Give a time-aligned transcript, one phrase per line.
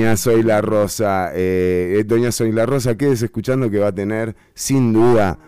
[0.00, 1.30] doña Soy la Rosa.
[1.34, 5.38] Eh, doña Soy la Rosa, quédese escuchando que va a tener sin duda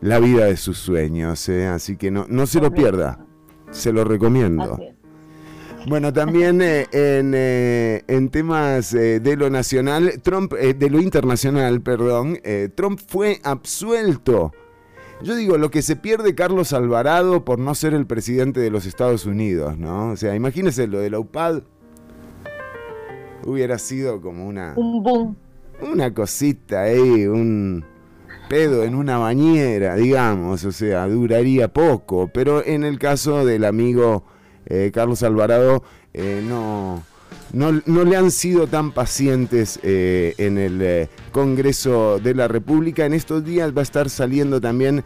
[0.00, 1.48] la vida de sus sueños.
[1.48, 3.26] Así que no, no se lo pierda.
[3.70, 4.78] Se lo recomiendo.
[5.86, 12.38] Bueno, también eh, eh, en, temas eh, de lo nacional, Trump, de lo internacional, perdón,
[12.74, 14.52] Trump fue absuelto.
[15.22, 18.86] Yo digo, lo que se pierde Carlos Alvarado por no ser el presidente de los
[18.86, 20.10] Estados Unidos, ¿no?
[20.10, 21.62] O sea, imagínese lo de la UPAD.
[23.44, 24.74] Hubiera sido como una.
[24.76, 25.36] Un boom.
[25.80, 27.84] Una cosita ahí, un
[28.48, 30.64] pedo en una bañera, digamos.
[30.64, 32.28] O sea, duraría poco.
[32.32, 34.24] Pero en el caso del amigo
[34.66, 37.02] eh, Carlos Alvarado eh, no,
[37.52, 37.72] no,
[38.04, 43.06] le han sido tan pacientes eh, en el Congreso de la República.
[43.06, 45.04] En estos días va a estar saliendo también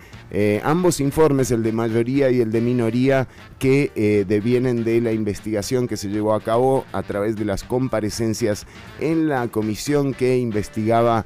[0.64, 3.28] ambos informes, el de mayoría y el de minoría,
[3.60, 8.66] que devienen de la investigación que se llevó a cabo a través de las comparecencias
[8.98, 11.24] en la comisión que investigaba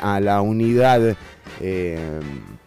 [0.00, 1.16] a la unidad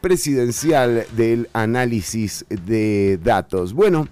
[0.02, 3.74] presidencial del análisis de datos.
[3.74, 4.08] Bueno,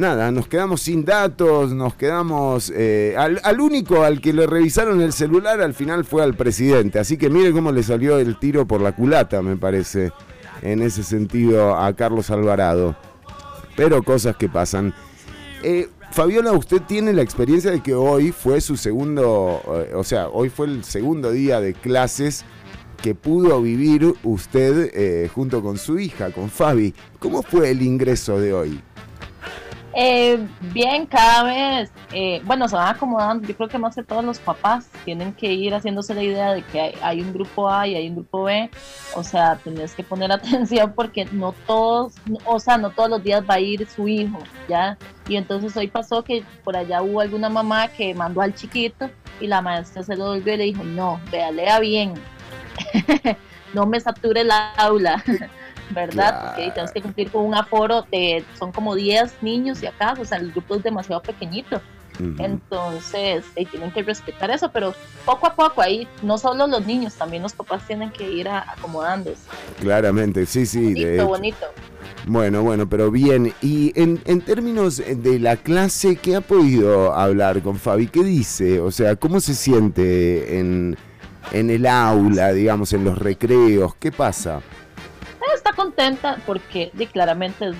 [0.00, 2.72] nada, nos quedamos sin datos, nos quedamos...
[2.74, 7.16] Eh, al, único al que le revisaron el celular al final fue al presidente, así
[7.16, 10.10] que mire cómo le salió el tiro por la culata, me parece,
[10.62, 12.96] en ese sentido a Carlos Alvarado.
[13.76, 14.92] Pero cosas que pasan.
[15.62, 20.28] Eh, Fabiola, usted tiene la experiencia de que hoy fue su segundo, eh, o sea,
[20.28, 22.44] hoy fue el segundo día de clases
[23.00, 26.94] que pudo vivir usted junto con su hija, con Fabi.
[27.18, 28.82] ¿Cómo fue el ingreso de hoy?
[29.92, 30.38] Eh,
[30.72, 33.46] bien, cada vez, eh, bueno, se van acomodando.
[33.46, 36.62] Yo creo que más que todos los papás tienen que ir haciéndose la idea de
[36.62, 38.70] que hay, un grupo A y hay un grupo B.
[39.16, 43.42] O sea, tenés que poner atención porque no todos, o sea, no todos los días
[43.48, 44.96] va a ir su hijo, ¿ya?
[45.28, 49.46] Y entonces hoy pasó que por allá hubo alguna mamá que mandó al chiquito y
[49.46, 52.14] la maestra se lo volvió y le dijo, no, vea, lea bien,
[53.74, 55.22] no me sature la aula.
[55.90, 56.46] ¿verdad?
[56.46, 60.24] Porque tenemos que cumplir con un aforo de, son como 10 niños y acá, o
[60.24, 61.80] sea, el grupo es demasiado pequeñito.
[62.38, 67.42] Entonces, tienen que respetar eso, pero poco a poco ahí, no solo los niños, también
[67.42, 69.40] los papás tienen que ir acomodándose.
[69.80, 70.92] Claramente, sí, sí.
[70.92, 71.66] Bonito, bonito.
[72.26, 73.54] Bueno, bueno, pero bien.
[73.62, 78.08] Y en, en, términos de la clase, ¿qué ha podido hablar con Fabi?
[78.08, 78.80] ¿Qué dice?
[78.80, 80.96] O sea, ¿cómo se siente en,
[81.52, 83.94] en el aula, digamos, en los recreos?
[83.94, 84.60] ¿Qué pasa?
[85.54, 87.72] Está contenta porque claramente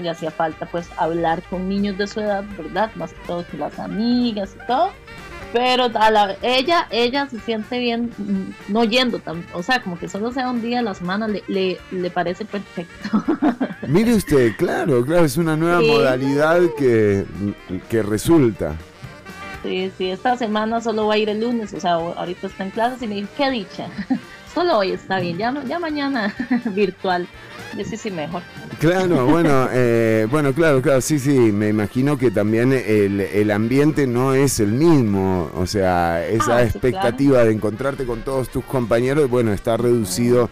[0.00, 2.90] le hacía falta pues hablar con niños de su edad, ¿verdad?
[2.94, 4.90] Más que todo con las amigas y todo.
[5.52, 9.98] Pero a la, ella, ella se siente bien mm, no yendo, tan, o sea, como
[9.98, 13.24] que solo sea un día a la semana le, le, parece perfecto.
[13.86, 17.24] Mire usted, claro, claro, es una nueva modalidad que,
[17.88, 18.74] que resulta.
[19.62, 22.70] Sí, sí, esta semana solo va a ir el lunes, o sea, ahorita está en
[22.70, 23.88] clases y me dice, qué dicha.
[24.54, 26.34] Solo hoy está bien, ya, ya mañana
[26.66, 27.28] virtual.
[27.84, 28.42] Sí, sí, mejor.
[28.80, 34.34] Claro, bueno, eh, bueno, claro, claro, sí, sí, me imagino que también el, ambiente no
[34.34, 39.52] es el mismo, o sea, esa ah, expectativa de encontrarte con todos tus compañeros, bueno,
[39.52, 40.48] está reducido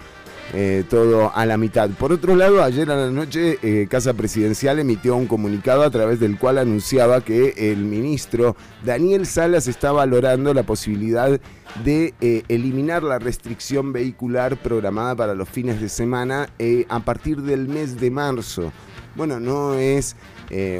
[0.54, 1.90] eh, todo a la mitad.
[1.90, 6.20] Por otro lado, ayer a la noche eh, Casa Presidencial emitió un comunicado a través
[6.20, 8.54] del cual anunciaba que el ministro
[8.84, 11.40] Daniel Salas está valorando la posibilidad
[11.84, 16.48] de eh, eliminar la restricción vehicular programada para los fines de semana
[16.88, 18.72] a partir del mes de marzo.
[19.16, 20.14] Bueno, no es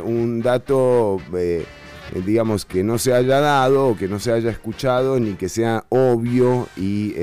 [0.04, 1.18] un dato
[2.24, 6.68] digamos, que no se haya dado que no se haya escuchado ni que sea obvio
[6.76, 7.14] y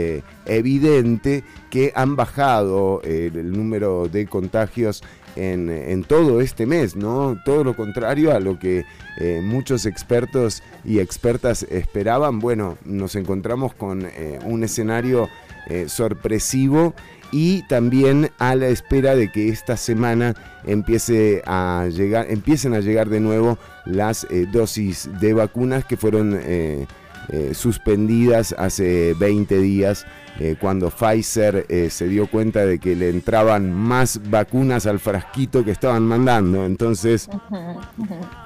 [0.45, 5.03] evidente que han bajado eh, el número de contagios
[5.35, 7.37] en, todo este mes, ¿no?
[7.43, 8.85] Todo lo contrario a lo que
[9.41, 12.37] muchos expertos y expertas esperaban.
[12.37, 14.07] Bueno, nos encontramos con
[14.45, 15.29] un escenario
[15.87, 16.93] sorpresivo
[17.33, 23.09] y también a la espera de que esta semana empiece a llegar, empiecen a llegar
[23.09, 26.39] de nuevo las eh, dosis de vacunas que fueron
[27.29, 30.05] eh, eh, suspendidas hace 20 días
[30.59, 36.01] cuando Pfizer se dio cuenta de que le entraban más vacunas al frasquito que estaban
[36.07, 36.65] mandando.
[36.65, 37.29] Entonces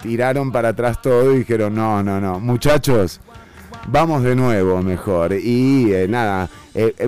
[0.01, 3.21] tiraron para atrás todo y dijeron, no, no, no, muchachos,
[3.87, 5.31] vamos de nuevo mejor.
[5.31, 6.49] Y nada,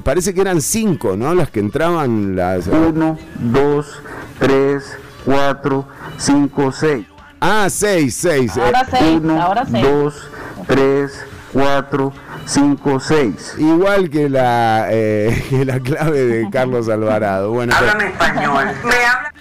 [0.01, 1.36] parece que eran cinco, ¿no?
[1.36, 2.68] Las que entraban las...
[2.68, 4.01] Uno, dos,
[4.39, 7.06] tres, cuatro, cinco, seis.
[7.42, 8.57] Ah, 6, 6.
[8.57, 9.86] Ahora 6, ahora 6.
[9.86, 10.30] 2,
[10.68, 12.13] 3, 4,
[12.46, 13.56] 5, 6.
[13.57, 17.51] Igual que la, eh, que la clave de Carlos Alvarado.
[17.51, 18.68] Bueno, Hablan español.
[18.84, 19.34] Me habla...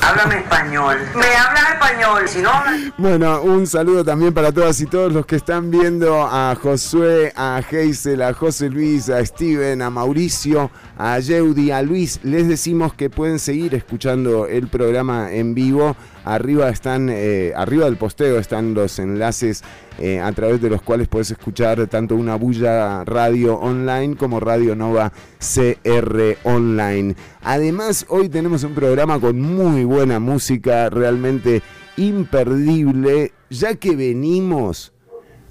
[0.00, 0.96] Háblame español.
[1.16, 2.52] Me hablas español, si no...
[2.98, 7.60] Bueno, un saludo también para todas y todos los que están viendo a Josué, a
[7.68, 12.20] Geisel, a José Luis, a Steven, a Mauricio, a Yeudi, a Luis.
[12.22, 15.96] Les decimos que pueden seguir escuchando el programa en vivo.
[16.24, 19.62] Arriba están, eh, arriba del posteo están los enlaces
[19.98, 24.74] eh, a través de los cuales puedes escuchar tanto una bulla radio online como Radio
[24.74, 27.14] Nova CR online.
[27.42, 31.62] Además, hoy tenemos un programa con muy buena música, realmente
[31.96, 34.92] imperdible, ya que venimos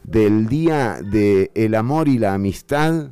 [0.04, 3.10] del día del el amor y la amistad.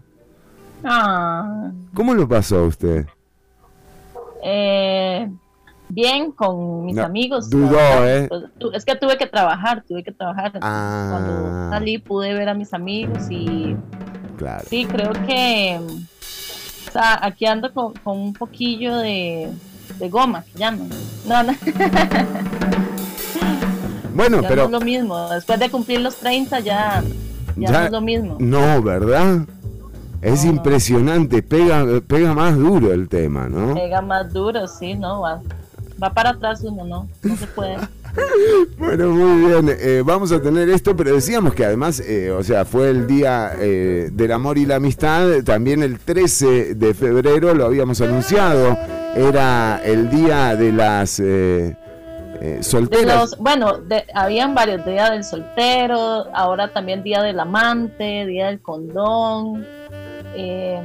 [0.84, 1.72] Ah.
[1.94, 3.06] ¿Cómo lo pasó a usted?
[4.44, 5.30] Eh,
[5.90, 7.50] bien con mis amigos.
[7.50, 7.78] Dudó,
[8.08, 8.28] ¿eh?
[8.28, 8.44] Pues,
[8.74, 10.52] es que tuve que trabajar, tuve que trabajar.
[10.62, 11.10] Ah.
[11.12, 13.76] Cuando salí pude ver a mis amigos y
[14.38, 14.66] Claro.
[14.70, 19.50] sí, creo que o sea, aquí ando con, con un poquillo de,
[20.00, 20.90] de goma, que llaman.
[21.26, 21.54] No, no,
[24.16, 25.30] Bueno, ya no pero es lo mismo.
[25.30, 27.04] Después de cumplir los 30 ya,
[27.56, 28.36] ya, Ya- no es lo mismo.
[28.40, 29.40] no, ¿verdad?
[30.24, 30.58] Es No, no.
[30.58, 33.74] impresionante, pega, pega más duro el tema, ¿no?
[33.76, 35.42] Pega más duro, sí, no, va,
[36.02, 37.78] va para atrás uno, no, no se puede.
[38.78, 39.76] Bueno, muy bien.
[39.80, 43.54] eh, vamos a tener esto, pero decíamos que además, eh, o sea, fue el día
[43.58, 45.28] eh, del amor y la amistad.
[45.44, 48.78] También el 13 de febrero lo habíamos anunciado.
[49.16, 51.76] Era el día de las eh,
[52.40, 53.16] eh, De solteras.
[53.32, 58.62] los, bueno, de- habían varios días del soltero, ahora también día del amante, día del
[58.62, 59.66] condón,
[60.36, 60.82] eh,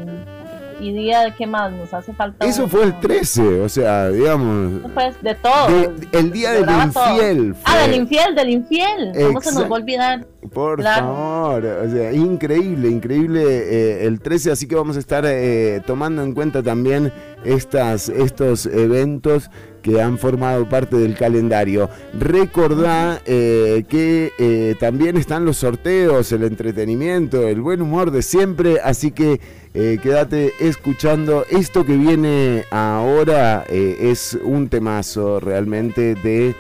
[0.81, 2.47] y día de qué más nos hace falta.
[2.47, 2.69] Eso uno.
[2.71, 4.83] fue el 13, o sea, digamos.
[4.95, 5.67] Pues de todo.
[5.67, 7.57] de- el día del infiel.
[7.65, 7.81] Ah, fue.
[7.89, 9.13] del infiel, del infiel.
[9.27, 10.27] ¿Cómo se nos va a olvidar?
[10.53, 11.07] Por Claro.
[11.07, 16.23] favor, o sea, increíble, increíble eh, el 13, así que vamos a estar eh, tomando
[16.23, 17.13] en cuenta también
[17.45, 19.51] estas, estos eventos
[19.83, 21.89] que han formado parte del calendario.
[22.19, 28.79] Recordá eh, que eh, también están los sorteos, el entretenimiento, el buen humor de siempre,
[28.83, 29.41] así que
[29.75, 31.45] eh, quédate escuchando.
[31.51, 36.55] Esto que viene ahora es un temazo realmente de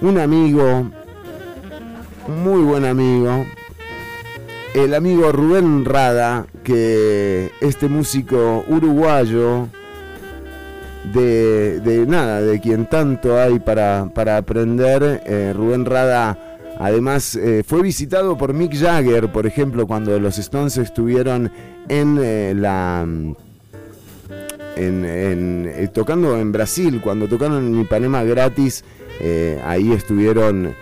[0.00, 0.90] un amigo
[2.28, 3.46] muy buen amigo,
[4.74, 9.68] el amigo Rubén Rada, que este músico uruguayo,
[11.12, 16.38] de, de nada, de quien tanto hay para, para aprender, eh, Rubén Rada
[16.78, 21.50] además eh, fue visitado por Mick Jagger, por ejemplo, cuando los Stones estuvieron
[21.88, 23.06] en eh, la...
[24.76, 28.84] En, en- tocando en Brasil, cuando tocaron en Ipanema gratis,
[29.64, 30.72] ahí estuvieron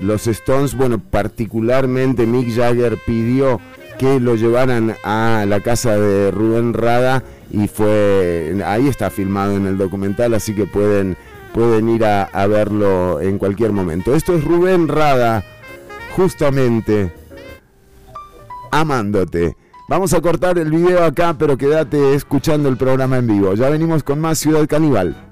[0.00, 3.60] los Stones, bueno, particularmente Mick Jagger pidió
[3.98, 7.22] que lo llevaran a la casa de Rubén Rada
[7.52, 11.18] y fue, ahí está filmado en el documental, así que pueden,
[11.52, 14.14] pueden ir a, a verlo en cualquier momento.
[14.14, 15.44] Esto es Rubén Rada,
[16.16, 17.12] justamente,
[18.70, 19.54] amándote.
[19.86, 23.52] Vamos a cortar el video acá, pero quédate escuchando el programa en vivo.
[23.52, 25.31] Ya venimos con más Ciudad Caníbal.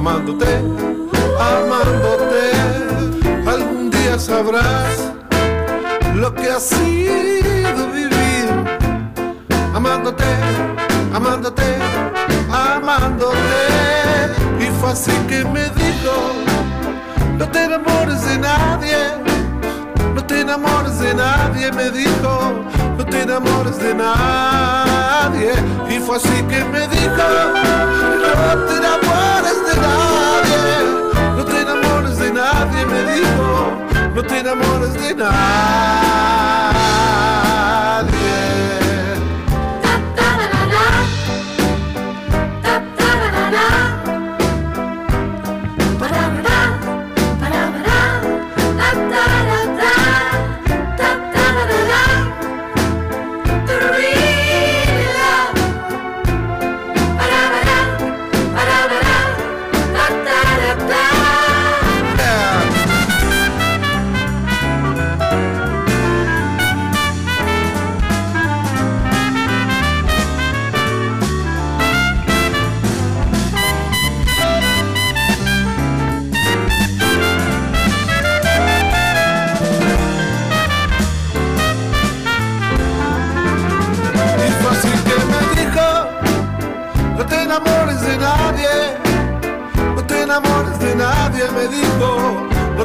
[0.00, 0.46] amándote,
[1.38, 2.42] amándote.
[3.46, 5.12] Algún día sabrás
[6.14, 8.48] lo que ha sido vivir
[9.74, 10.24] amándote,
[11.14, 11.64] amándote,
[12.50, 13.36] amándote.
[14.58, 16.14] Y fue así que me dijo,
[17.38, 18.96] no te enamores de nadie,
[20.14, 22.32] no te enamores de nadie, me dijo,
[22.96, 25.52] no te enamores de nadie.
[25.90, 27.26] Y fue así que me dijo,
[28.46, 29.09] no te enamores
[29.80, 30.68] nadie,
[31.36, 33.72] no te enamores de nadie, me dijo,
[34.14, 37.09] no te enamores de nadie.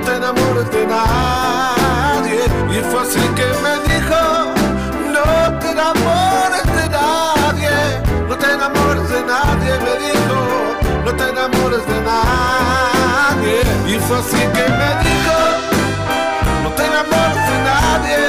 [0.06, 2.44] Te enamores de nadie.
[2.70, 4.22] Y fue así que me dijo,
[5.16, 7.76] no te enamores de nadie,
[8.30, 10.38] no te enamores de nadie, me dijo,
[11.06, 13.62] no te enamores de nadie.
[13.88, 15.38] Y fue así que me dijo,
[16.64, 18.20] no te enamores de nadie,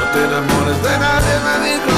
[0.00, 1.93] no te enamores de nadie, me dijo,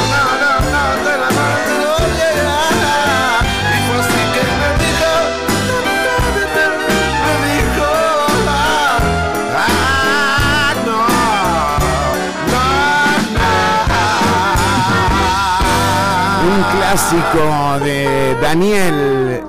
[17.08, 19.40] clásico de Daniel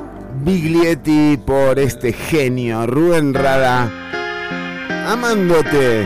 [0.43, 3.89] Biglietti por este genio, Rubén Rada,
[5.07, 6.05] amándote.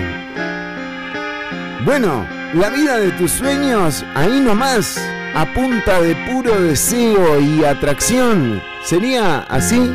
[1.83, 4.97] Bueno, la vida de tus sueños, ahí nomás,
[5.35, 8.61] a punta de puro deseo y atracción.
[8.85, 9.93] ¿Sería así?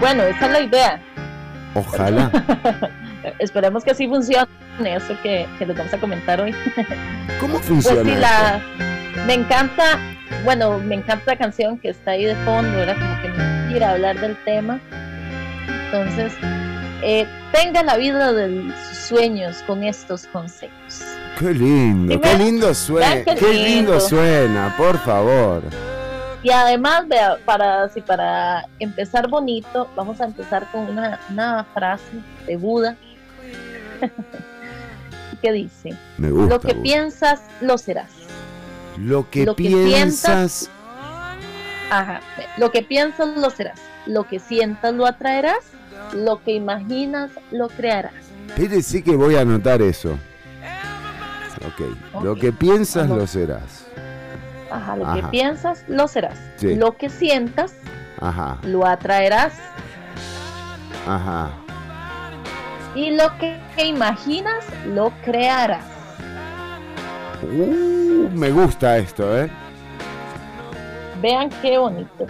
[0.00, 1.00] Bueno, esa es la idea.
[1.74, 2.30] Ojalá.
[3.38, 4.48] Esperemos que así funcione
[4.80, 6.52] eso que, que les vamos a comentar hoy.
[7.38, 8.02] ¿Cómo Pues funciona?
[8.02, 8.20] sí, esto?
[8.20, 8.60] la,
[9.26, 9.98] me encanta,
[10.44, 13.92] bueno, me encanta la canción que está ahí de fondo, era como que me quiera
[13.92, 14.80] hablar del tema.
[15.86, 16.32] Entonces,
[17.02, 21.02] eh, tenga la vida de sus sueños con estos consejos.
[21.38, 24.00] Qué lindo, qué lindo suena, qué qué lindo lindo.
[24.00, 25.62] suena, por favor.
[26.42, 32.04] Y además, vea, para, si para empezar bonito, vamos a empezar con una, una frase
[32.46, 32.96] de Buda
[35.42, 36.54] que dice, Me gusta.
[36.54, 38.21] lo que piensas, lo serás.
[38.98, 40.70] Lo que lo que piensas,
[41.90, 42.20] Ajá,
[42.56, 43.80] lo que piensas, lo serás.
[44.06, 45.58] Lo que sientas, lo atraerás.
[46.14, 48.12] Lo que imaginas, lo crearás.
[48.48, 50.18] Espérese que voy a anotar eso.
[51.66, 53.18] Ok, lo que piensas Vamos.
[53.18, 53.86] lo serás.
[54.70, 55.14] Ajá, lo Ajá.
[55.16, 56.38] que piensas, lo serás.
[56.56, 56.74] Sí.
[56.74, 57.74] Lo que sientas,
[58.20, 59.52] Ajá, lo atraerás.
[61.06, 61.50] ajá.
[62.94, 65.84] Y lo que imaginas, lo crearás.
[67.42, 69.50] Uh, me gusta esto, ¿eh?
[71.20, 72.26] Vean qué bonito.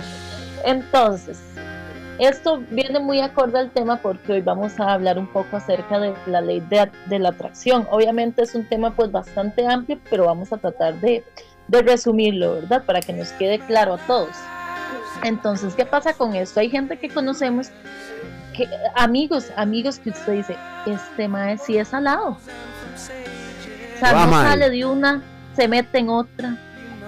[0.65, 1.41] Entonces,
[2.19, 6.15] esto viene muy acorde al tema porque hoy vamos a hablar un poco acerca de
[6.27, 7.87] la ley de, la atracción.
[7.91, 11.25] Obviamente es un tema pues bastante amplio, pero vamos a tratar de,
[11.69, 12.85] de resumirlo, ¿verdad?
[12.85, 14.37] Para que nos quede claro a todos.
[15.25, 16.61] Entonces, ¿qué pasa con esto?
[16.61, 17.71] Hay gente que conocemos,
[18.57, 22.37] que, amigos, amigos que usted dice, este mae sí es alado.
[24.09, 24.47] Sea, Va no mal.
[24.49, 25.23] sale de una,
[25.55, 26.57] se mete en otra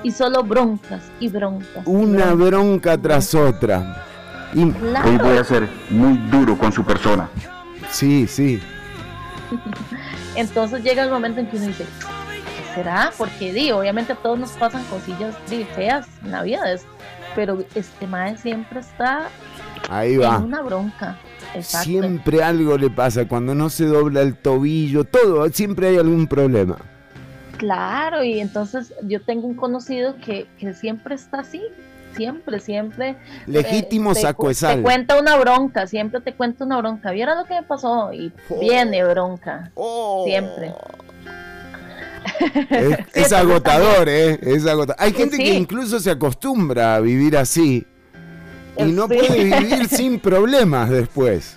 [0.03, 1.83] y solo broncas y broncas.
[1.87, 2.37] Una broncas.
[2.51, 4.03] bronca tras otra.
[4.55, 5.19] Y, Hoy Claro.
[5.25, 7.29] voy a ser muy duro con su persona.
[7.91, 8.61] sí, sí.
[10.37, 13.13] Entonces llega el momento en que uno dice, ¿qué será?
[13.17, 16.87] Porque di, obviamente a todos nos pasan cosillas di, feas en la vida, es-
[17.35, 19.29] pero este mae siempre está
[19.91, 21.17] Ahí en una bronca.
[21.55, 21.85] Exacto.
[21.89, 26.77] Siempre algo le pasa cuando no se dobla el tobillo, todo, siempre hay algún problema.
[27.59, 31.63] Claro, y entonces yo tengo un conocido que, que siempre está así,
[32.17, 33.17] siempre, siempre.
[33.47, 34.77] Legítimo eh, te saco de sal.
[34.79, 37.13] Te cuenta una bronca, siempre te cuenta una bronca.
[37.13, 38.13] ¿Viera lo que me pasó?
[38.13, 38.59] Y Oh.
[38.61, 39.71] viene bronca.
[39.75, 40.25] Oh.
[40.27, 40.75] Siempre.
[42.71, 44.39] Es, Sí, es te agotador, ¿eh?
[44.43, 44.97] Es agotador.
[44.99, 47.87] Hay gente que incluso se acostumbra a vivir así
[48.77, 49.17] y no Sí.
[49.19, 51.57] puede vivir sin problemas después.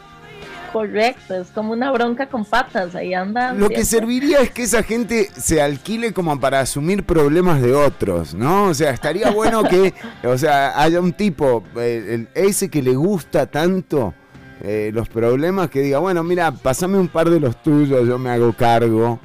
[0.73, 3.53] Correcto, es como una bronca con patas, ahí anda.
[3.53, 8.35] Lo que serviría es que esa gente se alquile como para asumir problemas de otros,
[8.35, 8.65] ¿no?
[8.65, 9.93] O sea, estaría bueno que,
[10.23, 14.13] o sea, haya un tipo, eh, ese que le gusta tanto
[14.61, 18.29] eh, los problemas, que diga, bueno, mira, pasame un par de los tuyos, yo me
[18.29, 19.19] hago cargo,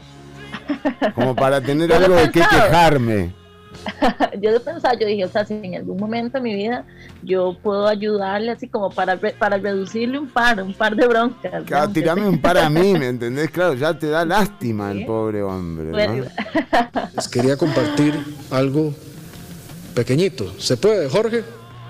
[1.15, 3.35] como para tener algo de qué quejarme.
[4.41, 6.85] yo lo pensaba, yo dije, o sea, si en algún momento de mi vida
[7.23, 11.65] yo puedo ayudarle así como para, para reducirle un par, un par de broncas.
[11.65, 11.93] Claro, ¿no?
[11.93, 13.51] tirame un par a mí, ¿me entendés?
[13.51, 15.87] Claro, ya te da lástima el pobre hombre.
[15.87, 15.91] ¿no?
[15.93, 16.25] Bueno,
[17.17, 18.19] Les quería compartir
[18.51, 18.95] algo
[19.95, 20.53] pequeñito.
[20.59, 21.45] ¿Se puede, Jorge?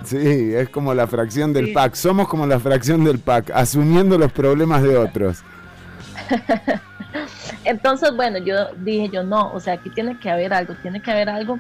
[0.04, 0.16] Sí,
[0.54, 1.72] es como la fracción del Sí.
[1.72, 1.94] pack.
[1.94, 5.38] Somos como la fracción del pack, asumiendo los problemas de otros.
[7.64, 11.10] Entonces, bueno, yo dije yo no, o sea, aquí tiene que haber algo, tiene que
[11.10, 11.58] haber algo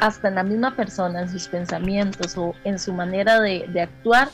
[0.00, 4.28] hasta en la misma persona, en sus pensamientos o en su manera de, de actuar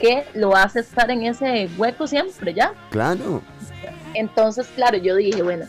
[0.00, 2.72] que lo hace estar en ese hueco siempre, ¿ya?
[2.90, 3.42] Claro.
[4.14, 5.66] Entonces, claro, yo dije, bueno,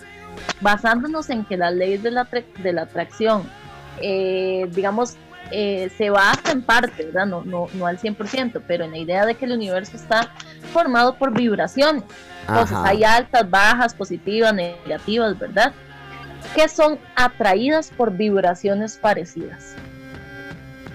[0.62, 2.28] basándonos en que las leyes de la,
[2.62, 3.44] de la atracción,
[4.02, 5.16] eh, digamos,
[5.52, 7.26] eh, se basa en parte, ¿verdad?
[7.26, 10.34] No, no, no al 100%, pero en la idea de que el universo está
[10.74, 12.04] formado por vibraciones.
[12.48, 12.88] Entonces, Ajá.
[12.88, 15.74] hay altas, bajas, positivas, negativas, ¿verdad?
[16.56, 19.76] Que son atraídas por vibraciones parecidas.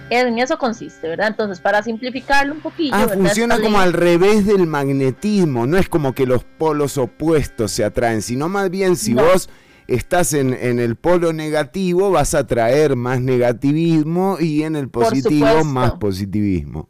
[0.08, 1.28] En eso consiste, ¿verdad?
[1.28, 2.94] Entonces, para simplificarlo un poquito.
[2.94, 7.84] Ah, funciona como al revés del magnetismo, no es como que los polos opuestos se
[7.84, 9.48] atraen, sino más bien si vos
[9.86, 15.64] estás en, en, el polo negativo, vas a traer más negativismo y en el positivo
[15.64, 16.88] más positivismo.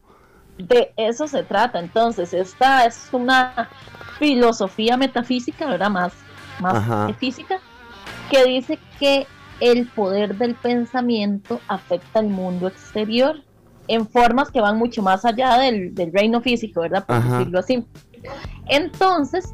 [0.58, 1.78] De eso se trata.
[1.78, 3.68] Entonces, esta es una
[4.22, 5.90] filosofía metafísica, ¿verdad?
[5.90, 6.12] Más,
[6.60, 7.58] más física,
[8.30, 9.26] que dice que
[9.58, 13.42] el poder del pensamiento afecta al mundo exterior
[13.88, 17.04] en formas que van mucho más allá del, del reino físico, ¿verdad?
[17.04, 17.84] Por decirlo así.
[18.68, 19.52] Entonces,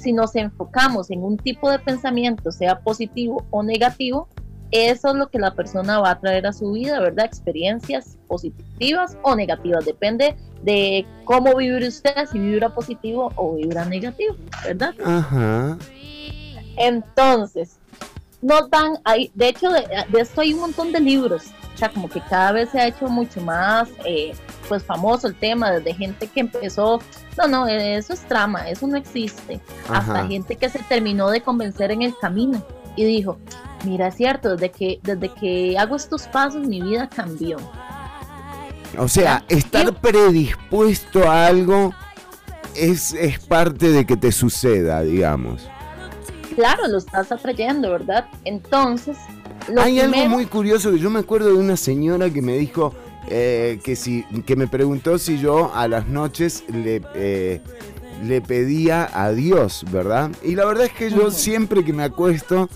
[0.00, 4.28] si nos enfocamos en un tipo de pensamiento, sea positivo o negativo,
[4.70, 7.24] eso es lo que la persona va a traer a su vida, ¿verdad?
[7.24, 9.84] Experiencias positivas o negativas.
[9.84, 14.94] Depende de cómo vivir usted, si vibra positivo o vibra negativo, ¿verdad?
[15.04, 15.78] Ajá.
[16.76, 17.78] Entonces,
[18.42, 19.84] nos dan ahí, de hecho, de,
[20.18, 23.08] esto hay un montón de libros, o sea, como que cada vez se ha hecho
[23.08, 24.32] mucho más, eh,
[24.68, 27.00] pues famoso el tema, desde gente que empezó,
[27.36, 31.90] no, no, eso es trama, eso no existe, hasta gente que se terminó de convencer
[31.90, 32.62] en el camino
[32.98, 33.38] y dijo,
[33.84, 37.58] mira, es cierto, desde que, desde que hago estos pasos mi vida cambió.
[38.98, 41.94] O sea, estar predispuesto a algo
[42.74, 45.68] es, es parte de que te suceda, digamos.
[46.56, 48.26] Claro, lo estás atrayendo, ¿verdad?
[48.44, 49.16] Entonces...
[49.78, 52.94] Hay algo muy curioso que yo me acuerdo de una señora que me dijo
[53.28, 57.00] eh, que, si, que me preguntó si yo a las noches le...
[57.14, 57.60] Eh,
[58.22, 60.30] le pedía a Dios, ¿verdad?
[60.42, 62.68] Y la verdad es que yo siempre que me acuesto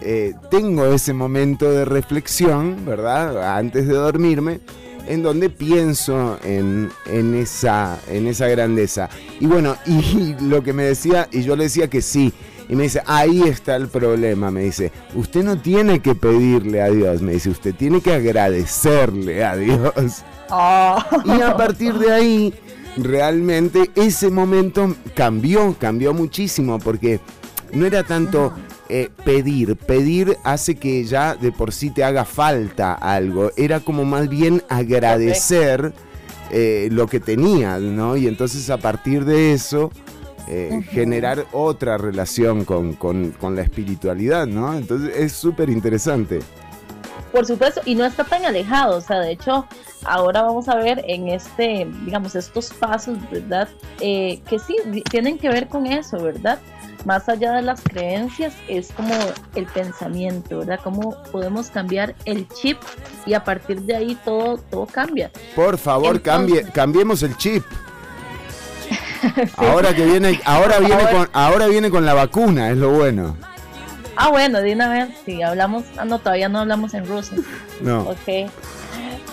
[0.00, 3.56] eh, tengo ese momento de reflexión, ¿verdad?
[3.56, 4.60] Antes de dormirme,
[5.06, 6.90] en donde pienso en,
[7.34, 9.08] esa, en esa grandeza.
[9.40, 12.32] Y bueno, y lo que me decía, y yo le decía que sí,
[12.68, 16.90] y me dice, ahí está el problema, me dice, usted no tiene que pedirle a
[16.90, 20.22] Dios, me dice, usted tiene que agradecerle a Dios.
[20.50, 21.06] Ah.
[21.24, 22.54] Y a partir de ahí,
[22.96, 27.20] realmente ese momento cambió, cambió muchísimo, porque
[27.72, 28.54] no era tanto
[28.88, 29.76] eh, pedir.
[29.76, 33.50] Pedir hace que ya de por sí te haga falta algo.
[33.56, 35.92] Era como más bien agradecer
[36.50, 38.16] eh, lo que tenías, ¿no?
[38.16, 39.90] Y entonces a partir de eso...
[40.46, 44.74] Eh, generar otra relación con, con, la espiritualidad, ¿no?
[44.74, 46.40] Entonces es súper interesante.
[47.32, 49.66] Por supuesto, y no está tan alejado, o sea, de hecho,
[50.04, 53.70] ahora vamos a ver en este, digamos, estos pasos, ¿verdad?
[53.98, 54.76] que sí,
[55.10, 56.58] tienen que ver con eso, ¿verdad?
[57.04, 59.14] Más allá de las creencias, es como
[59.54, 60.80] el pensamiento, ¿verdad?
[60.82, 62.78] Cómo podemos cambiar el chip
[63.26, 65.30] y a partir de ahí todo, todo cambia.
[65.54, 67.64] Por favor, cambie, cambiemos el chip.
[69.56, 73.36] Ahora que viene, ahora viene con, ahora viene con la vacuna, es lo bueno.
[74.16, 77.34] Ah, bueno, de una vez, si hablamos, ah, no, todavía no hablamos en ruso.
[77.80, 78.02] No.
[78.02, 78.50] Ok.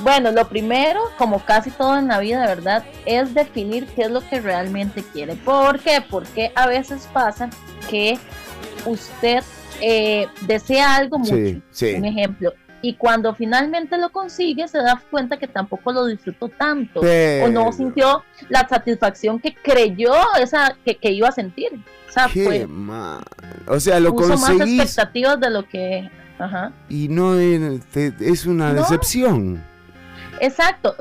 [0.04, 4.28] Bueno, lo primero, como casi todo en la vida, verdad, es definir qué es lo
[4.28, 5.36] que realmente quiere.
[5.36, 6.04] ¿Por qué?
[6.08, 7.50] Porque a veces pasa
[7.90, 8.18] que
[8.86, 9.44] usted
[9.82, 11.36] eh, desea algo mucho.
[11.36, 12.54] Un ejemplo.
[12.84, 17.02] Y cuando finalmente lo consigue, se da cuenta que tampoco lo disfrutó tanto.
[17.02, 21.70] O no sintió la satisfacción que creyó esa, que, iba a sentir.
[22.10, 22.68] O sea, fue,
[23.68, 26.10] o sea, lo puso más expectativas de lo que.
[26.40, 26.74] Ajá.
[26.90, 29.64] Y no es, una decepción.
[30.42, 30.96] Exacto.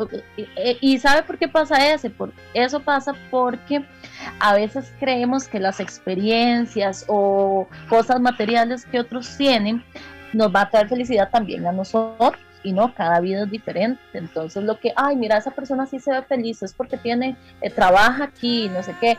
[0.83, 2.11] Y, sabe por qué pasa eso?
[2.11, 3.83] Por, eso pasa porque
[4.39, 9.83] a veces creemos que las experiencias o cosas materiales que otros tienen
[10.35, 14.03] nos va a traer felicidad también a nosotros y no, cada vida es diferente.
[14.13, 17.71] Entonces lo que, ay, mira, esa persona sí se ve feliz, es porque tiene, eh,
[17.71, 19.17] trabaja aquí, no sé qué.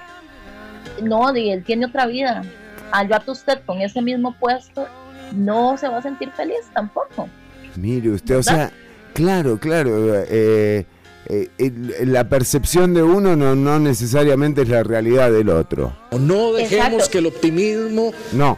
[1.01, 2.43] No, y él tiene otra vida.
[2.91, 4.88] Al rato usted con ese mismo puesto
[5.34, 7.27] no se va a sentir feliz tampoco.
[7.75, 8.71] Mire usted, o sea,
[9.13, 10.13] Claro, claro.
[10.28, 10.86] Eh,
[11.28, 11.71] eh,
[12.06, 15.95] la percepción de uno no, no necesariamente es la realidad del otro.
[16.19, 18.12] No dejemos que el optimismo...
[18.34, 18.58] No.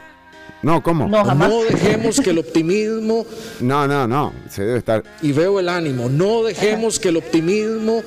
[0.63, 1.07] No, ¿cómo?
[1.09, 3.25] No, no, dejemos que el optimismo...
[3.59, 5.03] No, no, no, se debe estar...
[5.21, 8.01] Y veo el ánimo, no dejemos que el optimismo...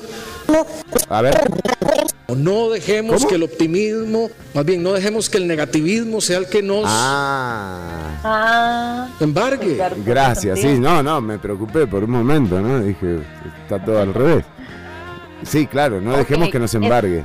[1.08, 1.38] A ver.
[2.34, 6.62] No dejemos que el optimismo, más bien no dejemos que el negativismo sea el que
[6.62, 8.20] nos ah.
[8.24, 9.08] ah.
[9.20, 9.78] embargue.
[10.04, 12.80] Gracias, sí, no, no, me preocupé por un momento, ¿no?
[12.80, 13.20] Dije,
[13.62, 14.44] está todo al revés.
[15.44, 17.24] Sí, claro, no dejemos que nos embargue.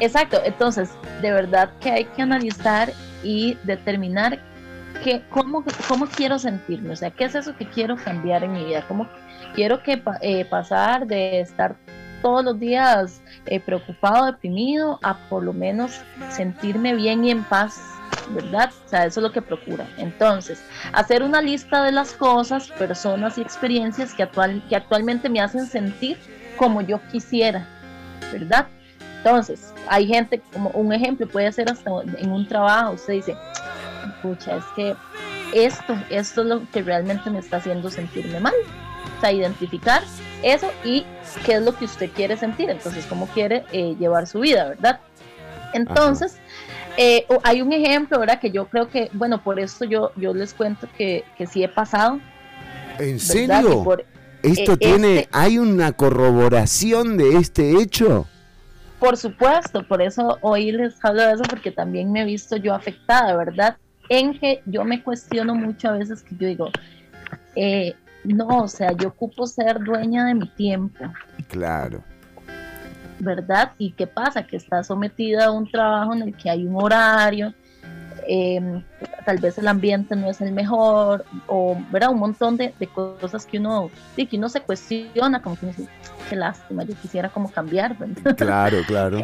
[0.00, 0.88] Exacto, entonces,
[1.20, 4.38] de verdad que hay que analizar y determinar
[5.02, 8.64] que, cómo, cómo quiero sentirme, o sea, qué es eso que quiero cambiar en mi
[8.64, 9.06] vida, cómo
[9.54, 11.76] quiero que eh, pasar de estar
[12.22, 16.00] todos los días eh, preocupado, deprimido, a por lo menos
[16.30, 17.80] sentirme bien y en paz
[18.30, 18.70] ¿verdad?
[18.84, 19.86] O sea, eso es lo que procura.
[19.96, 25.40] Entonces, hacer una lista de las cosas, personas y experiencias que, actual, que actualmente me
[25.40, 26.18] hacen sentir
[26.56, 27.66] como yo quisiera,
[28.32, 28.66] ¿verdad?
[29.18, 33.36] Entonces, hay gente, como un ejemplo puede ser hasta en un trabajo, usted dice,
[34.22, 34.96] pucha, es que
[35.52, 38.54] esto, esto es lo que realmente me está haciendo sentirme mal.
[39.16, 40.02] O sea, identificar
[40.42, 41.04] eso y
[41.44, 45.00] qué es lo que usted quiere sentir, entonces cómo quiere eh, llevar su vida, ¿verdad?
[45.72, 46.36] Entonces,
[46.96, 48.40] eh, hay un ejemplo, ¿verdad?
[48.40, 51.68] Que yo creo que, bueno, por esto yo, yo les cuento que, que sí he
[51.68, 52.20] pasado.
[52.98, 53.84] ¿En serio?
[54.42, 58.26] ¿Esto eh, tiene, este hay una corroboración de este hecho?
[58.98, 62.74] Por supuesto, por eso hoy les hablo de eso, porque también me he visto yo
[62.74, 63.76] afectada, ¿verdad?
[64.08, 66.70] En que yo me cuestiono mucho a veces que yo digo,
[67.54, 71.04] eh, no, o sea, yo ocupo ser dueña de mi tiempo.
[71.48, 72.02] Claro.
[73.18, 73.72] ¿verdad?
[73.78, 74.46] ¿Y qué pasa?
[74.46, 77.54] Que está sometida a un trabajo en el que hay un horario,
[78.28, 78.84] em,
[79.24, 82.10] tal vez el ambiente no es el mejor, o ¿verdad?
[82.10, 85.90] un montón de, cosas que uno, sí, que uno se cuestiona, como que uno dice,
[86.28, 87.96] qué lástima, yo quisiera como cambiar.
[88.36, 89.22] Claro, claro.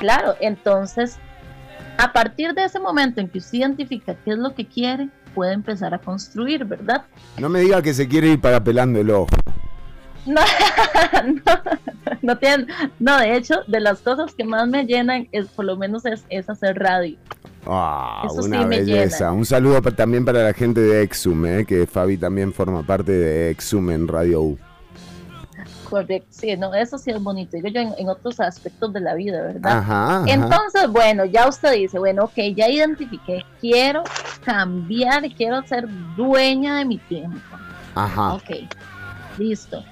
[0.00, 1.18] claro, entonces,
[1.96, 5.52] a partir de ese momento en que usted identifica qué es lo que quiere, puede
[5.52, 7.04] empezar a construir, ¿verdad?
[7.38, 9.28] No me diga que se quiere ir para pelando el ojo.
[10.26, 10.40] No,
[12.22, 12.66] no, tienen,
[12.98, 16.48] no, de hecho, de las cosas que más me llenan es por lo menos es,
[16.48, 17.18] hacer radio.
[17.66, 19.32] Ah, una belleza.
[19.32, 23.50] Un saludo también para la gente de Exum, eh, que Fabi también forma parte de
[23.50, 24.58] Exum en Radio U.
[25.88, 27.56] Correcto, sí, no, eso sí es bonito.
[27.56, 30.24] Digo yo en, otros aspectos de la vida, ¿verdad?
[30.26, 34.02] Entonces, bueno, ya usted dice, bueno, ok, ya identifiqué, quiero
[34.44, 37.38] cambiar, quiero ser dueña de mi tiempo.
[37.94, 38.34] Ajá.
[38.34, 38.50] Ok,
[39.38, 39.84] listo.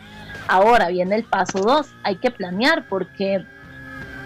[0.49, 3.45] Ahora viene el paso dos, hay que planear porque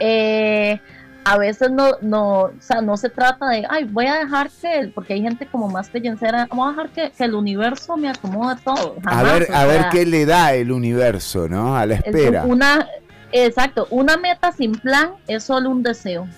[0.00, 0.80] eh,
[1.26, 4.92] a veces no, no, o sea, no se trata de, ay, voy a dejar que,
[4.94, 8.94] porque hay gente como más creyentera, vamos a dejar que, el universo me acomode todo.
[9.04, 11.76] a ver, a ver qué le da el universo, ¿no?
[11.76, 12.44] A la espera.
[12.44, 12.86] Una,
[13.32, 16.28] exacto, una meta sin plan es solo un deseo.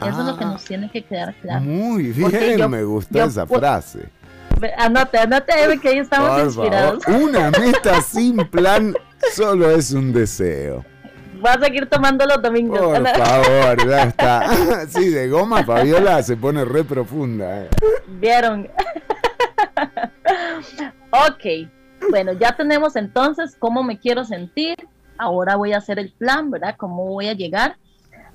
[0.00, 0.52] Eso es lo que ah.
[0.52, 1.60] nos tiene que quedar claro.
[1.60, 4.08] Muy bien, me gustó esa frase.
[4.78, 7.06] Anote, anote, que ahí estamos inspirados.
[7.08, 8.94] Una meta sin plan
[9.34, 10.82] solo es un deseo.
[11.40, 12.78] Voy a seguir tomando los domingos.
[12.78, 14.86] Por favor, ya está.
[14.88, 17.64] Sí, de goma Fabiola se pone re profunda.
[17.64, 17.70] Eh.
[18.06, 18.68] Vieron.
[21.10, 21.68] ok,
[22.10, 24.76] bueno, ya tenemos entonces cómo me quiero sentir.
[25.18, 26.76] Ahora voy a hacer el plan, ¿verdad?
[26.76, 27.76] Cómo voy a llegar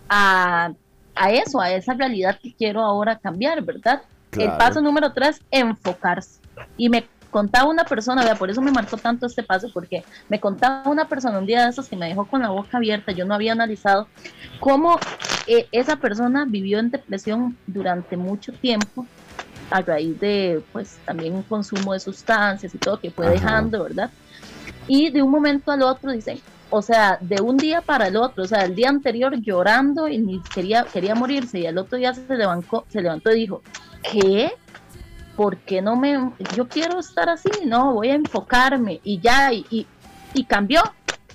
[0.09, 0.71] a,
[1.15, 4.01] a eso, a esa realidad que quiero ahora cambiar, ¿verdad?
[4.37, 6.41] El paso número tres, enfocarse.
[6.77, 10.39] Y me contaba una persona, vea, por eso me marcó tanto este paso, porque me
[10.39, 13.25] contaba una persona un día de esos que me dejó con la boca abierta, yo
[13.25, 14.07] no había analizado
[14.61, 14.97] cómo
[15.45, 19.05] eh, esa persona vivió en depresión durante mucho tiempo
[19.69, 24.11] a raíz de, pues, también un consumo de sustancias y todo que fue dejando, ¿verdad?
[24.87, 28.45] Y de un momento al otro dicen, o sea, de un día para el otro,
[28.45, 32.13] o sea, el día anterior llorando y ni quería, quería morirse y al otro día
[32.13, 33.61] se levantó, se levantó y dijo,
[34.09, 34.53] ¿qué?
[35.35, 36.31] ¿Por qué no me...
[36.55, 39.87] Yo quiero estar así, no, voy a enfocarme y ya, y,
[40.33, 40.81] y, cambió.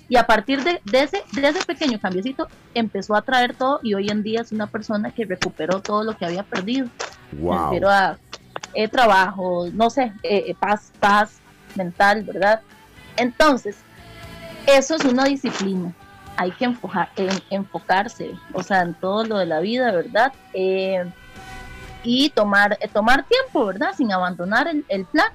[0.09, 4.09] Y a partir de, ese, de ese pequeño cambiocito empezó a traer todo y hoy
[4.09, 6.87] en día es una persona que recuperó todo lo que había perdido.
[7.33, 7.87] Wow.
[7.87, 8.17] A
[8.73, 11.39] eh, trabajo, no sé, eh, eh, paz, paz
[11.75, 12.61] mental, ¿verdad?
[13.17, 13.77] Entonces,
[14.67, 15.93] eso es una disciplina.
[16.37, 17.09] Hay que enfocar,
[17.49, 20.33] enfocarse, o sea, en todo lo de la vida, ¿verdad?
[20.53, 21.05] Eh,
[22.03, 23.93] y tomar, eh, tomar tiempo, ¿verdad?
[23.95, 25.27] Sin abandonar el, plan.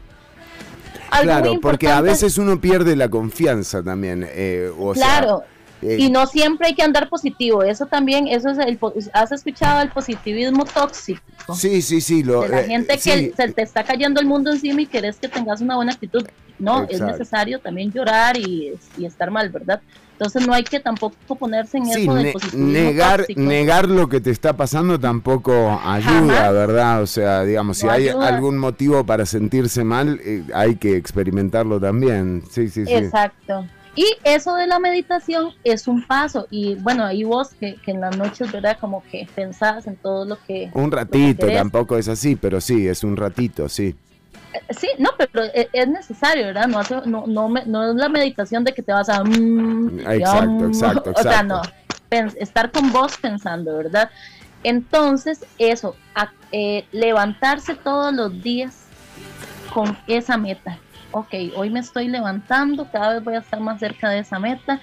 [1.23, 4.27] claro, porque a veces uno pierde la confianza también.
[4.29, 5.45] Eh, claro.
[5.83, 7.63] Eh, y no siempre hay que andar positivo.
[7.63, 8.79] Eso también, eso es el.
[9.13, 11.21] ¿Has escuchado el positivismo tóxico?
[11.55, 12.23] Sí, sí, sí.
[12.23, 15.29] Lo, de la gente que se te está cayendo el mundo encima y querés que
[15.29, 16.27] tengas una buena actitud.
[16.59, 19.81] No, es necesario también llorar y, y estar mal, ¿verdad?
[20.19, 24.55] Entonces no hay que tampoco ponerse en eso de negar, negar lo que te está
[24.55, 27.03] pasando tampoco ayuda, ¿verdad?
[27.03, 32.43] O sea, digamos, si hay algún motivo para sentirse mal, eh, hay que experimentarlo también.
[32.51, 32.95] Sí, sí, sí.
[32.95, 33.67] Exacto.
[33.95, 36.47] Y eso de la meditación es un paso.
[36.51, 38.79] Y bueno, ahí vos que, en las noches, ¿verdad?
[38.81, 40.71] Como que pensás en todo lo que...
[40.73, 43.95] Un ratito, tampoco es así, pero sí, es un ratito, sí.
[44.71, 46.67] Sí, no, pero e, es necesario, ¿verdad?
[46.67, 49.23] No, hace, no, no, no es la meditación de que te vas a...
[49.23, 51.63] Mm, exacto, exacto, O sea, no,
[52.11, 54.11] estar con vos pensando, ¿verdad?
[54.63, 55.97] Entonces, eso,
[56.53, 58.87] eh, levantarse todos los días
[59.73, 60.79] con esa meta.
[61.13, 64.81] Ok, hoy me estoy levantando, cada vez voy a estar más cerca de esa meta.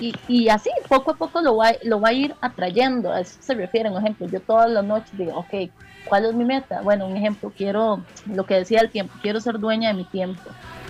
[0.00, 3.10] Y, y, así, poco a poco lo va, lo va a ir atrayendo.
[3.10, 4.28] A eso se refiere, un ejemplo.
[4.28, 5.70] Yo todas las noches digo, ok,
[6.08, 6.80] ¿cuál es mi meta?
[6.82, 10.42] Bueno, un ejemplo, quiero, lo que decía el tiempo, quiero ser dueña de mi tiempo.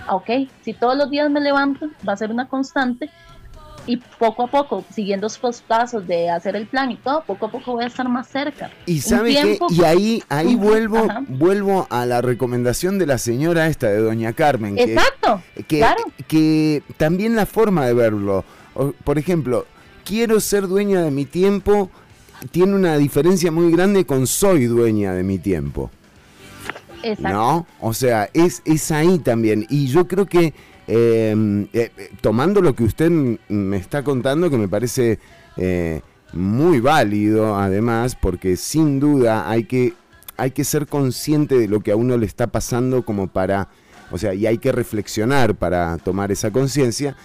[0.07, 0.29] Ah, ok,
[0.61, 3.09] si todos los días me levanto, va a ser una constante
[3.85, 7.51] y poco a poco, siguiendo esos pasos de hacer el plan y todo, poco a
[7.51, 8.69] poco voy a estar más cerca.
[8.85, 13.87] Y sabe que, y ahí, ahí vuelvo, vuelvo a la recomendación de la señora esta
[13.87, 14.75] de Doña Carmen.
[14.75, 15.41] Que, Exacto.
[15.67, 15.83] Que,
[16.27, 18.45] que también la forma de verlo.
[19.03, 19.65] Por ejemplo,
[20.05, 21.89] quiero ser dueña de mi tiempo
[22.51, 25.91] tiene una diferencia muy grande con soy dueña de mi tiempo.
[27.03, 27.29] Exacto.
[27.29, 27.67] ¿No?
[27.79, 29.65] O sea, es, es ahí también.
[29.69, 30.53] Y yo creo que
[30.91, 35.19] Em, eh, tomando lo que usted me está contando, que me parece
[35.55, 36.01] eh,
[36.33, 39.93] muy válido además, porque sin duda hay que,
[40.35, 43.69] hay que ser consciente de lo que a uno le está pasando como para,
[44.09, 47.15] o sea, y hay que reflexionar para tomar esa conciencia.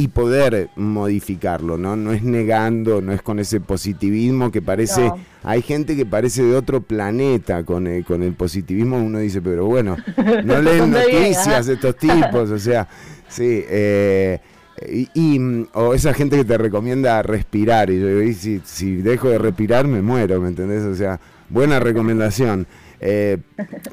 [0.00, 1.94] Y poder modificarlo, ¿no?
[1.94, 6.56] No es negando, no es con ese positivismo que parece, hay gente que parece de
[6.56, 9.98] otro planeta con el, con el positivismo, uno dice, pero bueno,
[10.42, 12.88] no leen noticias de estos tipos, o sea,
[13.28, 14.38] sí, eh,
[15.14, 19.36] y, o esa gente que te recomienda respirar, y yo digo, si, si dejo de
[19.36, 20.82] respirar me muero, ¿me entendés?
[20.84, 22.66] O sea, buena recomendación.
[23.00, 23.36] Eh,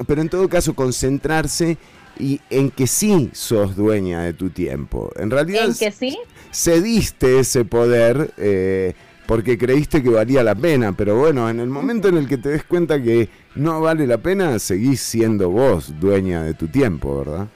[0.06, 1.76] pero en todo caso, concentrarse
[2.18, 5.10] y en que sí sos dueña de tu tiempo.
[5.16, 6.18] En realidad, ¿En que sí?
[6.52, 8.94] cediste ese poder eh,
[9.26, 12.48] porque creíste que valía la pena, pero bueno, en el momento en el que te
[12.48, 17.46] des cuenta que no vale la pena, seguís siendo vos dueña de tu tiempo, ¿verdad?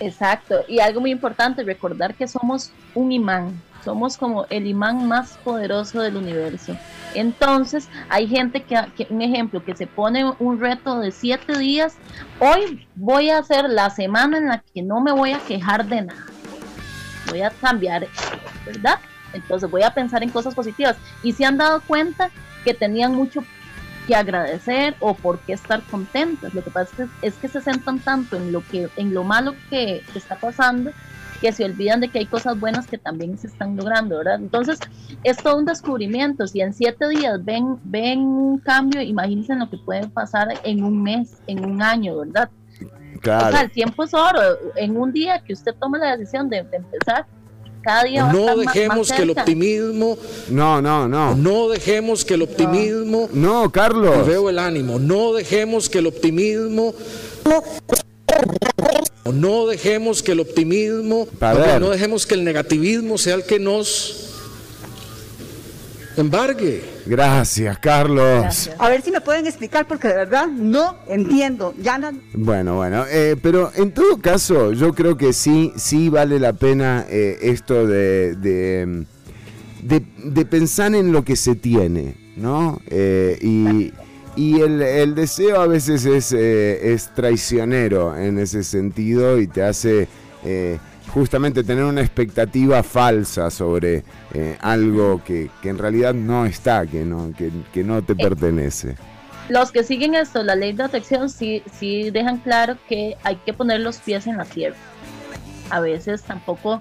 [0.00, 5.38] Exacto, y algo muy importante, recordar que somos un imán, somos como el imán más
[5.44, 6.76] poderoso del universo.
[7.14, 11.96] Entonces, hay gente que, un ejemplo, que se pone un reto de siete días.
[12.38, 16.02] Hoy voy a hacer la semana en la que no me voy a quejar de
[16.02, 16.26] nada.
[17.30, 18.06] Voy a cambiar,
[18.66, 18.98] ¿verdad?
[19.32, 20.96] Entonces voy a pensar en cosas positivas.
[21.22, 22.30] Y se han dado cuenta
[22.64, 23.42] que tenían mucho
[24.06, 26.54] que agradecer o por qué estar contentos.
[26.54, 29.24] Lo que pasa es que, es que se centran tanto en lo que, en lo
[29.24, 30.92] malo que está pasando
[31.40, 34.36] que se olvidan de que hay cosas buenas que también se están logrando, ¿verdad?
[34.36, 34.78] Entonces,
[35.24, 36.46] es todo un descubrimiento.
[36.46, 41.02] Si en siete días ven, ven un cambio, imagínense lo que puede pasar en un
[41.02, 42.50] mes, en un año, ¿verdad?
[43.20, 43.48] Claro.
[43.48, 44.40] O sea, el tiempo es oro.
[44.76, 47.26] En un día que usted tome la decisión de, empezar,
[47.82, 50.18] cada día va no a estar dejemos que el optimismo
[50.50, 55.88] no no no no dejemos que el optimismo no Carlos veo el ánimo no dejemos
[55.88, 56.92] que el optimismo
[57.44, 57.62] no
[59.66, 64.28] dejemos que el optimismo, no dejemos que el negativismo sea el que nos
[66.16, 66.82] embargue.
[67.06, 68.70] Gracias, Carlos.
[68.78, 71.74] A ver si me pueden explicar porque de verdad no entiendo.
[71.80, 71.98] Ya
[72.34, 77.06] Bueno, bueno, eh, pero en todo caso, yo creo que sí, sí vale la pena
[77.08, 79.04] eh, esto de, de,
[79.82, 82.80] de, pensar en lo que se tiene, ¿no?
[82.88, 83.92] Eh, y
[84.38, 90.06] y el, deseo a veces es, eh, es, traicionero en ese sentido y te hace
[90.44, 90.78] eh,
[91.12, 97.32] justamente tener una expectativa falsa sobre eh, algo que, en realidad no está, que no,
[97.36, 98.94] que, no te pertenece.
[99.48, 103.52] Los que siguen esto, la ley de atracción, sí, sí dejan claro que hay que
[103.52, 104.76] poner los pies en la tierra.
[105.70, 106.80] A veces tampoco,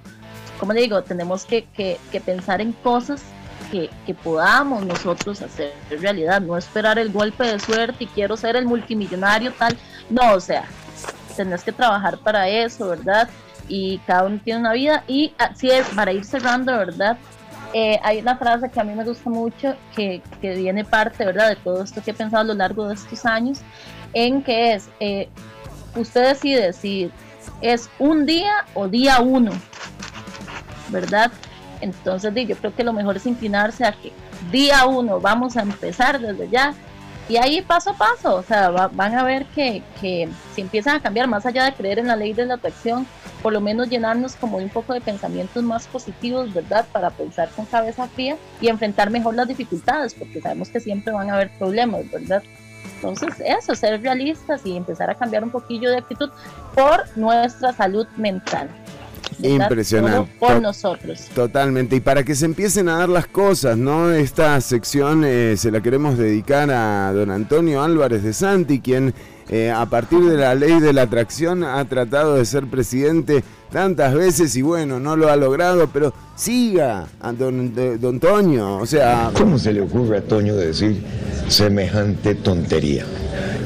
[0.59, 3.23] como digo, tenemos que, que, que pensar en cosas
[3.71, 3.89] que,
[4.23, 9.51] podamos nosotros hacer realidad, no esperar el golpe de suerte y quiero ser el multimillonario
[9.53, 9.77] tal,
[10.09, 10.65] no, o sea,
[11.35, 13.29] tenés que trabajar para eso, ¿verdad?
[13.67, 17.17] Y cada uno tiene una vida y así es, para ir cerrando, ¿verdad?
[17.73, 21.49] Eh, hay una frase que a mí me gusta mucho, que, que, viene parte, ¿verdad?,
[21.49, 23.59] de todo esto que he pensado a lo largo de estos años,
[24.13, 25.29] en que es, eh,
[25.95, 27.11] usted decide si
[27.61, 29.51] es un día o día uno,
[30.89, 31.31] ¿verdad?
[31.81, 34.11] Entonces yo creo que lo mejor es inclinarse a que
[34.51, 36.73] día uno vamos a empezar desde ya
[37.29, 41.01] y ahí paso a paso, o sea, van a ver que, que, si empiezan a
[41.01, 43.05] cambiar, más allá de creer en la ley de la atracción,
[43.43, 46.85] por lo menos llenarnos como un poco de pensamientos más positivos, ¿verdad?
[46.93, 51.29] Para pensar con cabeza fría y enfrentar mejor las dificultades, porque sabemos que siempre van
[51.29, 52.41] a haber problemas, ¿verdad?
[52.95, 56.29] Entonces, eso, ser realistas y empezar a cambiar un poquillo de actitud
[56.73, 58.69] por nuestra salud mental.
[59.41, 60.31] Impresionante.
[60.39, 61.27] Por nosotros.
[61.33, 61.95] Totalmente.
[61.95, 64.11] Y para que se empiecen a dar las cosas, ¿no?
[64.11, 69.13] Esta sección eh, se la queremos dedicar a don Antonio Álvarez de Santi, quien
[69.49, 74.13] eh, a partir de la ley de la atracción ha tratado de ser presidente tantas
[74.13, 78.77] veces y bueno, no lo ha logrado, pero siga, a don, don Toño.
[78.77, 79.31] O sea.
[79.33, 81.01] ¿Cómo se le ocurre a Toño decir
[81.47, 83.05] semejante tontería?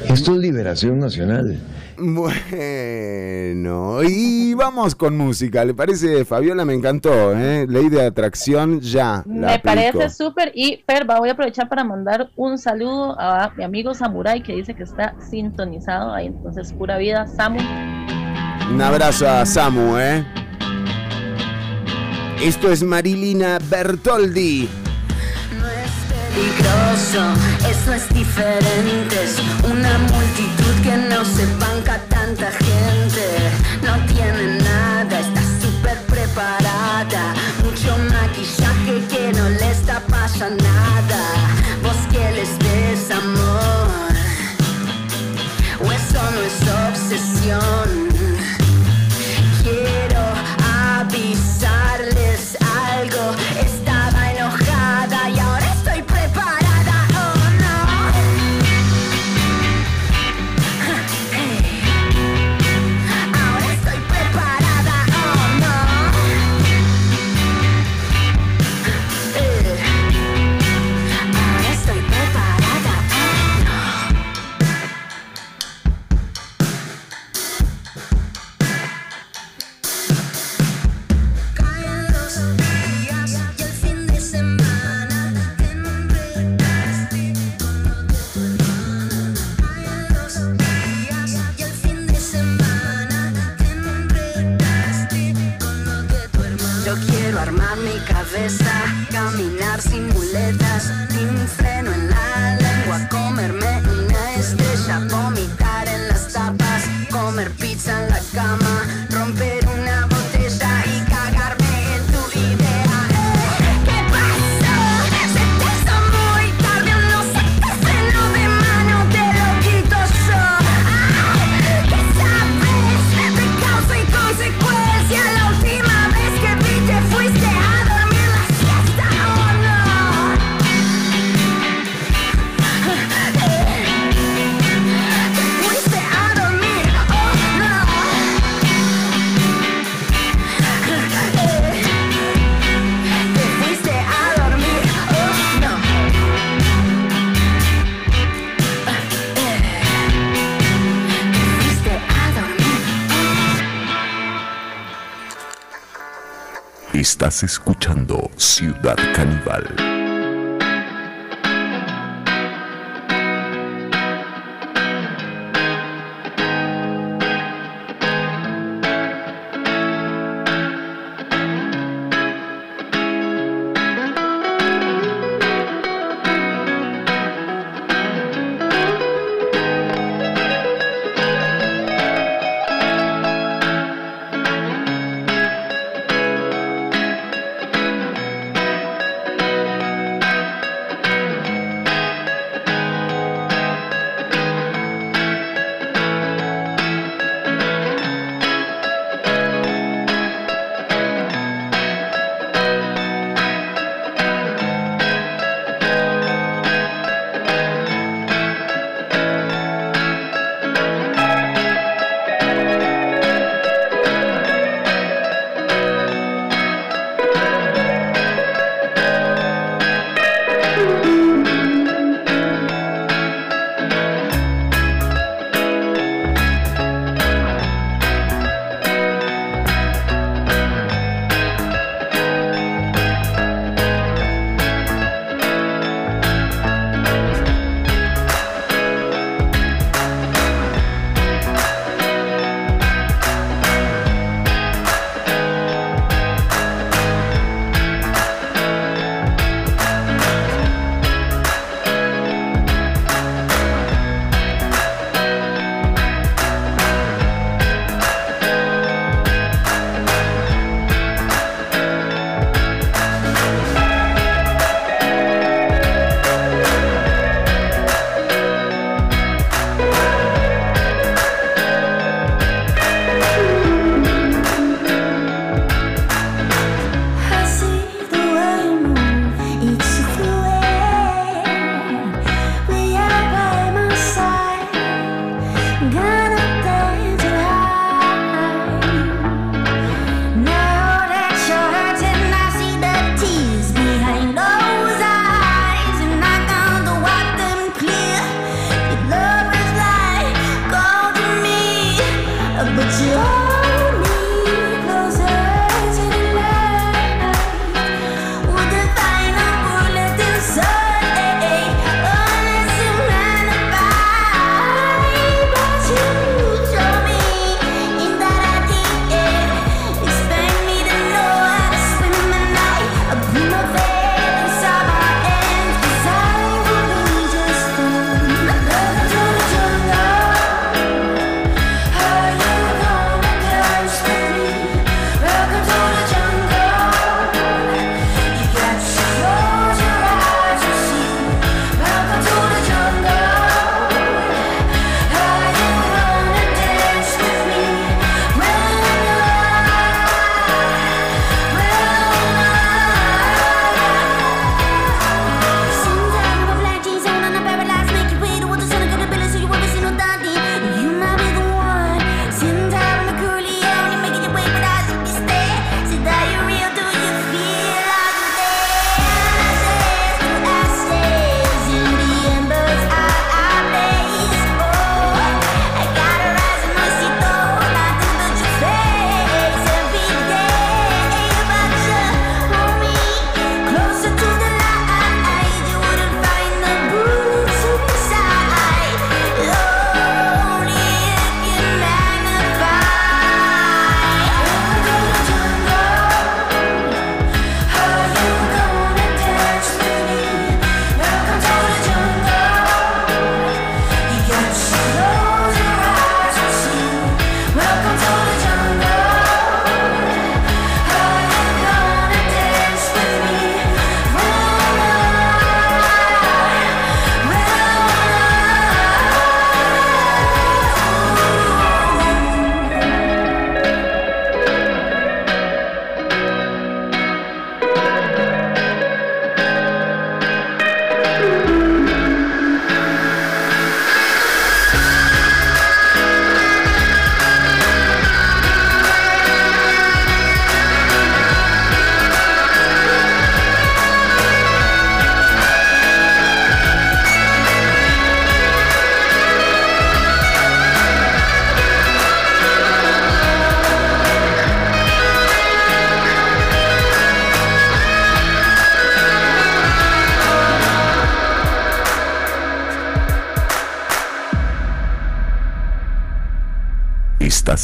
[0.08, 1.60] Esto es liberación nacional.
[1.98, 5.64] Bueno, y vamos con música.
[5.66, 6.66] ¿Le parece, Fabiola?
[6.66, 7.66] Me encantó, ¿eh?
[7.68, 9.24] Ley de atracción ya.
[9.26, 10.52] Me parece súper.
[10.56, 14.74] Y Perva, voy a aprovechar para mandar un saludo a mi amigo Samurai que dice
[14.74, 16.28] que está sintonizado ahí.
[16.28, 17.60] Entonces, pura vida, Samu.
[18.72, 20.26] Un abrazo a Samu, ¿eh?
[22.42, 24.70] Esto es Marilina Bertoldi
[26.34, 27.34] peligroso,
[27.70, 29.24] eso es diferente.
[29.24, 33.26] Es una multitud que no se banca tanta gente.
[33.84, 37.34] No tiene nada, está súper preparada.
[37.64, 41.22] Mucho maquillaje que no le está pasando nada.
[41.84, 44.14] Vos que les ves amor,
[45.84, 48.01] o eso no es obsesión.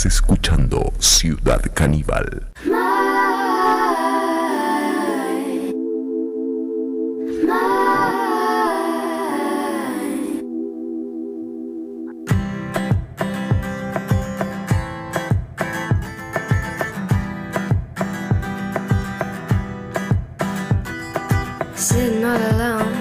[0.05, 2.51] Escuchando Ciudad Caníbal.
[22.23, 22.91] Alone,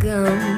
[0.00, 0.53] gum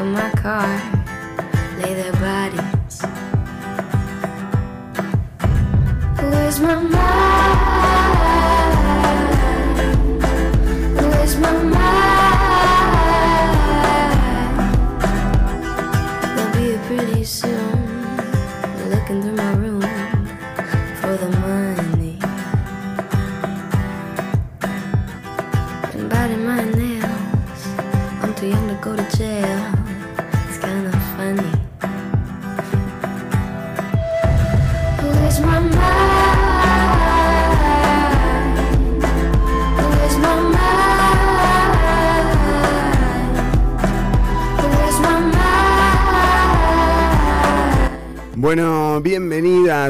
[0.00, 0.89] of my car,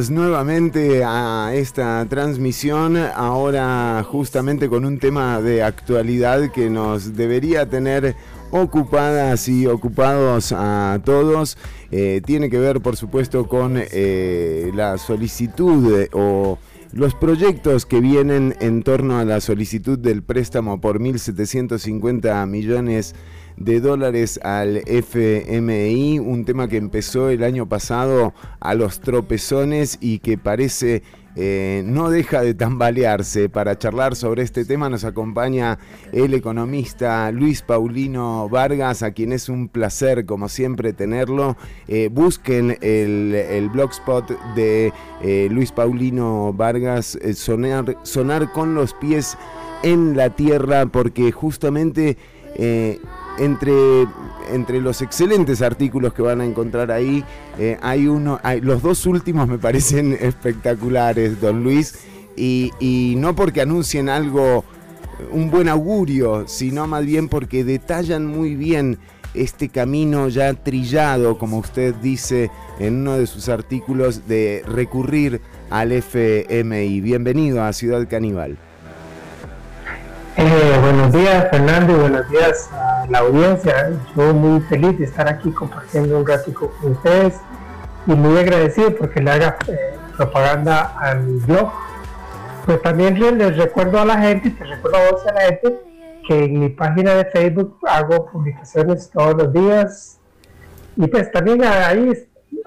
[0.08, 8.14] nuevamente a esta transmisión, ahora justamente con un tema de actualidad que nos debería tener
[8.50, 11.58] ocupadas y ocupados a todos.
[11.90, 16.56] Eh, tiene que ver, por supuesto, con eh, la solicitud eh, o
[16.92, 23.39] los proyectos que vienen en torno a la solicitud del préstamo por 1.750 millones de
[23.60, 30.38] dólares al FMI, un tema que empezó el año pasado a los tropezones y que
[30.38, 31.02] parece
[31.36, 33.48] eh, no deja de tambalearse.
[33.48, 35.78] Para charlar sobre este tema nos acompaña
[36.12, 41.56] el economista Luis Paulino Vargas, a quien es un placer, como siempre, tenerlo.
[41.86, 44.92] Eh, busquen el, el blogspot de
[45.22, 49.36] eh, Luis Paulino Vargas, sonar, sonar con los pies
[49.82, 52.16] en la tierra, porque justamente
[53.40, 54.06] entre,
[54.52, 57.24] entre los excelentes artículos que van a encontrar ahí,
[57.58, 61.98] eh, hay uno, hay- los dos últimos me parecen espectaculares, don Luis,
[62.36, 64.64] y, y no porque anuncien algo,
[65.32, 68.98] un buen augurio, sino más bien porque detallan muy bien
[69.34, 75.92] este camino ya trillado, como usted dice en uno de sus artículos, de recurrir al
[75.92, 77.00] FMI.
[77.00, 78.58] Bienvenido a Ciudad Caníbal.
[80.42, 83.90] Eh, buenos días Fernando y buenos días a la audiencia.
[84.16, 87.34] Yo muy feliz de estar aquí compartiendo un ratico con ustedes
[88.06, 91.70] y muy agradecido porque le haga eh, propaganda a mi blog.
[92.64, 95.78] Pues también le- les recuerdo a la gente, te recuerdo a vos a la gente
[96.26, 100.18] que en mi página de Facebook hago publicaciones todos los días
[100.96, 102.12] y pues también ahí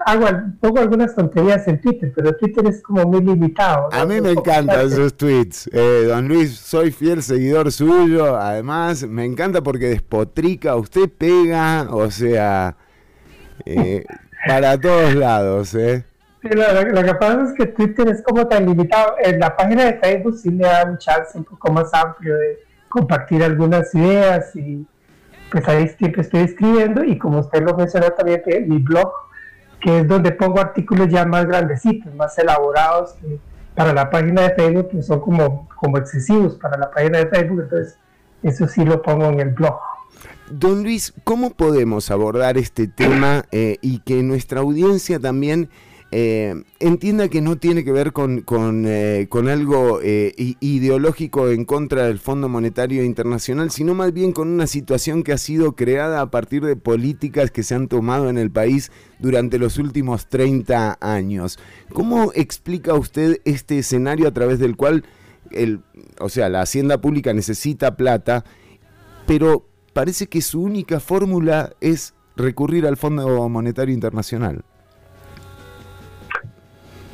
[0.04, 0.26] hago,
[0.60, 3.88] pongo algunas tonterías en Twitter, pero Twitter es como muy limitado.
[3.92, 5.68] A mí me encantan sus tweets.
[5.72, 8.36] Eh, don Luis, soy fiel seguidor suyo.
[8.36, 12.76] Además, me encanta porque despotrica, usted pega, o sea,
[13.64, 14.04] eh,
[14.46, 16.04] para todos lados, ¿eh?
[16.42, 19.14] Lo- lo que pasa es que Twitter es como tan limitado.
[19.22, 22.58] En la página de Facebook sí le da un chance un poco más amplio de
[22.90, 24.86] compartir algunas ideas y
[25.50, 29.10] pues ahí siempre estoy escribiendo y como usted lo mencionó también, que mi blog,
[29.84, 33.38] que es donde pongo artículos ya más grandecitos, más elaborados, que
[33.74, 37.60] para la página de Facebook pues son como, como excesivos para la página de Facebook,
[37.64, 37.98] entonces
[38.42, 39.78] eso sí lo pongo en el blog.
[40.50, 45.68] Don Luis, ¿cómo podemos abordar este tema eh, y que nuestra audiencia también
[46.16, 52.04] eh, entienda que no tiene que ver con, con, eh, algo eh, ideológico en contra
[52.06, 56.30] del Fondo Monetario Internacional, sino más bien con una situación que ha sido creada a
[56.30, 61.58] partir de políticas que se han tomado en el país durante los últimos 30 años?
[61.92, 65.04] ¿Cómo explica usted este escenario a través del cual,
[65.50, 65.80] el,
[66.20, 68.44] o sea, la hacienda pública necesita plata,
[69.26, 74.64] pero parece que su única fórmula es recurrir al Fondo Monetario Internacional.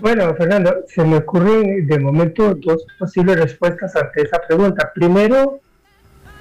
[0.00, 4.90] Bueno, Fernando, se me ocurren de momento dos posibles respuestas ante esa pregunta.
[4.94, 5.60] Primero,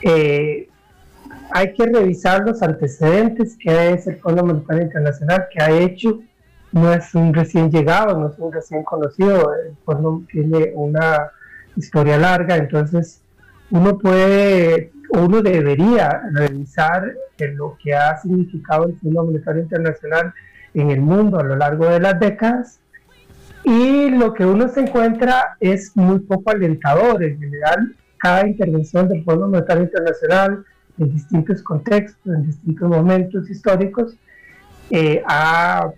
[0.01, 0.69] eh,
[1.51, 6.21] hay que revisar los antecedentes que es el Fondo Monetario Internacional, que ha hecho.
[6.71, 9.53] No es un recién llegado, no es un recién conocido.
[9.53, 11.29] El fondo tiene una
[11.75, 13.21] historia larga, entonces
[13.71, 17.13] uno puede, uno debería revisar
[17.55, 20.33] lo que ha significado el Fondo Monetario Internacional
[20.73, 22.79] en el mundo a lo largo de las décadas
[23.63, 27.23] y lo que uno se encuentra es muy poco alentador.
[27.23, 30.63] En general, cada intervención del Fondo Monetario Internacional
[30.97, 34.15] en distintos contextos, en distintos momentos históricos,
[34.89, 35.91] eh, ha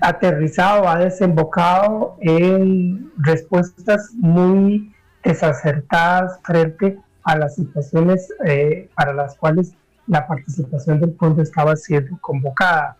[0.00, 9.74] aterrizado, ha desembocado en respuestas muy desacertadas frente a las situaciones eh, para las cuales
[10.06, 12.96] la participación del fondo estaba siendo convocada.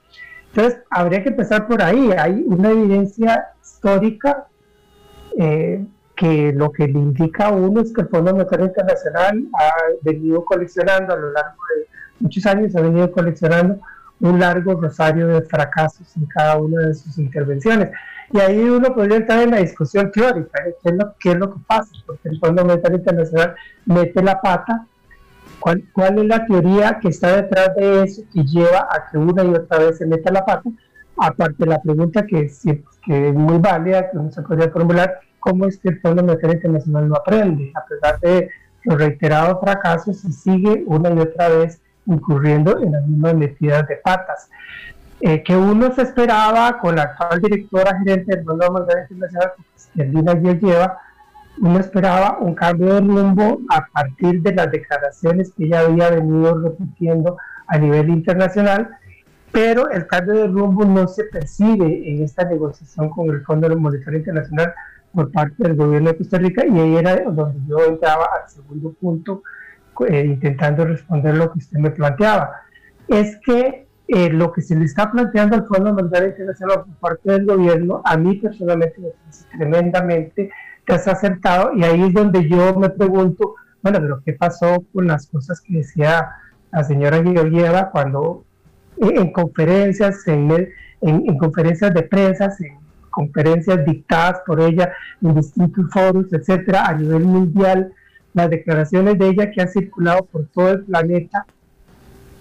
[0.48, 2.10] Entonces, habría que empezar por ahí.
[2.18, 3.46] Hay una evidencia
[3.80, 4.46] histórica
[5.38, 9.72] eh, que lo que le indica a uno es que el Fondo Monetario Internacional ha
[10.02, 11.86] venido coleccionando a lo largo de
[12.20, 13.80] muchos años, ha venido coleccionando
[14.20, 17.90] un largo rosario de fracasos en cada una de sus intervenciones.
[18.32, 20.74] Y ahí uno podría entrar en la discusión teórica, ¿eh?
[20.82, 21.90] ¿qué es lo, qué es lo que pasa?
[22.04, 23.54] Porque el Fondo Monetario Internacional
[23.86, 24.86] mete la pata.
[25.58, 29.42] ¿Cuál, ¿Cuál es la teoría que está detrás de eso que lleva a que una
[29.42, 30.70] y otra vez se meta la pata?
[31.20, 32.50] Aparte la pregunta que,
[33.04, 36.56] que es muy válida, que uno se podría formular, ¿cómo es que el Fondo Monetario
[36.56, 37.72] Internacional no aprende?
[37.74, 38.48] A pesar de
[38.84, 43.96] los reiterados fracasos, y sigue una y otra vez incurriendo en las mismas metidas de
[43.96, 44.48] patas.
[45.20, 49.52] Eh, que uno se esperaba con la actual directora gerente del Fondo Monetario Internacional,
[50.38, 50.98] ayer lleva,
[51.60, 56.58] uno esperaba un cambio de rumbo a partir de las declaraciones que ella había venido
[56.58, 58.96] repitiendo a nivel internacional,
[59.52, 64.18] pero el cambio de rumbo no se percibe en esta negociación con el Fondo Monetario
[64.18, 64.72] Internacional
[65.12, 68.92] por parte del gobierno de Costa Rica y ahí era donde yo entraba al segundo
[68.92, 69.42] punto
[70.08, 72.52] eh, intentando responder lo que usted me planteaba.
[73.08, 77.32] Es que eh, lo que se le está planteando al Fondo Monetario Internacional por parte
[77.32, 80.50] del gobierno, a mí personalmente me parece tremendamente
[80.86, 85.60] desacertado y ahí es donde yo me pregunto, bueno, pero ¿qué pasó con las cosas
[85.60, 86.30] que decía
[86.72, 88.44] la señora Georgieva cuando
[89.00, 90.50] en, en conferencias, en,
[91.00, 92.78] en- en conferencias de prensa, en
[93.10, 94.92] conferencias dictadas por ella
[95.22, 97.92] en distintos foros, etcétera, a nivel mundial,
[98.34, 101.44] las declaraciones de ella que han circulado por todo el planeta,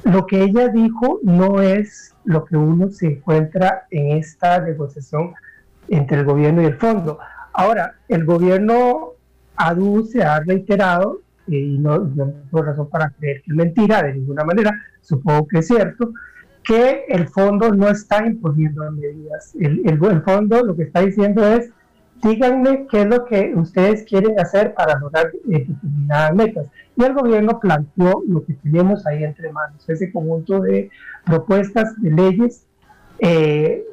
[0.03, 5.33] lo que ella dijo no es lo que uno se encuentra en esta negociación
[5.87, 7.17] entre el gobierno y el fondo.
[7.53, 9.13] Ahora, el gobierno
[9.55, 14.13] aduce, ha reiterado, eh, y no, no tengo razón para creer que es mentira, de
[14.13, 16.13] ninguna manera, supongo que es cierto,
[16.63, 19.53] que el fondo no está imponiendo medidas.
[19.59, 21.69] El, el- el fondo lo que está diciendo es,
[22.21, 26.67] díganme qué es lo que ustedes quieren hacer para lograr eh, determinadas metas.
[26.97, 30.89] Y el gobierno planteó lo que tenemos ahí entre manos, ese conjunto de
[31.25, 32.65] propuestas de leyes
[33.19, 33.83] eh,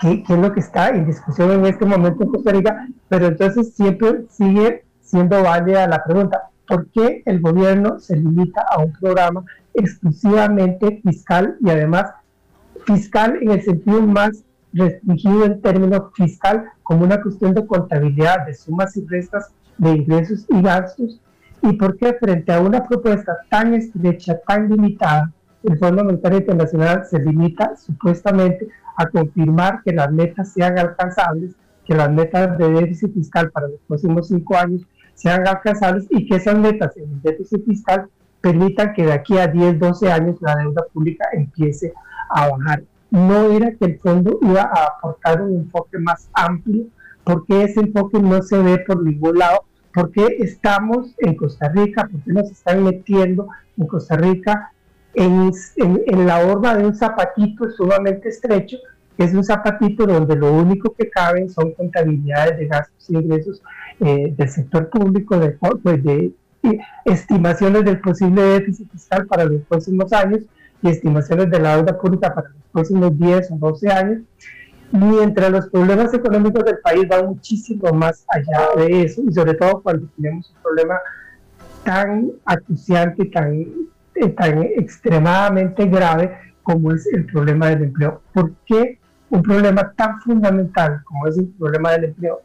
[0.00, 3.74] que, es lo que está en discusión en este momento en Costa Rica, pero entonces
[3.74, 9.44] siempre sigue siendo válida la pregunta, ¿por qué el gobierno se limita a un programa
[9.74, 12.12] exclusivamente fiscal y además
[12.86, 18.54] fiscal en el sentido más restringido en términos fiscal como una cuestión de contabilidad de
[18.54, 21.20] sumas y restas de ingresos y gastos
[21.62, 27.06] y por qué frente a una propuesta tan estrecha, tan limitada, el Fondo Monetario Internacional
[27.06, 31.54] se limita supuestamente a confirmar que las metas sean alcanzables,
[31.86, 34.82] que las metas de déficit fiscal para los próximos cinco años
[35.14, 38.08] sean alcanzables y que esas metas en el déficit fiscal
[38.40, 41.92] permitan que de aquí a 10, 12 años la deuda pública empiece
[42.28, 42.82] a bajar.
[43.10, 46.84] No era que el fondo iba a aportar un enfoque más amplio,
[47.22, 52.32] porque ese enfoque no se ve por ningún lado, porque estamos en Costa Rica, porque
[52.32, 53.48] nos están metiendo
[53.78, 54.72] en Costa Rica
[55.14, 58.76] en, en, en la horma de un zapatito sumamente estrecho,
[59.16, 63.62] que es un zapatito donde lo único que caben son contabilidades de gastos y ingresos
[64.00, 65.50] eh, del sector público, de,
[65.82, 66.32] pues de
[67.04, 70.40] estimaciones del posible déficit fiscal para los próximos años
[70.82, 74.22] y estimaciones de la deuda pública para los próximos 10 o 12 años,
[74.90, 79.82] mientras los problemas económicos del país van muchísimo más allá de eso, y sobre todo
[79.82, 80.98] cuando tenemos un problema
[81.84, 83.60] tan acuciante, tan,
[84.14, 88.22] eh, tan extremadamente grave como es el problema del empleo.
[88.32, 88.98] ¿Por qué
[89.30, 92.40] un problema tan fundamental como es el problema del empleo,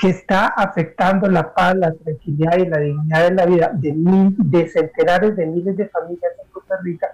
[0.00, 4.34] que está afectando la paz, la tranquilidad y la dignidad de la vida de, mil,
[4.38, 7.08] de centenares de miles de familias en Costa Rica,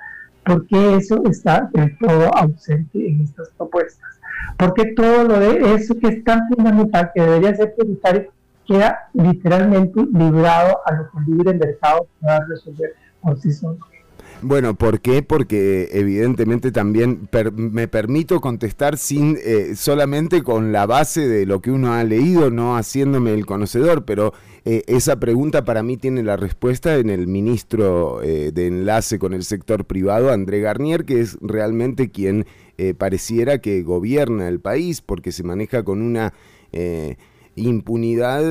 [0.45, 4.21] ¿por qué eso está del todo ausente en estas propuestas?
[4.57, 8.33] Porque todo lo de eso que es tan fundamental, que debería ser prioritario,
[8.65, 13.79] queda literalmente librado a lo que el libre mercado pueda resolver por sí solo.
[14.49, 15.25] Bueno, ¿por qué?
[15.25, 21.61] Porque evidentemente también per me permito contestar sin eh, solamente con la base de lo
[21.61, 24.33] que uno ha leído, no haciéndome el conocedor, pero
[24.65, 29.35] eh, esa pregunta para mí tiene la respuesta en el ministro eh, de enlace con
[29.35, 32.47] el sector privado, André Garnier, que es realmente quien
[32.79, 36.33] eh, pareciera que gobierna el país porque se maneja con una
[37.57, 38.45] impunidad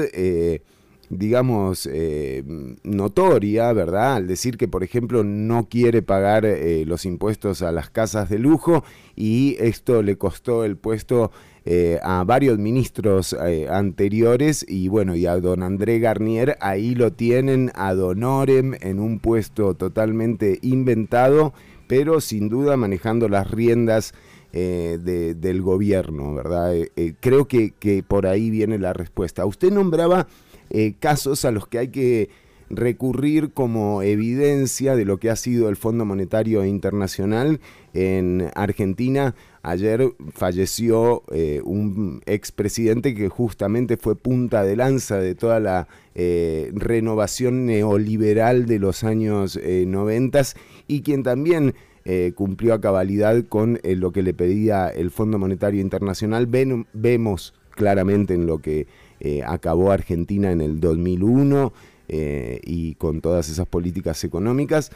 [1.09, 2.43] digamos, eh,
[2.83, 4.15] notoria, ¿verdad?
[4.15, 8.39] Al decir que, por ejemplo, no quiere pagar eh, los impuestos a las casas de
[8.39, 8.83] lujo
[9.15, 11.31] y esto le costó el puesto
[11.65, 13.33] eh, a varios ministros
[13.69, 19.19] anteriores y bueno, y a don André Garnier ahí lo tienen ad honorem en un
[19.19, 21.53] puesto totalmente inventado,
[21.87, 24.13] pero sin duda manejando las riendas
[24.53, 26.73] de- del gobierno, ¿verdad?
[27.19, 29.45] Creo que, que por ahí viene la respuesta.
[29.45, 30.27] Usted nombraba
[30.69, 32.29] eh, casos a los que hay que
[32.69, 37.59] recurrir como evidencia de lo que ha sido el Fondo Monetario Internacional
[37.93, 39.35] en Argentina.
[39.61, 46.71] Ayer falleció eh, un expresidente que justamente fue punta de lanza de toda la eh,
[46.73, 50.41] renovación neoliberal de los años eh, 90
[50.87, 51.73] y quien también
[52.07, 56.47] eh, cumplió a cabalidad con eh, lo que le pedía el Fondo Monetario Internacional.
[56.93, 58.85] Vemos claramente en lo que
[59.19, 61.73] eh, acabó Argentina en el 2001
[62.07, 64.91] eh, y con todas esas políticas económicas.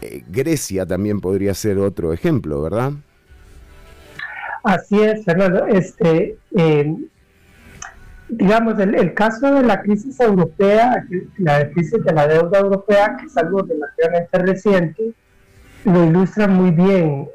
[0.00, 2.92] Eh, Grecia también podría ser otro ejemplo, ¿verdad?
[4.62, 5.66] Así es, Fernando.
[5.66, 6.36] Este,
[8.28, 11.06] digamos, el, caso de la crisis europea,
[11.38, 15.12] la crisis de la deuda europea, que es algo relativamente reciente,
[15.84, 17.28] lo ilustra muy bien.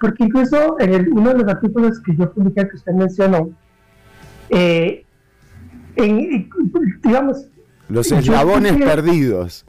[0.00, 3.48] porque incluso en el- uno de los artículos que yo publiqué que usted mencionó,
[4.50, 5.03] eh,
[5.96, 6.50] en-
[7.02, 7.46] digamos,
[7.88, 9.64] Los eslabones perdidos.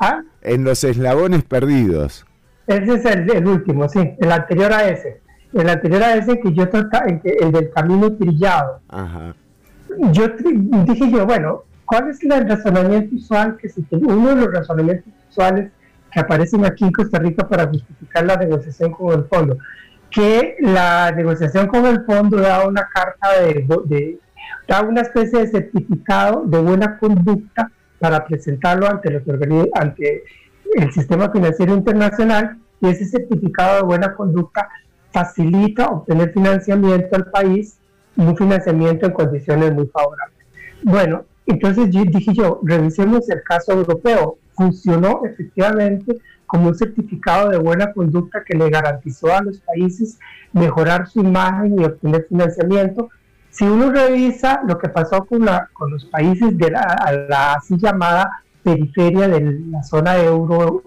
[0.00, 0.22] ¿ah?
[0.42, 2.24] En los eslabones perdidos.
[2.66, 5.20] Ese es el, el último, sí, el anterior a ese.
[5.52, 8.80] El anterior a ese que yo trataba, el, el del camino trillado.
[8.88, 9.34] Ajá.
[10.12, 14.12] Yo dije yo, bueno, ¿cuál es el razonamiento usual que se tiene?
[14.12, 15.70] Uno de los razonamientos usuales
[16.12, 19.56] que aparecen aquí en Costa Rica para justificar la negociación con el fondo,
[20.10, 24.18] que la negociación con el fondo da una carta de, de-
[24.68, 29.22] da una especie de certificado de buena conducta para presentarlo ante los
[29.74, 30.24] ante
[30.74, 34.68] el sistema financiero internacional y ese certificado de buena conducta
[35.12, 37.78] facilita obtener financiamiento al país
[38.16, 40.36] un financiamiento en condiciones muy favorables.
[40.82, 44.38] Bueno, entonces yo- dije yo, revisemos el caso europeo.
[44.54, 46.16] Funcionó efectivamente
[46.46, 50.18] como un certificado de buena conducta que le garantizó a los países
[50.52, 53.08] mejorar su imagen y obtener financiamiento.
[53.56, 58.42] Si uno revisa lo que pasó con, la- con los países de la, así llamada
[58.62, 59.40] periferia de
[59.70, 60.82] la zona euro,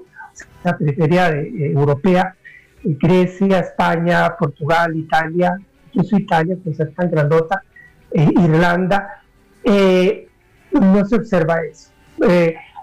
[0.64, 2.36] la periferia de- eh, europea,
[2.84, 5.58] eh, Grecia, España, Portugal, Italia,
[5.94, 7.64] incluso Italia, que es tan grandota,
[8.12, 9.24] eh, Irlanda,
[10.72, 11.90] no se observa eso.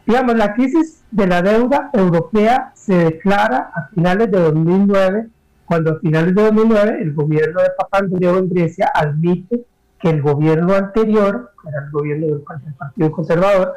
[0.04, 5.28] Digamos, la crisis de la deuda europea se declara a finales de 2009,
[5.64, 9.64] cuando a finales de 2009 el gobierno de Papandreou en Grecia admite
[10.06, 12.42] que el gobierno anterior, que era el gobierno del,
[12.78, 13.74] Partido Conservador,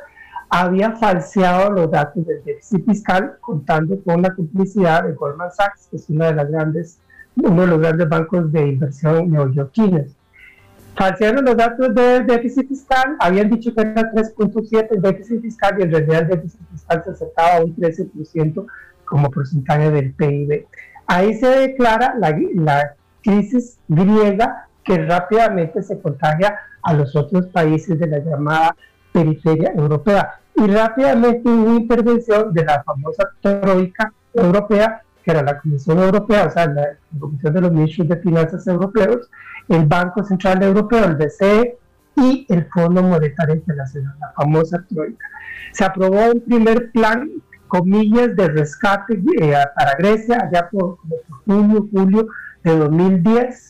[0.47, 5.97] había falseado los datos del déficit fiscal contando con la complicidad de Goldman Sachs, que
[5.97, 6.99] es una de las grandes,
[7.35, 10.15] uno de los grandes bancos de inversión neoyorquinos.
[10.95, 15.83] Falsearon los datos del déficit fiscal, habían dicho que era 3.7 el déficit fiscal y
[15.83, 18.67] en realidad el déficit fiscal se acercaba a un 13%
[19.05, 20.67] como porcentaje del PIB.
[21.07, 27.99] Ahí se declara la, la crisis griega que rápidamente se contagia a los otros países
[27.99, 28.75] de la llamada
[29.11, 30.39] periferia europea.
[30.55, 36.49] Y rápidamente hubo intervención de la famosa troika europea, que era la Comisión Europea, o
[36.49, 36.87] sea, la
[37.19, 39.29] Comisión de los Ministros de Finanzas Europeos,
[39.67, 41.77] el Banco Central Europeo, el BCE,
[42.15, 45.25] y el Fondo Monetario Internacional, la famosa troika.
[45.71, 47.29] Se aprobó un primer plan,
[47.67, 52.27] comillas, de rescate eh, para Grecia, allá por, por junio, julio
[52.63, 53.68] de 2010,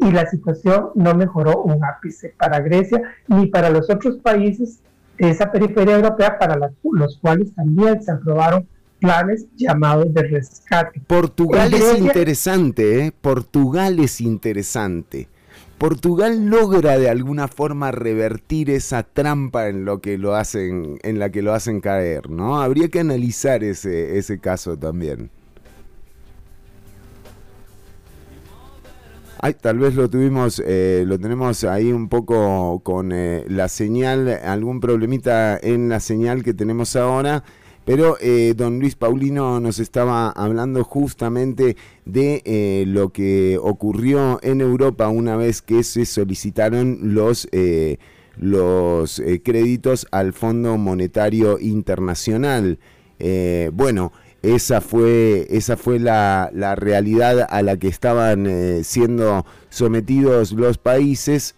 [0.00, 4.80] y la situación no mejoró un ápice para Grecia ni para los otros países
[5.18, 8.66] de esa periferia europea para la- los cuales también se aprobaron
[9.00, 11.00] planes llamados de rescate.
[11.06, 13.12] Portugal es interesante, ¿eh?
[13.20, 15.28] Portugal es interesante.
[15.78, 21.30] Portugal logra de alguna forma revertir esa trampa en lo que lo hacen, en la
[21.30, 22.60] que lo hacen caer, ¿no?
[22.60, 25.30] Habría que analizar ese, ese caso también.
[29.40, 34.28] Ay, tal vez lo tuvimos, eh, lo tenemos ahí un poco con eh, la señal,
[34.28, 37.44] algún problemita en la señal que tenemos ahora.
[37.84, 44.60] Pero eh, don Luis Paulino nos estaba hablando justamente de eh, lo que ocurrió en
[44.60, 47.98] Europa una vez que se solicitaron los, eh,
[48.36, 52.78] los eh, créditos al Fondo Monetario Internacional.
[53.20, 54.12] Eh, bueno,
[54.42, 60.78] esa fue, esa fue la, la realidad a la que estaban eh, siendo sometidos los
[60.78, 61.54] países.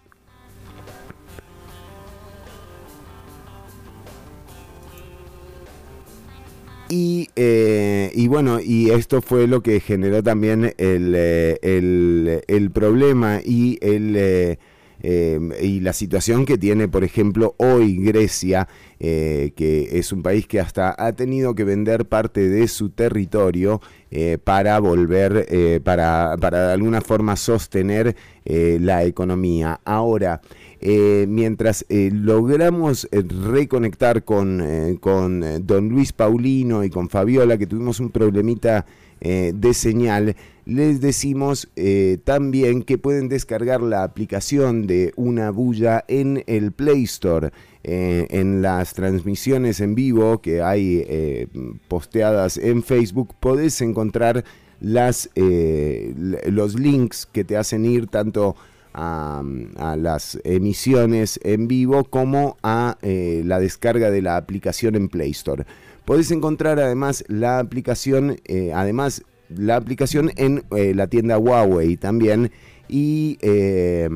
[6.89, 12.71] Y, eh, y, bueno, y esto fue lo que generó también el, eh, el, el
[12.73, 14.59] problema y el,
[15.03, 20.47] eh, y la situación que tiene, por ejemplo, hoy Grecia, eh, que es un país
[20.47, 23.81] que hasta ha tenido que vender parte de su territorio
[24.11, 29.81] eh, para volver, eh, para, para de alguna forma sostener la economía.
[29.85, 30.41] Ahora,
[30.81, 38.87] mientras logramos reconectar con, con don Luis Paulino y con Fabiola, que tuvimos un problemita
[39.21, 46.05] eh, de señal, les decimos eh, también que pueden descargar la aplicación de Una Bulla
[46.09, 47.51] en el Play Store.
[47.83, 51.49] Eh, en las transmisiones en vivo que hay
[51.89, 54.45] posteadas en Facebook, podés encontrar
[54.81, 55.29] los
[56.79, 58.55] links que te hacen ir tanto
[58.93, 59.43] a,
[59.97, 65.65] las emisiones en vivo como a la descarga de la aplicación en Play Store.
[66.11, 72.51] Podés encontrar además la aplicación, eh, además la aplicación en eh, la tienda Huawei también
[72.89, 74.09] y eh,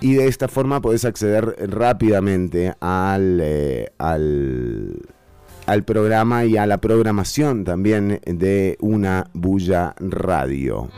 [0.00, 5.02] y de esta forma podés acceder rápidamente al, eh, al,
[5.66, 10.88] al programa y a la programación también de una bulla radio.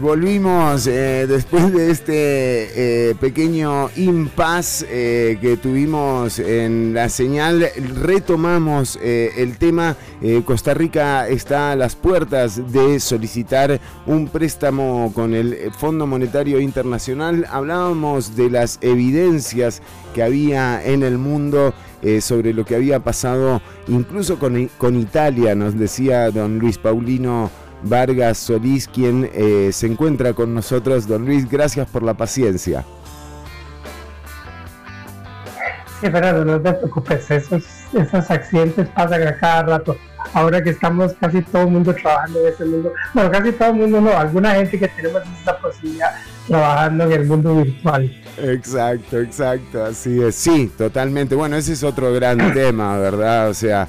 [0.00, 7.68] Volvimos, eh, después de este eh, pequeño impas eh, que tuvimos en la señal.
[8.02, 9.96] Retomamos eh, el tema.
[10.44, 17.46] Costa Rica está a las puertas de solicitar un préstamo con el Fondo Monetario Internacional.
[17.50, 19.80] Hablábamos de las evidencias
[20.14, 21.72] que había en el mundo
[22.20, 27.50] sobre lo que había pasado incluso con, con Italia, nos decía don Luis Paulino.
[27.82, 31.06] Vargas Solís, quien eh, se encuentra con nosotros.
[31.06, 32.84] Don Luis, gracias por la paciencia.
[36.00, 37.62] Sí, Fernando, no te preocupes, esos,
[37.92, 39.96] esos accidentes pasan a cada rato.
[40.32, 42.92] ahora que estamos casi todo el mundo trabajando en ese mundo.
[43.12, 46.14] Bueno, casi todo el mundo no, alguna gente que tenemos esa posibilidad
[46.48, 48.22] trabajando en el mundo virtual.
[48.38, 50.34] Exacto, exacto, así es.
[50.34, 51.34] Sí, totalmente.
[51.34, 53.50] Bueno, ese es otro gran tema, ¿verdad?
[53.50, 53.86] O sea,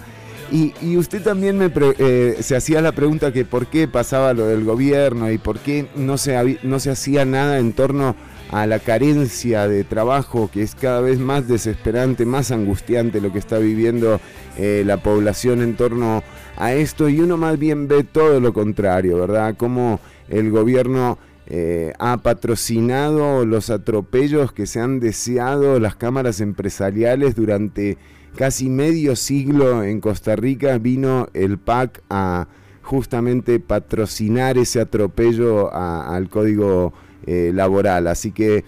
[0.52, 4.34] y, y usted también me pre- eh, se hacía la pregunta que por qué pasaba
[4.34, 8.16] lo del gobierno y por qué no se, no se hacía nada en torno
[8.52, 13.39] a la carencia de trabajo que es cada vez más desesperante, más angustiante lo que
[13.39, 14.20] está viviendo
[14.58, 16.22] eh, la población en torno
[16.58, 19.56] a esto y uno más bien ve todo lo contrario, ¿verdad?
[19.56, 27.36] Como el gobierno eh, ha patrocinado los atropellos que se han deseado las cámaras empresariales
[27.36, 27.97] durante
[28.36, 32.47] casi medio siglo en Costa Rica vino el PAC a
[32.82, 36.93] justamente patrocinar ese atropello a- al código
[37.25, 38.07] eh, laboral.
[38.07, 38.63] Así que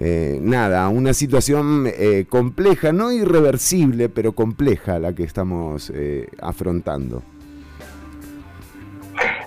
[0.00, 7.22] eh, nada, una situación eh, compleja, no irreversible, pero compleja la que estamos eh, afrontando.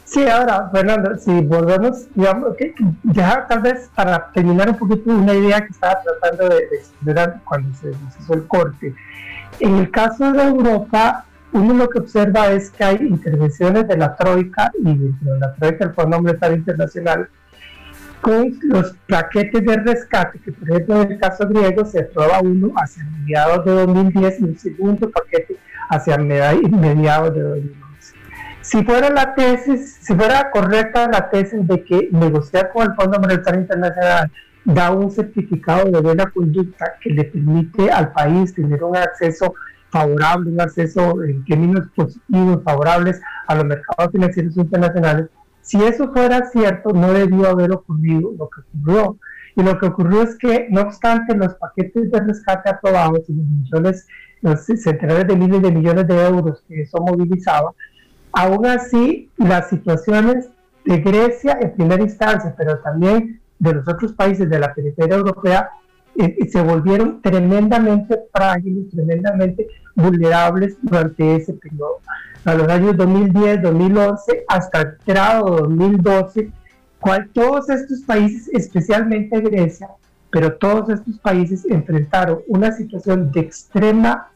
[0.10, 5.36] Sí, ahora, Fernando, si volvemos, digamos, que ya tal vez para terminar un poquito una
[5.36, 8.96] idea que estaba tratando de explorar cuando se hizo el corte.
[9.60, 14.16] En el caso de Europa, uno lo que observa es que hay intervenciones de la
[14.16, 17.30] Troika y de la Troika, el Fondo Monetario Internacional,
[18.22, 22.74] con los paquetes de rescate, que por ejemplo en el caso griego se aprueba uno
[22.78, 25.56] hacia mediados de 2010 y un segundo paquete
[25.88, 27.89] hacia mediados de 2011.
[28.70, 33.20] Si fuera la tesis, si fuera correcta la tesis de que negociar con el Fondo
[33.20, 34.32] Monetario Internacional
[34.64, 39.56] da un certificado de buena conducta que le permite al país tener un acceso
[39.90, 45.30] favorable, un acceso en términos positivos, favorables a los mercados financieros internacionales,
[45.62, 49.18] si eso fuera cierto, no debió haber ocurrido lo que ocurrió.
[49.56, 53.46] Y lo que ocurrió es que, no obstante los paquetes de rescate aprobados y los
[53.46, 54.08] millones,
[54.42, 57.74] los centenares de miles de millones de euros que eso movilizaba,
[58.32, 60.50] aún así las situaciones
[60.86, 65.70] de Grecia en primera instancia, pero también de los otros países de la periferia europea,
[66.18, 72.00] eh, eh, se volvieron tremendamente frágiles, tremendamente vulnerables durante ese periodo.
[72.46, 76.52] A los años 2010, 2011, hasta el grado 2012,
[77.00, 79.90] cual todos estos países, especialmente Grecia,
[80.32, 84.30] pero todos estos países enfrentaron una situación de extrema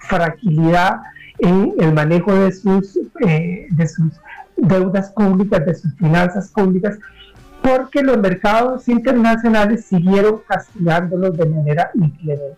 [0.00, 1.00] fragilidad
[1.40, 4.12] en el manejo de sus, eh, de sus
[4.56, 6.98] deudas públicas, de sus finanzas públicas,
[7.62, 12.56] porque los mercados internacionales siguieron castigándolos de manera inclemente.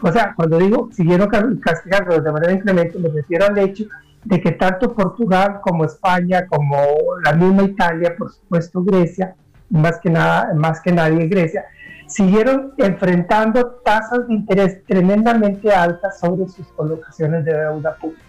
[0.00, 3.84] O sea, cuando digo siguieron ca- castigándolos de manera inclemente, me refiero al hecho
[4.24, 6.76] de que tanto Portugal como España, como
[7.24, 9.34] la misma Italia, por supuesto Grecia,
[9.70, 11.64] más que nada, más que nadie Grecia,
[12.08, 18.22] siguieron enfrentando tasas de interés tremendamente altas sobre sus colocaciones de deuda pública.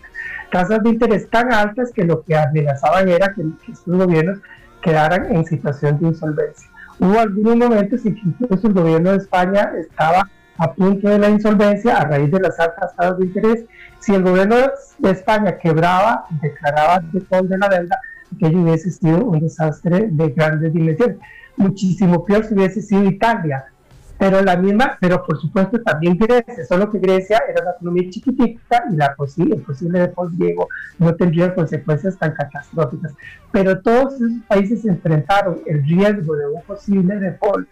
[0.51, 4.39] Tasas de interés tan altas que lo que amenazaban era que, que estos gobiernos
[4.81, 6.69] quedaran en situación de insolvencia.
[6.99, 11.29] Hubo algunos momentos en que incluso el gobierno de España estaba a punto de la
[11.29, 13.65] insolvencia a raíz de las altas tasas de interés.
[13.99, 14.55] Si el gobierno
[14.97, 17.97] de España quebraba, declaraba default de la deuda,
[18.35, 21.17] aquello hubiese sido un desastre de grandes dimensiones.
[21.59, 23.65] Muchísimo peor si hubiese sido Italia,
[24.17, 28.83] pero la misma, pero por supuesto también Grecia, solo que Grecia era una economía chiquitita
[28.91, 33.13] y la posi- el posible default griego no tendría consecuencias tan catastróficas.
[33.51, 37.67] Pero todos esos países enfrentaron el riesgo de un posible default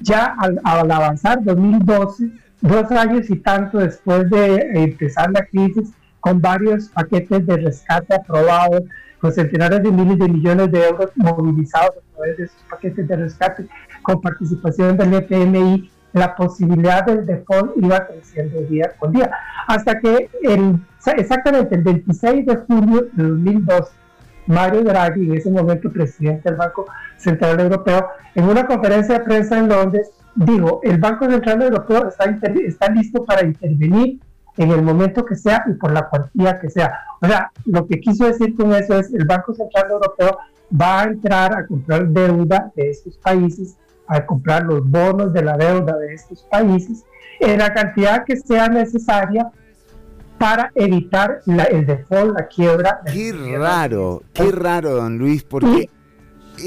[0.00, 2.30] ya al, al avanzar 2012,
[2.62, 8.82] dos años y tanto después de empezar la crisis, con varios paquetes de rescate aprobados,
[9.20, 13.16] con centenares de miles de millones de euros movilizados a través de esos paquetes de
[13.16, 13.66] rescate,
[14.02, 19.30] con participación del FMI, la posibilidad del default iba creciendo día con día,
[19.66, 20.80] hasta que el,
[21.16, 23.92] exactamente el 26 de julio de 2012,
[24.46, 26.86] Mario Draghi, en ese momento presidente del Banco
[27.18, 32.24] Central Europeo, en una conferencia de prensa en Londres, dijo, el Banco Central Europeo está,
[32.24, 34.20] está listo para intervenir
[34.58, 36.92] en el momento que sea y por la cuantía que sea.
[37.22, 40.36] O sea, lo que quiso decir con eso es, el Banco Central Europeo
[40.80, 45.56] va a entrar a comprar deuda de estos países, a comprar los bonos de la
[45.56, 47.04] deuda de estos países,
[47.40, 49.50] en la cantidad que sea necesaria
[50.38, 53.00] para evitar la- el default, la quiebra.
[53.12, 55.88] Qué raro, qué raro, don Luis, porque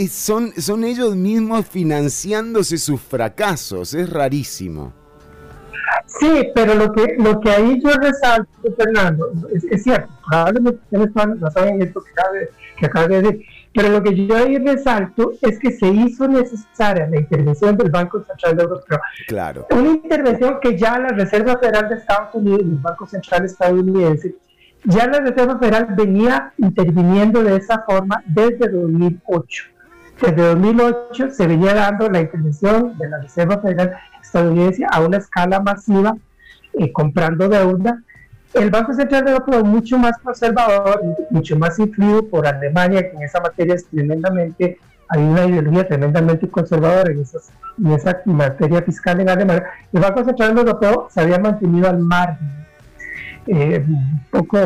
[0.09, 4.93] son, son ellos mismos financiándose sus fracasos, es rarísimo.
[6.21, 8.47] Sí, pero lo que, lo que ahí yo resalto,
[8.77, 13.21] Fernando, es, es cierto, probablemente ustedes no saben esto que acabo, de, que acabo de
[13.23, 17.89] decir, pero lo que yo ahí resalto es que se hizo necesaria la intervención del
[17.89, 18.99] Banco Central Europeo.
[19.27, 19.65] Claro.
[19.71, 24.35] Una intervención que ya la Reserva Federal de Estados Unidos el Banco Central estadounidense
[24.83, 29.63] Ya la Reserva Federal venía interviniendo de esa forma desde 2008.
[30.21, 33.97] Desde 2008 se venía dando la intervención de la Reserva Federal
[34.35, 36.15] a una escala masiva,
[36.73, 38.01] eh, comprando deuda.
[38.53, 43.23] El Banco Central Europeo es mucho más conservador, mucho más influido por Alemania, que en
[43.23, 44.77] esa materia es tremendamente,
[45.07, 49.65] hay una ideología tremendamente conservadora en, esa materia fiscal en Alemania.
[49.93, 52.61] El Banco Central Europeo se había mantenido al margen
[53.47, 54.57] eh, un poco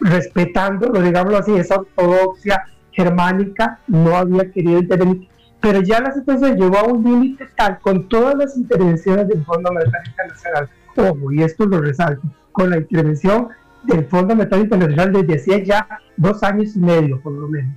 [0.00, 5.28] respetándolo, digámoslo así, esa ortodoxia germánica no había querido intervenir.
[5.66, 9.72] Pero ya la situación llegó a un límite tal con todas las intervenciones del Fondo
[9.72, 10.68] Monetario Internacional.
[10.96, 13.48] Ojo, y esto lo resalto, con la intervención
[13.82, 17.74] del Fondo Monetario Internacional desde hacía ya dos años y medio, por lo menos.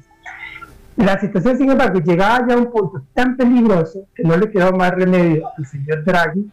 [0.97, 4.71] La situación, sin embargo, llegaba ya a un punto tan peligroso que no le quedó
[4.71, 6.47] más remedio al señor Draghi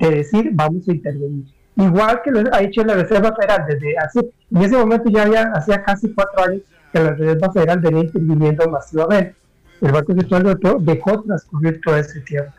[0.00, 1.46] de decir vamos a intervenir.
[1.76, 4.18] Igual que lo ha hecho la Reserva Federal desde hace,
[4.50, 6.62] en ese momento ya había, hacía casi cuatro años
[6.92, 9.45] que la Reserva Federal venía interviniendo masivamente.
[9.80, 12.52] El Banco Central Europeo dejó transcurrir todo ese tiempo.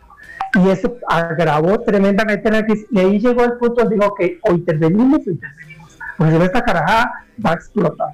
[0.56, 2.88] Y eso agravó tremendamente la crisis.
[2.92, 5.98] Y ahí llegó el punto donde dijo que o intervenimos o intervenimos.
[6.18, 7.12] Porque si no esta carajada
[7.46, 8.12] va a explotar.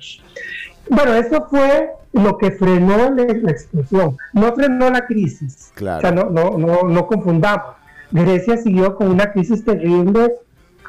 [0.90, 4.18] Bueno, eso fue lo que frenó la, la explosión.
[4.34, 5.72] No frenó la crisis.
[5.76, 5.98] Claro.
[5.98, 7.76] O sea, no, no, no, no confundamos.
[8.12, 10.34] Grecia siguió con una crisis terrible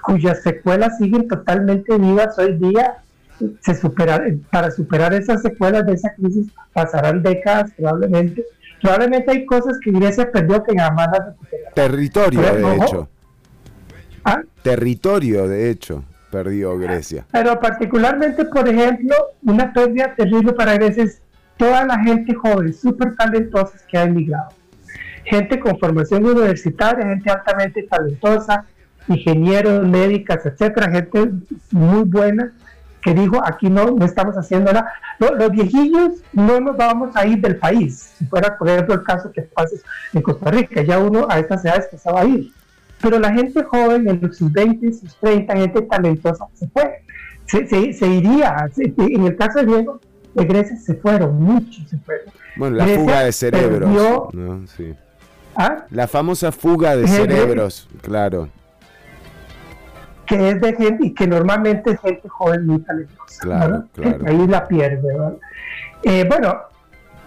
[0.05, 2.99] cuyas secuelas siguen totalmente vivas hoy día.
[3.61, 8.45] Se superar, para superar esas secuelas de esa crisis pasarán décadas probablemente.
[8.81, 11.71] Probablemente hay cosas que Grecia perdió que jamás las recuperará.
[11.75, 13.09] Territorio, de hecho.
[14.25, 14.43] ¿Ah?
[14.63, 17.27] Territorio, de hecho, perdió Grecia.
[17.33, 21.23] Pero particularmente, por ejemplo, una pérdida terrible para Grecia es
[21.57, 24.49] toda la gente joven, súper talentosa que ha emigrado.
[25.25, 28.67] Gente con formación universitaria, gente altamente talentosa,
[29.09, 31.31] ingenieros, médicas, etcétera, gente
[31.71, 32.53] muy buena
[33.05, 34.91] que dijo aquí no, no estamos haciendo nada.
[35.19, 38.15] Lo- Los, viejillos no nos vamos a ir del país.
[38.19, 39.77] Si fuera, por ejemplo, el caso que pasa
[40.15, 42.51] en Costa Rica, ya uno a estas edades empezaba a ir.
[43.03, 47.03] Pero la gente joven, en sus 20, sus 30, gente talentosa, se fue.
[47.47, 48.67] Se, se- se iría.
[48.75, 50.01] Se- en el caso de Diego,
[50.35, 52.33] de Grecia se fueron, muchos se fueron.
[52.57, 53.91] Bueno, la Grecia fuga de cerebros.
[53.91, 54.67] perdió- ¿no?
[54.67, 54.95] Sí.
[55.57, 55.85] ¿Ah?
[55.91, 58.49] La famosa fuga de cerebros, claro,
[60.27, 63.43] que es de gente y que normalmente es gente joven muy talentosa.
[63.43, 64.25] Claro, claro.
[64.27, 65.03] Ahí la pierde.
[65.03, 65.35] ¿verdad?
[66.03, 66.57] Eh, bueno,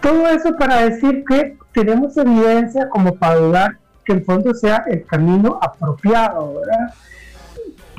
[0.02, 5.06] todo eso para decir que tenemos evidencia como para dudar que el fondo sea el
[5.06, 6.94] camino apropiado, ¿verdad?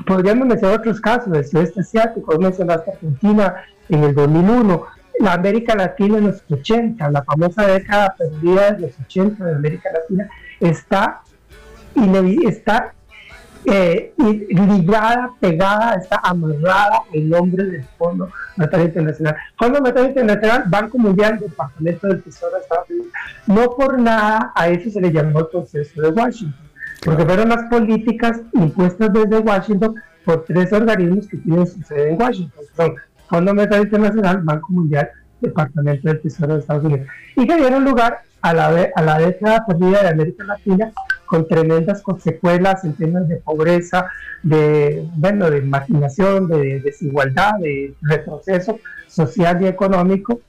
[0.06, 3.56] Podríamos mencionar otros casos del sudeste asiático, mencionaste Argentina
[3.88, 4.86] en el 2001,
[5.20, 9.90] la América Latina en los 80, la famosa década perdida de los 80 de América
[9.92, 10.30] Latina,
[10.60, 11.20] está,
[12.46, 12.94] está
[13.70, 19.36] eh, ligada, pegada, está amarrada el nombre del Fondo Monetario Internacional.
[19.56, 23.08] Fondo Monetario Internacional, Banco Mundial, Departamento del Tesoro de Estados Unidos.
[23.46, 26.68] No por nada a eso se le llamó el proceso de Washington,
[27.04, 29.94] porque fueron las políticas impuestas desde Washington
[30.24, 32.94] por tres organismos que tienen su sede en Washington, que son
[33.28, 35.10] Fondo Monetario Internacional, Banco Mundial,
[35.40, 37.06] Departamento del Tesoro de Estados Unidos,
[37.36, 40.92] y que dieron lugar a la, a la década perdida de América Latina
[41.28, 44.06] con tremendas con- secuelas en temas de pobreza,
[44.42, 50.40] de, bueno, de marginación, de desigualdad, de retroceso social y económico.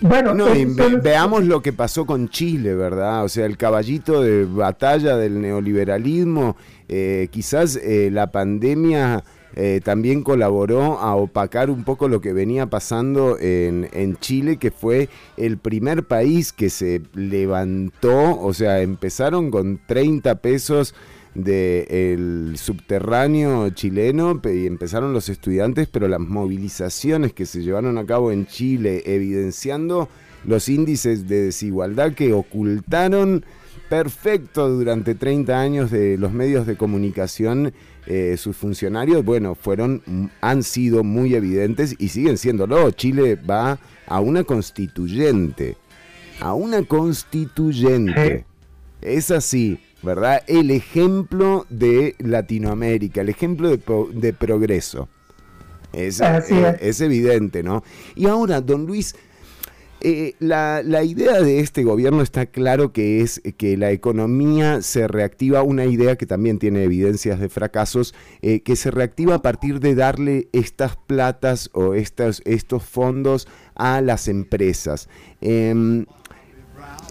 [0.00, 3.24] Bueno, No, y esos ve- son los- veamos lo que pasó con Chile, ¿verdad?
[3.24, 6.56] O sea, el caballito de batalla del neoliberalismo,
[6.88, 9.24] eh, quizás eh, la pandemia
[9.56, 14.70] eh, también colaboró a opacar un poco lo que venía pasando en, en Chile, que
[14.70, 20.94] fue el primer país que se levantó, o sea, empezaron con 30 pesos
[21.34, 28.32] del subterráneo chileno y empezaron los estudiantes, pero las movilizaciones que se llevaron a cabo
[28.32, 30.08] en Chile evidenciando
[30.44, 33.44] los índices de desigualdad que ocultaron
[33.88, 37.72] perfecto durante 30 años de los medios de comunicación
[38.06, 42.90] eh, sus funcionarios, bueno, fueron, mm, han sido muy evidentes y siguen siéndolo.
[42.92, 45.76] Chile va a una constituyente,
[46.40, 48.44] a una constituyente.
[49.02, 50.42] Es así, ¿verdad?
[50.46, 55.08] El ejemplo de Latinoamérica, el ejemplo de, progreso.
[55.92, 56.80] Es, eh, es.
[56.80, 57.82] es evidente, ¿no?
[58.14, 59.16] Y ahora, don Luis,
[60.08, 65.08] eh, la, la idea de este gobierno está claro que es que la economía se
[65.08, 69.80] reactiva, una idea que también tiene evidencias de fracasos, eh, que se reactiva a partir
[69.80, 75.08] de darle estas platas o estas, estos fondos a las empresas.
[75.40, 76.06] Em,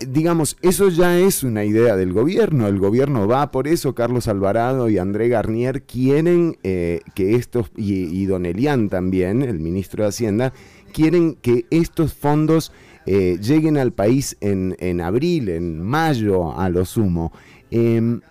[0.07, 2.65] digamos, eso ya es una idea del gobierno.
[2.65, 3.93] El gobierno va por eso.
[3.93, 9.59] Carlos Alvarado y André Garnier quieren eh, que estos, y, y Don Elian también, el
[9.59, 10.53] ministro de Hacienda,
[10.93, 12.71] quieren que estos fondos
[13.05, 17.31] eh, lleguen al país en, en abril, en mayo a lo sumo.
[17.71, 18.21] Em,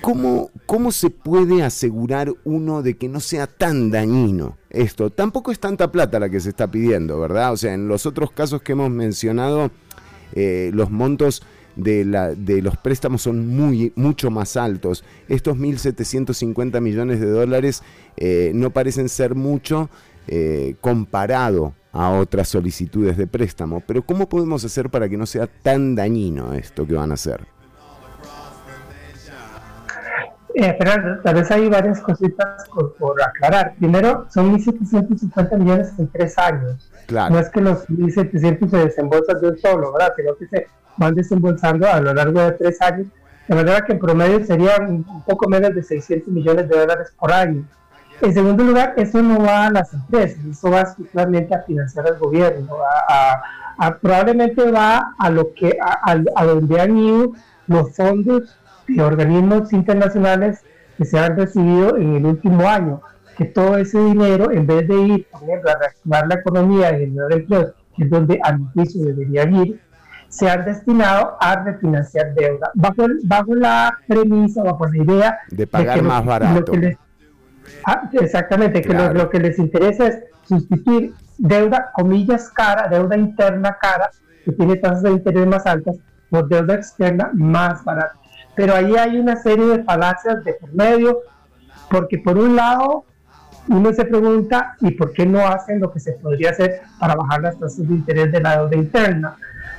[0.00, 5.10] ¿Cómo, ¿Cómo se puede asegurar uno de que no sea tan dañino esto?
[5.10, 7.52] Tampoco es tanta plata la que se está pidiendo, ¿verdad?
[7.52, 9.70] O sea, en los otros casos que hemos mencionado,
[10.32, 11.42] eh, los montos
[11.76, 15.04] de, la, de los préstamos son muy, mucho más altos.
[15.28, 17.82] Estos 1.750 millones de dólares
[18.16, 19.90] eh, no parecen ser mucho
[20.26, 23.82] eh, comparado a otras solicitudes de préstamo.
[23.86, 27.46] Pero ¿cómo podemos hacer para que no sea tan dañino esto que van a hacer?
[30.54, 33.74] Eh, Fernando, tal vez hay varias cositas por, por aclarar.
[33.78, 36.90] Primero, son 1.750 millones en tres años.
[37.06, 37.34] Claro.
[37.34, 40.12] No es que los 1.700 se desembolsan de un solo, ¿verdad?
[40.16, 40.66] Sino que se
[40.96, 43.06] van desembolsando a lo largo de tres años.
[43.48, 47.32] De manera que en promedio serían un poco menos de 600 millones de dólares por
[47.32, 47.64] año.
[48.22, 52.18] En segundo lugar, eso no va a las empresas, eso va exclusivamente a financiar al
[52.18, 52.74] gobierno.
[53.08, 53.42] A, a-
[53.86, 57.32] a- probablemente va a lo que a, donde han ido
[57.66, 60.60] los fondos de organismos internacionales
[60.98, 63.00] que se han recibido en el último año.
[63.38, 67.06] Que todo ese dinero, en vez de ir, por ejemplo, a reactivar la economía y
[67.06, 69.80] generar empleos, que es donde a mi juicio deberían ir,
[70.28, 75.96] se han destinado a refinanciar deuda, bajo, bajo la premisa, bajo la idea De pagar
[75.96, 76.72] que lo- más lo barato.
[76.72, 76.98] que les-
[77.84, 84.10] Ah, exactamente, que lo- que les interesa es sustituir deuda, comillas, cara, deuda interna cara,
[84.44, 85.96] que tiene tasas de interés más altas,
[86.28, 88.14] por deuda externa más barata.
[88.54, 91.20] Pero ahí hay una serie de falacias de por medio,
[91.90, 93.04] porque por un lado
[93.68, 97.42] uno se pregunta, ¿y por qué no hacen lo que se podría hacer para bajar
[97.42, 99.36] las tasas de interés de la deuda interna?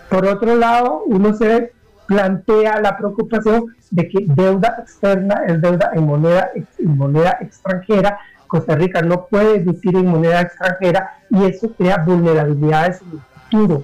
[0.09, 1.73] Por otro lado, uno se
[2.11, 8.19] plantea la preocupación de que deuda externa es deuda en moneda, en moneda extranjera.
[8.47, 13.83] Costa Rica no puede emitir en moneda extranjera y eso crea vulnerabilidades en el futuro.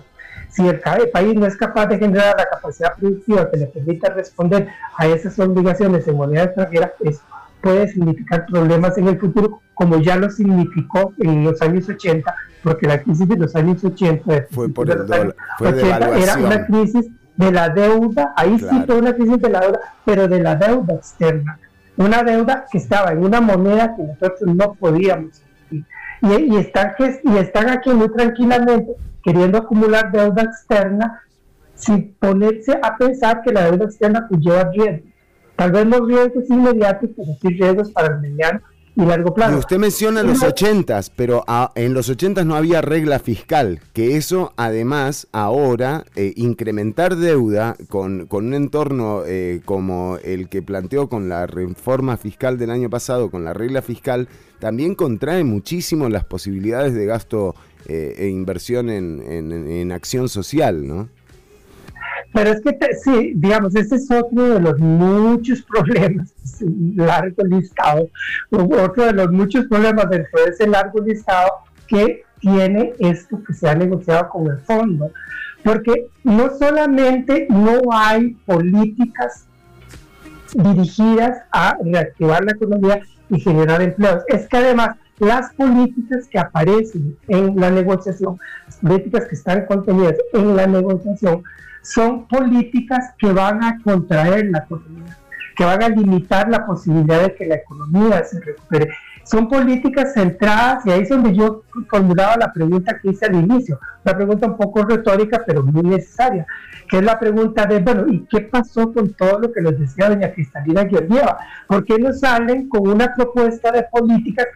[0.49, 4.68] Si el país no es capaz de generar la capacidad productiva que le permita responder
[4.98, 7.22] a esas obligaciones en moneda extranjera, eso
[7.62, 12.88] puede significar problemas en el futuro, como ya lo significó en los años 80, porque
[12.88, 16.66] la crisis de los años 80 de Fue por el dólar, fue 80 era una
[16.66, 17.06] crisis
[17.38, 20.95] de la deuda, ahí sí fue una crisis de la deuda, pero de la deuda
[20.95, 21.59] externa,
[21.95, 25.41] una deuda que estaba en una moneda que nosotros no podíamos
[25.72, 25.84] y,
[26.22, 26.93] y están,
[27.23, 28.91] y están aquí muy tranquilamente
[29.23, 31.22] queriendo acumular deuda externa
[31.76, 35.11] sin ponerse a pensar que la deuda externa conlleva riesgos.
[35.55, 38.61] Tal vez no riesgos inmediatos, pero sí riesgos para el mediano
[38.98, 39.57] y largo Y plazo.
[39.60, 44.53] usted menciona los ochentas, pero a- en los ochentas no había regla fiscal, que eso
[44.57, 51.30] además ahora eh, incrementar deuda con, con un entorno eh, como el que planteó con
[51.30, 54.28] la reforma fiscal del año pasado, con la regla fiscal,
[54.60, 57.56] también contrae muchísimo las posibilidades de gasto
[57.86, 61.07] eh, e inversión en, en- en acción social, ¿no?
[62.34, 66.34] Pero es que, te- sí, digamos, ese es otro de los muchos problemas,
[66.95, 68.10] largo listado,
[68.52, 71.49] otro de los muchos problemas dentro de ese largo listado
[71.88, 75.12] que tiene esto que se ha negociado con el fondo.
[75.64, 79.45] Porque no solamente no hay políticas
[80.54, 87.18] dirigidas a reactivar la economía y generar empleos, es que además las políticas que aparecen
[87.28, 88.40] en la negociación,
[88.82, 91.44] políticas que están contenidas en la negociación,
[91.88, 95.18] son políticas que van a contraer la economía,
[95.55, 98.89] que van a limitar la posibilidad de que la economía se recupere.
[99.23, 103.80] Son políticas centradas, y ahí es donde yo formulaba la pregunta que hice al inicio,
[104.03, 106.45] una pregunta un poco retórica, pero muy necesaria,
[106.89, 110.09] que es la pregunta de, bueno, ¿y qué pasó con todo lo que les decía
[110.09, 111.39] doña Cristalina Georgieva?
[111.68, 114.47] ¿Por qué no salen con una propuesta de políticas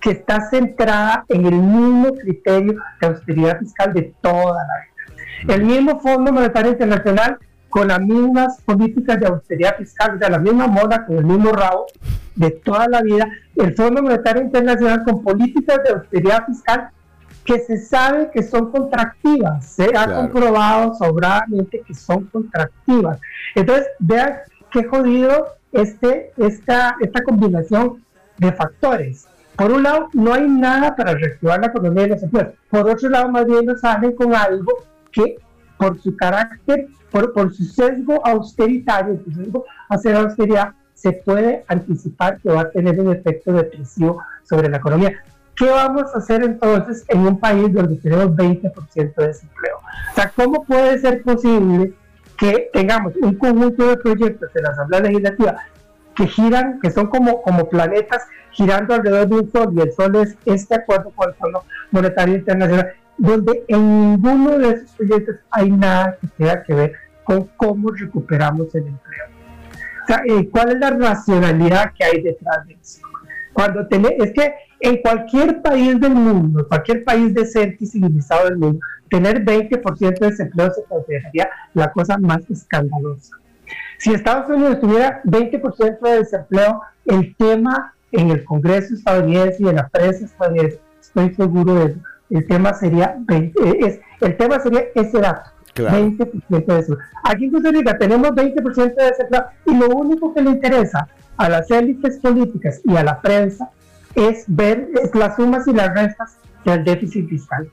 [0.00, 4.91] que está centrada en el mismo criterio de austeridad fiscal de toda la vida?
[5.48, 7.38] El mismo Fondo Monetario Internacional
[7.68, 11.52] con las mismas políticas de austeridad fiscal, o sea, la misma moda con el mismo
[11.52, 11.86] rabo
[12.34, 16.90] de toda la vida, el Fondo Monetario Internacional con políticas de austeridad fiscal
[17.44, 23.18] que se sabe que son contractivas, se ha comprobado sobradamente que son contractivas.
[23.54, 24.34] Entonces, vean
[24.70, 28.04] qué jodido este, esta, esta combinación
[28.38, 29.26] de factores.
[29.56, 32.54] Por un lado, no hay nada para reactivar la economía y los empleos.
[32.70, 34.72] Por otro lado, más bien nos salen con algo
[35.12, 35.36] que
[35.78, 41.64] por su carácter, por, por su sesgo austeritario, su sesgo a hacer austeridad, se puede
[41.68, 45.12] anticipar que va a tener un efecto depresivo sobre la economía.
[45.56, 49.76] ¿qué vamos a hacer entonces en un país donde tenemos 20% de desempleo?
[49.76, 51.92] O sea, ¿cómo puede ser posible
[52.38, 55.56] que tengamos un conjunto de proyectos en la Asamblea Legislativa
[56.16, 60.16] que giran, que son como, como planetas girando alrededor de un sol, y el sol
[60.16, 62.92] es este acuerdo con el Fondo Monetario Internacional,
[63.22, 66.92] donde en ninguno de esos proyectos hay nada que tenga que ver
[67.22, 69.26] con cómo recuperamos el empleo.
[70.02, 73.00] O sea, eh, ¿cuál es la racionalidad que hay detrás de eso?
[73.52, 78.56] Cuando tiene, es que en cualquier país del mundo, cualquier país decente y civilizado del
[78.56, 83.36] mundo, tener 20% de desempleo se consideraría la cosa más escandalosa.
[83.98, 89.76] Si Estados Unidos tuviera 20% de desempleo, el tema en el Congreso estadounidense y en
[89.76, 92.00] la prensa estadounidense, estoy seguro de eso,
[92.32, 95.50] el tema sería 20, eh, es, el tema sería ese dato.
[95.74, 95.96] Claro.
[95.96, 96.98] 20% de desempleo.
[97.24, 101.48] Aquí en Costa Rica tenemos 20% de desempleo y lo único que le interesa a
[101.48, 103.70] las élites políticas y a la prensa
[104.14, 106.36] es ver es las sumas y las restas
[106.66, 107.70] del déficit fiscal.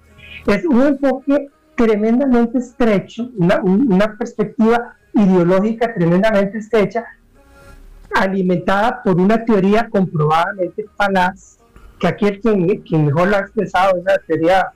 [0.47, 7.03] Es un enfoque tremendamente estrecho, una, un- una perspectiva ideológica tremendamente estrecha,
[8.15, 11.58] alimentada por una teoría comprobadamente falaz,
[11.99, 14.71] que aquí el quien, quien mejor la ha expresado, esa teoría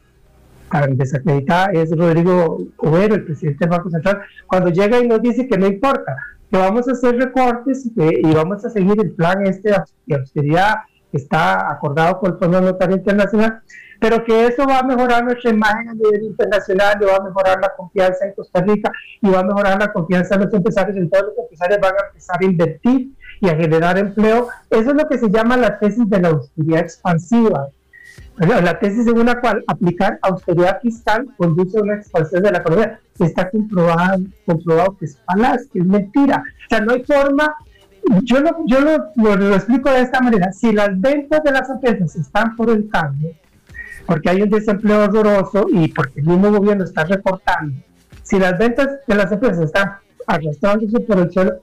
[0.72, 5.48] tan desacreditada, es Rodrigo Overo, el presidente del Banco Central, cuando llega y nos dice
[5.48, 6.16] que no importa,
[6.52, 10.16] que vamos a hacer recortes y, vamos a seguir el plan este de aus- de
[10.16, 10.76] austeridad
[11.12, 13.62] que está acordado con el Fondo Monetario Internacional,
[14.00, 17.60] pero que eso va a mejorar nuestra imagen a nivel internacional, y va a mejorar
[17.62, 18.92] la confianza en Costa Rica
[19.22, 22.38] y va a mejorar la confianza de los empresarios, entonces los empresarios van a empezar
[22.42, 24.48] a invertir y a generar empleo.
[24.70, 27.68] Eso es lo que se llama la tesis de la austeridad expansiva.
[28.38, 32.58] Bueno, La tesis en la cual aplicar austeridad fiscal conduce a una expansión de la
[32.60, 33.00] economía.
[33.20, 36.44] Está comprobado, comprobado que es falaz, que es mentira.
[36.66, 37.56] O sea, no hay forma.
[38.24, 40.52] Yo, lo, yo lo, lo- lo explico de esta manera.
[40.52, 43.32] Si las ventas de las empresas están por el cambio,
[44.08, 47.76] porque hay un desempleo horroroso y porque el mismo gobierno está recortando,
[48.24, 49.94] si las ventas de las empresas están
[50.28, 51.54] arrastrándose por el suelo,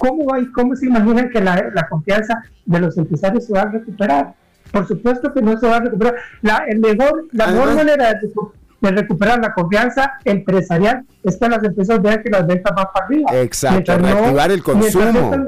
[0.00, 3.60] ¿cómo, va y cómo se imaginan que la, la confianza de los empresarios se va
[3.62, 4.34] a recuperar?
[4.72, 6.14] Por supuesto que no se va a recuperar.
[6.42, 11.48] La, el mejor, la mejor manera de, recu- de recuperar la confianza empresarial es que
[11.48, 13.30] las empresas vean que las ventas van para arriba.
[13.34, 15.46] Exacto, Mientras no- reactivar el consumo.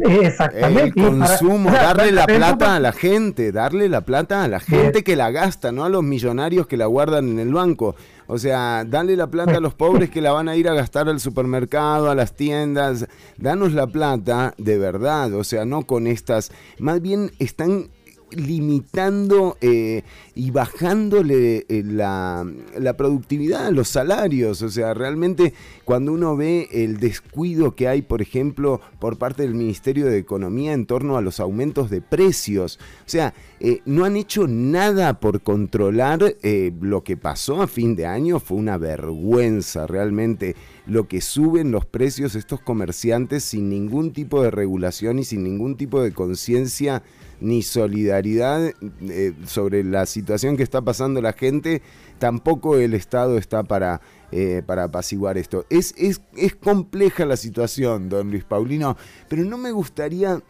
[0.00, 0.82] Exactamente.
[0.82, 4.60] El para- consumo, darle la para- plata a la gente, darle la plata a la
[4.60, 7.94] gente que la gasta, no a los millonarios que la guardan en el banco.
[8.26, 11.08] O sea, darle la plata a los pobres que la van a ir a gastar
[11.08, 13.06] al supermercado, a las tiendas.
[13.36, 16.52] Danos la plata de verdad, o sea, no con estas.
[16.78, 17.88] Más bien están
[18.32, 20.02] limitando eh,
[20.34, 22.46] y bajándole eh, la,
[22.78, 24.62] la productividad los salarios.
[24.62, 25.54] O sea, realmente
[25.84, 30.72] cuando uno ve el descuido que hay, por ejemplo, por parte del Ministerio de Economía
[30.72, 32.78] en torno a los aumentos de precios.
[33.06, 36.34] O sea, eh, no han hecho nada por controlar
[36.80, 38.40] lo que pasó a fin de año.
[38.40, 44.50] Fue una vergüenza realmente lo que suben los precios estos comerciantes sin ningún tipo de
[44.50, 47.02] regulación y sin ningún tipo de conciencia
[47.40, 48.72] ni solidaridad
[49.02, 51.82] eh, sobre la situación que está pasando la gente,
[52.18, 54.00] tampoco el Estado está para,
[54.30, 55.64] eh, para apaciguar esto.
[55.70, 58.96] Es, es, es compleja la situación, don Luis Paulino,
[59.28, 60.40] pero no me gustaría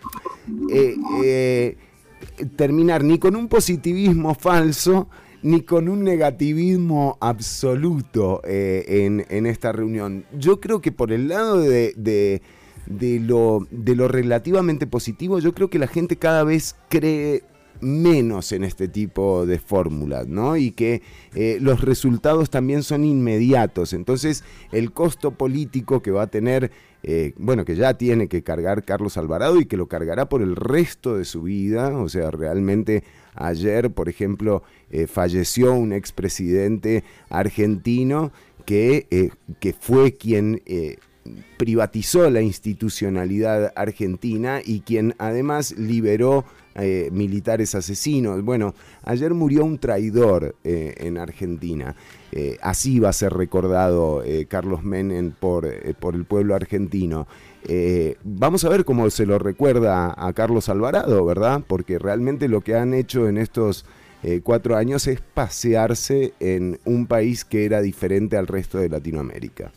[0.72, 1.76] eh,
[2.56, 5.08] terminar ni con un positivismo falso,
[5.42, 10.26] ni con un negativismo absoluto en, en esta reunión.
[10.38, 12.42] Yo creo que por el lado de,
[12.90, 17.44] de lo, de lo relativamente positivo, yo creo que la gente cada vez cree
[17.80, 20.56] menos en este tipo de fórmulas, ¿no?
[20.56, 21.02] Y que
[21.34, 23.92] eh, los resultados también son inmediatos.
[23.92, 26.70] Entonces, el costo político que va a tener,
[27.02, 30.56] eh, bueno, que ya tiene que cargar Carlos Alvarado y que lo cargará por el
[30.56, 33.04] resto de su vida, o sea, realmente
[33.34, 38.32] ayer, por ejemplo, eh, falleció un expresidente argentino
[38.66, 40.60] que, que fue quien
[41.56, 46.44] privatizó la institucionalidad argentina y quien además liberó
[46.76, 48.42] eh, militares asesinos.
[48.42, 51.96] Bueno, ayer murió un traidor eh, en Argentina.
[52.32, 57.26] Eh, así va a ser recordado Carlos Menem por, el pueblo argentino.
[58.22, 61.62] Vamos a ver cómo se lo recuerda a Carlos Alvarado, ¿verdad?
[61.66, 63.84] Porque realmente lo que han hecho en estos
[64.44, 69.72] cuatro años es pasearse en un país que era diferente al resto de Latinoamérica.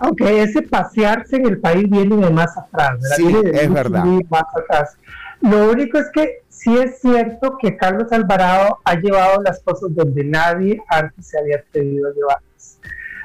[0.00, 3.16] Aunque ese pasearse en el país viene de más atrás, ¿verdad?
[3.16, 4.04] Sí, Viene de es verdad.
[4.30, 4.96] Más atrás.
[5.40, 10.24] Lo único es que sí es cierto que Carlos Alvarado ha llevado las cosas donde
[10.24, 12.78] nadie antes se había atrevido a llevarlas.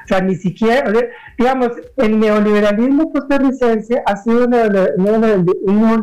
[0.04, 0.92] O sea, ni siquiera,
[1.38, 6.02] digamos, el neoliberalismo costarricense ha sido un neoliberalismo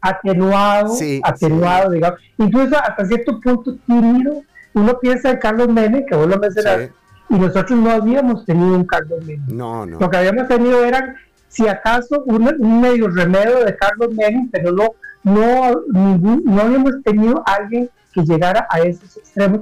[0.00, 4.42] atenuado, Sí, atenuado, digamos, incluso hasta cierto punto tímido.
[4.74, 6.90] Uno piensa en Carlos Menem, que vos lo mencionaste,
[7.32, 9.44] y nosotros no habíamos tenido un Carlos Menem.
[9.48, 9.98] No, no.
[9.98, 11.14] Lo que habíamos tenido eran,
[11.48, 14.90] si acaso, un, un medio remedio de Carlos Menem, pero no,
[15.24, 19.60] no, ningún- no habíamos tenido alguien que llegara a esos extremos.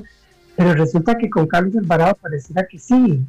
[0.57, 3.25] Pero resulta que con Carlos Alvarado pareciera que sí.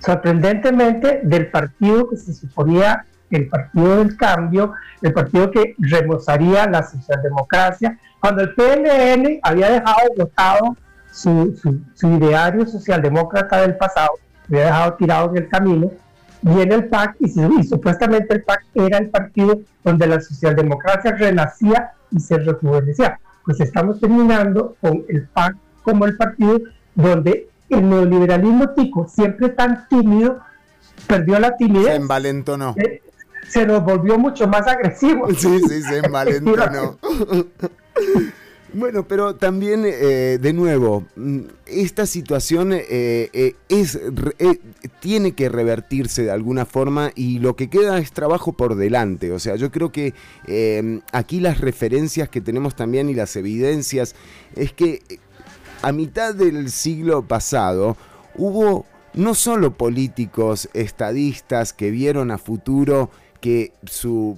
[0.00, 4.72] Sorprendentemente, del partido que se suponía el partido del cambio,
[5.02, 10.76] el partido que remozaría la socialdemocracia, cuando el PLN había dejado votado
[11.18, 14.10] su, su, su ideario socialdemócrata del pasado,
[14.48, 15.90] había dejado tirado en el camino,
[16.42, 21.12] viene el PAC y, se- y supuestamente el PAC era el partido donde la socialdemocracia
[21.12, 23.18] renacía y se rejuvenecía.
[23.44, 26.60] Pues estamos terminando con el PAC como el partido
[26.94, 30.38] donde el neoliberalismo tico, siempre tan tímido,
[31.06, 32.74] perdió la Se timidez, envalentonó.
[32.76, 33.02] eh,
[33.48, 35.28] se nos volvió mucho más agresivo.
[35.34, 36.98] Sí, sí, se envalentonó.
[38.74, 42.84] Bueno, pero también, eh, de nuevo, mm, esta situación eh,
[43.32, 43.98] eh, es,
[44.38, 44.60] eh,
[45.00, 49.32] tiene que revertirse de alguna forma y lo que queda es trabajo por delante.
[49.32, 50.12] O sea, yo creo que
[50.46, 54.14] eh, aquí las referencias que tenemos también y las evidencias
[54.54, 55.18] es que eh,
[55.80, 57.96] a mitad del siglo pasado
[58.36, 58.84] hubo
[59.14, 64.36] no solo políticos estadistas que vieron a futuro que su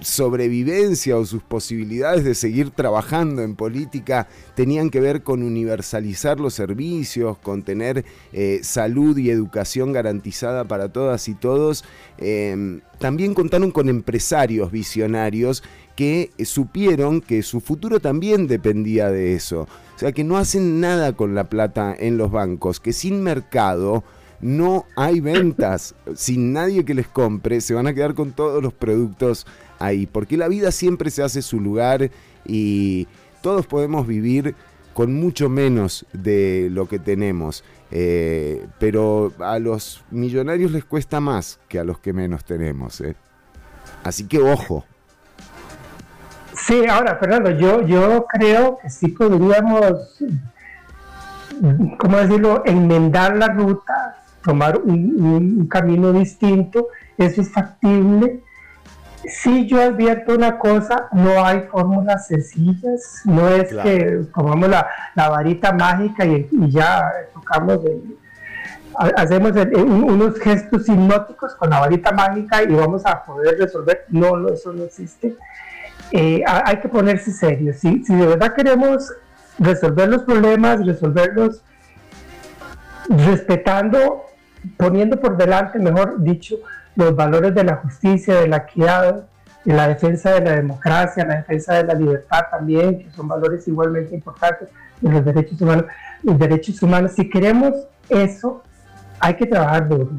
[0.00, 6.54] sobrevivencia o sus posibilidades de seguir trabajando en política tenían que ver con universalizar los
[6.54, 11.84] servicios, con tener eh, salud y educación garantizada para todas y todos.
[12.18, 15.62] Eh, también contaron con empresarios visionarios
[15.96, 19.62] que supieron que su futuro también dependía de eso.
[19.96, 24.02] O sea, que no hacen nada con la plata en los bancos, que sin mercado
[24.40, 25.94] no hay ventas.
[26.14, 29.46] Sin nadie que les compre, se van a quedar con todos los productos
[29.80, 30.06] ahí.
[30.06, 32.10] Porque la vida siempre se hace su lugar
[32.46, 33.08] y
[33.42, 34.54] todos podemos vivir
[34.94, 37.64] con mucho menos de lo que tenemos.
[37.90, 43.00] Eh, pero a los millonarios les cuesta más que a los que menos tenemos.
[43.00, 43.16] eh.
[44.04, 44.84] Así que ojo.
[46.54, 50.18] Sí, ahora, Fernando, yo, yo creo que sí podríamos,
[51.98, 58.42] ¿cómo decirlo?, enmendar la ruta, tomar un, camino distinto, eso es factible.
[59.26, 63.88] Sí, yo advierto una cosa, no hay fórmulas sencillas, no es Claro.
[63.88, 68.16] que tomamos la, la varita mágica y, y ya tocamos, el-
[69.16, 74.04] hacemos el- unos gestos hipnóticos con la varita mágica y vamos a poder resolver.
[74.08, 75.36] No, no, eso no existe
[76.12, 77.72] eh, ha- hay que ponerse serio.
[77.74, 79.12] Si, si de verdad queremos
[79.58, 81.62] resolver los problemas, resolverlos
[83.08, 84.24] respetando,
[84.76, 86.56] poniendo por delante, mejor dicho,
[86.96, 89.24] los valores de la justicia, de la equidad,
[89.64, 93.66] de la defensa de la democracia, la defensa de la libertad también, que son valores
[93.68, 94.68] igualmente importantes,
[95.00, 95.84] de los derechos humanos.
[96.22, 97.74] Los derechos humanos, si queremos
[98.08, 98.62] eso,
[99.18, 100.10] hay que trabajar duro.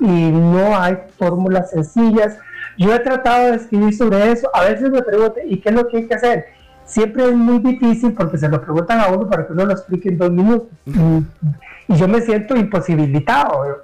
[0.00, 2.38] Y no hay fórmulas sencillas.
[2.76, 4.48] Yo he tratado de escribir sobre eso.
[4.54, 6.46] A veces me preguntan, ¿y qué es lo que hay que hacer?
[6.84, 10.08] Siempre es muy difícil porque se lo preguntan a uno para que uno lo explique
[10.08, 10.68] en dos minutos.
[10.86, 13.80] Y, y yo me siento imposibilitado.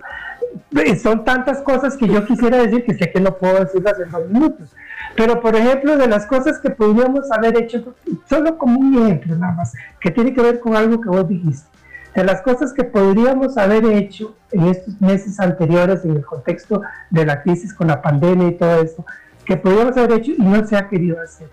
[0.76, 4.10] Eh, Son tantas cosas que yo quisiera decir que sé que no puedo decirlas en
[4.10, 4.74] dos minutos.
[5.16, 7.94] Pero, por ejemplo, de las cosas que podríamos haber hecho,
[8.28, 11.74] solo como un ejemplo nada más, que tiene que ver con algo que vos dijiste
[12.14, 17.26] de las cosas que podríamos haber hecho en estos meses anteriores en el contexto de
[17.26, 19.04] la crisis con la pandemia y todo esto,
[19.44, 21.48] que podríamos haber hecho y no se ha querido hacer,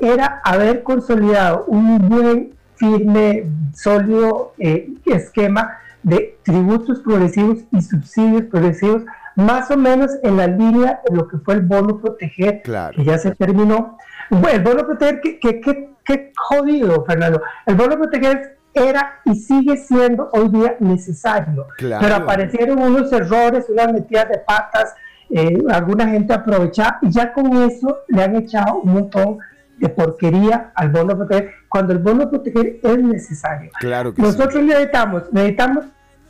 [0.00, 9.02] era haber consolidado un buen, firme, sólido eh, esquema de tributos progresivos y subsidios progresivos,
[9.34, 12.94] más o menos en la línea de lo que fue el bono proteger, Claro.
[12.96, 13.98] que ya se terminó.
[14.30, 17.42] Bueno, el bono proteger, que, que, que- que jodido, Fernando.
[17.66, 21.66] El bono proteger era y sigue siendo hoy día necesario.
[21.76, 22.02] Claro.
[22.04, 24.94] Pero aparecieron unos errores, unas metidas de patas,
[25.30, 29.38] eh, alguna gente aprovechaba y ya con eso le han echado un montón
[29.78, 33.70] de porquería al bono proteger, cuando el bono proteger es necesario.
[33.80, 34.28] Claro que sí.
[34.28, 35.84] Nosotros necesitamos, necesitamos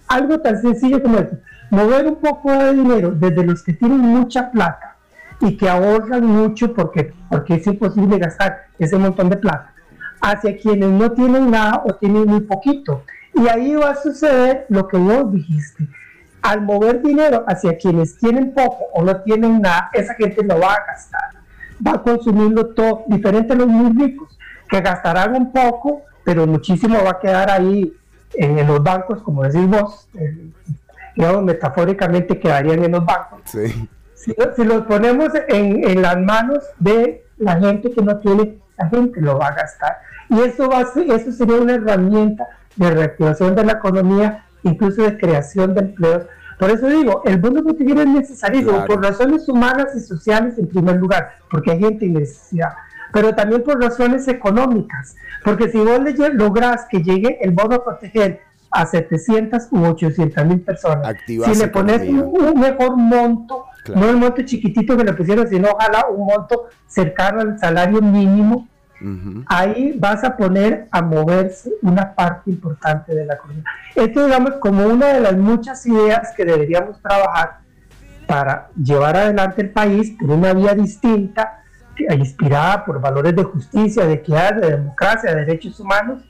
[0.08, 1.36] algo tan sencillo como esto,
[1.70, 4.96] mover un poco de dinero desde los que tienen mucha plata
[5.40, 9.72] y que ahorran mucho porque, porque es imposible gastar ese montón de plata,
[10.20, 13.02] hacia quienes no tienen nada o tienen muy poquito.
[13.34, 15.86] Y ahí va a suceder lo que vos dijiste.
[16.40, 20.74] Al mover dinero hacia quienes tienen poco o no tienen nada, esa gente lo va
[20.74, 21.42] a gastar,
[21.84, 24.38] va a consumirlo todo, diferente a los muy ricos,
[24.68, 27.92] que gastarán un poco, pero muchísimo va a quedar ahí
[28.38, 30.50] en, en los bancos, como decís vos, eh,
[31.14, 33.88] digamos, metafóricamente quedarían en los bancos Sí.
[34.14, 38.88] si, si los ponemos en, en las manos de la gente que no tiene, la
[38.88, 39.98] gente lo va a gastar.
[40.28, 42.46] Y eso, va a ser, eso sería una herramienta
[42.76, 46.24] de reactivación de la economía, incluso de creación de empleos.
[46.58, 48.86] Por eso digo, el bono multinivel es necesario Claro.
[48.86, 52.70] por razones humanas y sociales en primer lugar, porque hay gente en necesidad,
[53.16, 56.00] pero también por razones económicas, porque si vos
[56.34, 61.68] lográs que llegue el bono a proteger a 700 u 800 mil personas, si le
[61.68, 64.00] pones un, un mejor monto, Claro.
[64.00, 68.68] no el monto chiquitito que le pusieron, sino ojalá un monto cercano al salario mínimo,
[69.00, 69.44] Ujú.
[69.46, 73.62] ahí vas a poner a moverse una parte importante de la economía.
[73.94, 77.60] Esto, digamos, como una de las muchas ideas que deberíamos trabajar
[78.26, 81.62] para llevar adelante el país por una vía distinta,
[81.98, 86.22] inspirada por valores de justicia, de equidad, de democracia, de derechos humanos.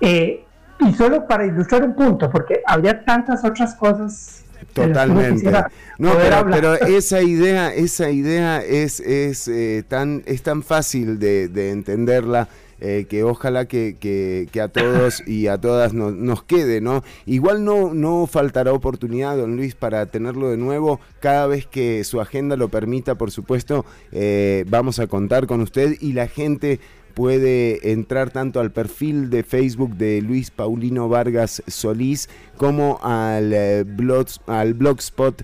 [0.00, 0.44] Eh,
[0.80, 4.44] y solo para ilustrar un punto, porque habría tantas otras cosas.
[4.72, 5.50] Totalmente.
[5.98, 11.48] No, pero, pero esa idea, esa idea es, es, eh, tan, es tan fácil de,
[11.48, 12.48] de entenderla.
[12.80, 17.02] Eh, que ojalá que, que- que a todos y a todas nos, nos quede, ¿no?
[17.26, 21.00] Igual no, no faltará oportunidad, don Luis, para tenerlo de nuevo.
[21.20, 25.96] Cada vez que su agenda lo permita, por supuesto, eh, vamos a contar con usted
[26.00, 26.80] y la gente
[27.14, 33.84] puede entrar tanto al perfil de Facebook de Luis Paulino Vargas Solís como al, eh,
[33.86, 35.42] blog, al blogspot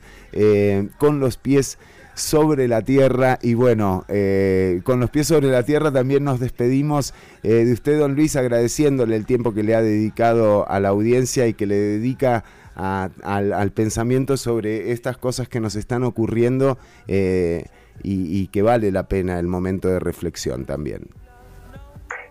[0.99, 1.79] con los pies
[2.21, 7.15] sobre la tierra y bueno, eh, con los pies sobre la tierra también nos despedimos
[7.43, 11.47] eh, de usted, don Luis, agradeciéndole el tiempo que le ha dedicado a la audiencia
[11.47, 12.45] y que le dedica
[12.75, 16.79] al, pensamiento sobre estas cosas que nos están ocurriendo
[17.09, 17.67] eh,
[18.03, 21.09] y que vale la pena el momento de reflexión también.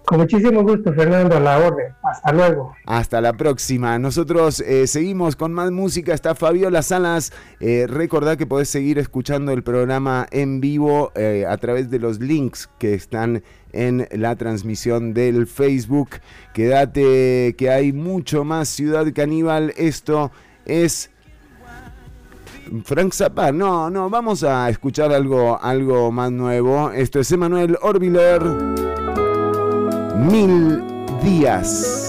[0.09, 1.93] Con muchísimo gusto, Fernando, a la orden.
[2.01, 2.75] Hasta luego.
[2.87, 3.99] Hasta la próxima.
[3.99, 6.15] Nosotros eh, seguimos con más música.
[6.15, 7.31] Está Fabiola Salas.
[7.59, 12.19] Eh, recordá que podés seguir escuchando el programa en vivo eh, a través de los
[12.19, 16.09] links que están en la transmisión del Facebook.
[16.55, 19.75] Quédate que hay mucho más Ciudad Caníbal.
[19.77, 20.31] Esto
[20.65, 21.11] es
[22.83, 23.51] Frank Zappa.
[23.51, 26.89] No, no, vamos a escuchar algo, algo más nuevo.
[26.89, 29.28] Esto es Emanuel Orbiler.
[30.29, 30.83] Mil
[31.23, 32.08] días.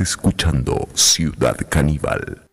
[0.00, 2.51] Escuchando Ciudad Caníbal.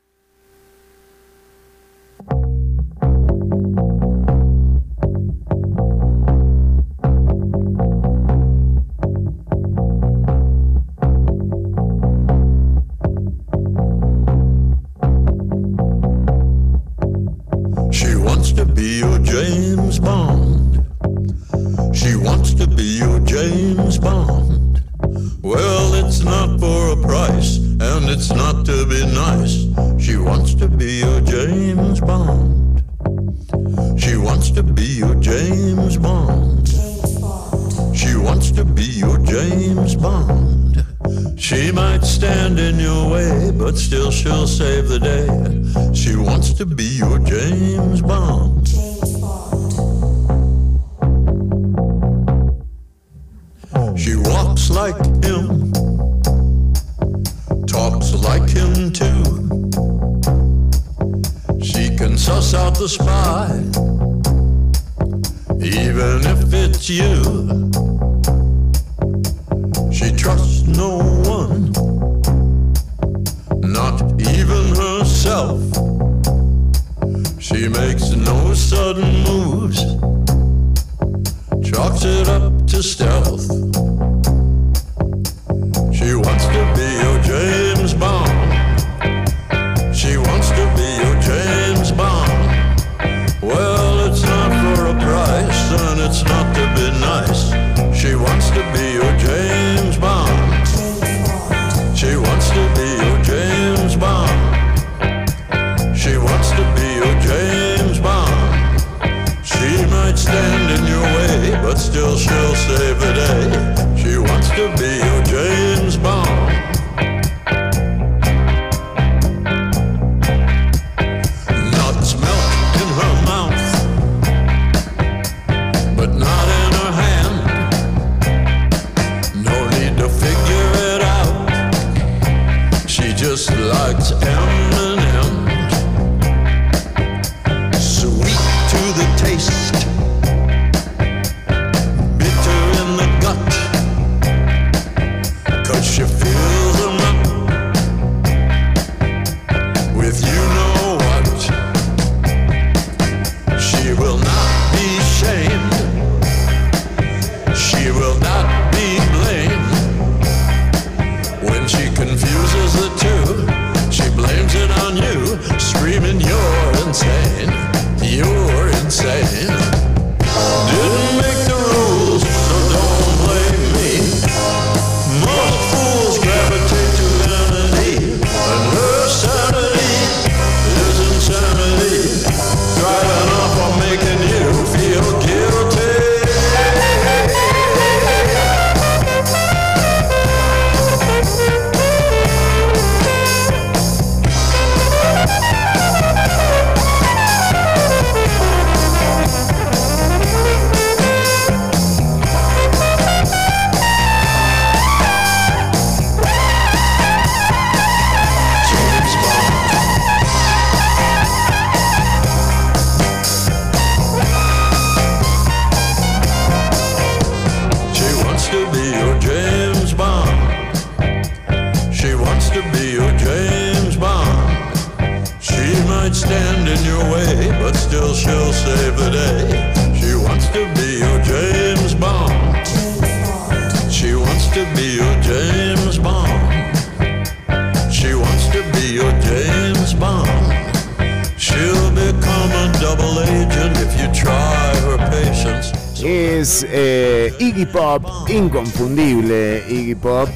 [248.50, 250.28] inconfundible Iggy Pop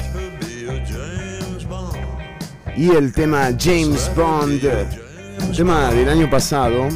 [2.76, 4.62] y el tema James Bond,
[5.48, 6.88] un tema del año pasado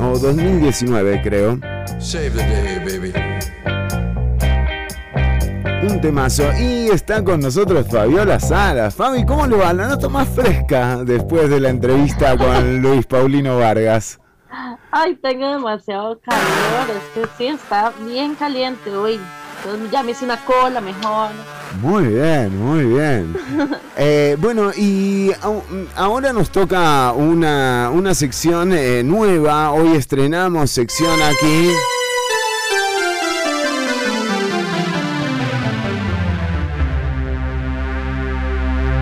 [0.00, 1.58] o 2019 creo.
[5.82, 8.92] Un temazo y está con nosotros Fabiola Sara.
[8.92, 9.72] Fabi, ¿cómo le va?
[9.72, 14.20] La nota más fresca después de la entrevista con Luis Paulino Vargas.
[14.92, 19.18] Ay, tengo demasiado calor, es que sí está bien caliente hoy.
[19.90, 21.30] Ya me hice una cola mejor.
[21.80, 23.36] Muy bien, muy bien.
[23.94, 25.30] Eh, bueno, y
[25.94, 29.70] ahora nos toca una, una sección eh, nueva.
[29.70, 31.70] Hoy estrenamos sección aquí.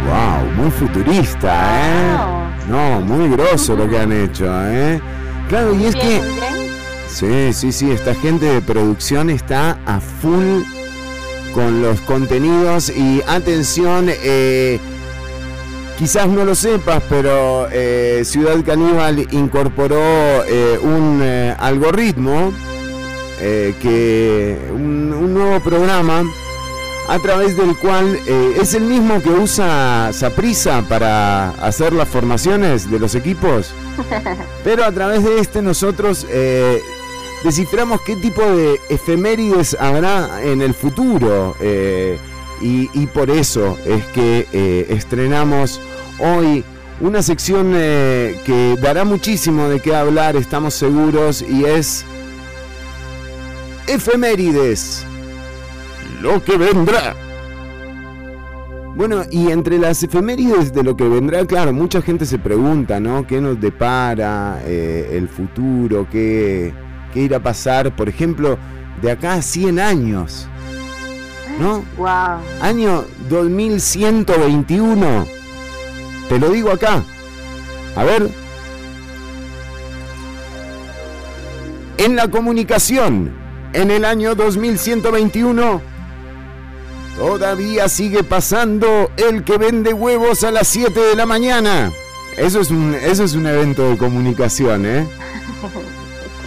[0.06, 2.16] Wow, muy futurista, ¿eh?
[2.18, 2.76] Wow.
[2.76, 5.00] No, muy groso lo que han hecho, ¿eh?
[5.48, 6.20] Claro, y es que
[7.20, 10.62] Sí, sí, sí, esta gente de producción está a full
[11.52, 14.80] con los contenidos y atención, eh,
[15.98, 20.01] quizás no lo sepas, pero eh, Ciudad Caníbal incorporó
[20.47, 21.22] eh, un
[21.59, 22.55] algoritmo,
[23.38, 26.22] que un, un nuevo programa
[27.06, 32.98] a través del cual es el mismo que usa Saprisa para hacer las formaciones de
[32.98, 33.74] los equipos.
[34.64, 36.26] Pero a través de este nosotros
[37.44, 41.56] desciframos qué tipo de efemérides habrá en el futuro.
[41.60, 42.18] eh,
[42.60, 45.80] y, y por eso es que eh, estrenamos
[46.18, 46.62] hoy
[47.00, 52.04] una sección eh, que dará muchísimo de qué hablar, estamos seguros, y es
[53.86, 55.06] efemérides.
[56.20, 57.16] Lo que vendrá.
[58.94, 63.26] Bueno, y entre las efemérides de lo que vendrá, claro, mucha gente se pregunta, ¿no?
[63.26, 66.06] ¿Qué nos depara eh, el futuro?
[66.10, 66.74] ¿Qué,
[67.12, 67.94] ¿Qué irá a pasar?
[67.94, 68.58] Por ejemplo,
[69.02, 70.48] de acá a 100 años.
[71.58, 71.84] ¿No?
[71.96, 72.40] Wow.
[72.62, 75.26] Año 2121.
[76.28, 77.02] Te lo digo acá.
[77.96, 78.30] A ver.
[81.98, 83.32] En la comunicación,
[83.74, 85.82] en el año 2121,
[87.18, 91.92] todavía sigue pasando el que vende huevos a las 7 de la mañana.
[92.38, 95.06] Eso es un, eso es un evento de comunicación, ¿eh?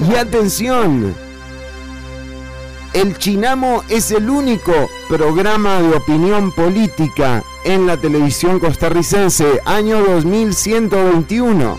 [0.09, 1.15] Y atención,
[2.93, 11.77] el Chinamo es el único programa de opinión política en la televisión costarricense, año 2121.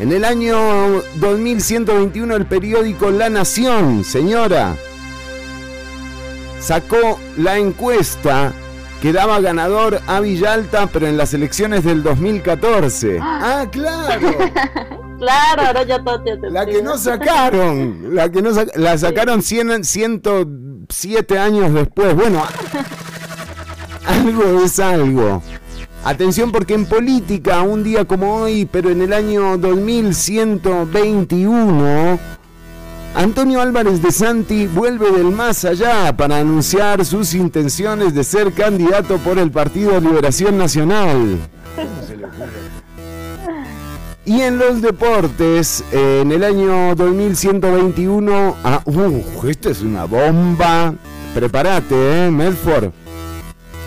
[0.00, 4.74] En el año 2121 el periódico La Nación, señora,
[6.60, 8.52] sacó la encuesta
[9.00, 13.18] que daba ganador a Villalta, pero en las elecciones del 2014.
[13.22, 14.30] Ah, claro.
[15.18, 19.40] Claro, ahora ya todo tiene La que no sacaron, la que no sac- la sacaron
[19.42, 22.14] 100, 107 años después.
[22.14, 22.42] Bueno,
[24.06, 25.42] algo es algo.
[26.04, 32.18] Atención porque en política, un día como hoy, pero en el año 2121,
[33.16, 39.16] Antonio Álvarez de Santi vuelve del más allá para anunciar sus intenciones de ser candidato
[39.18, 41.38] por el Partido Liberación Nacional.
[44.26, 50.94] Y en los deportes, en el año 2121, ah, uh, esta es una bomba.
[51.32, 52.90] Prepárate, eh, Medford.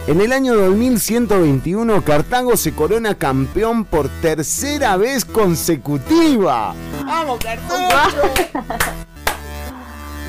[0.07, 6.73] En el año 2121, Cartago se corona campeón por tercera vez consecutiva.
[7.05, 8.31] ¡Vamos, Cartago!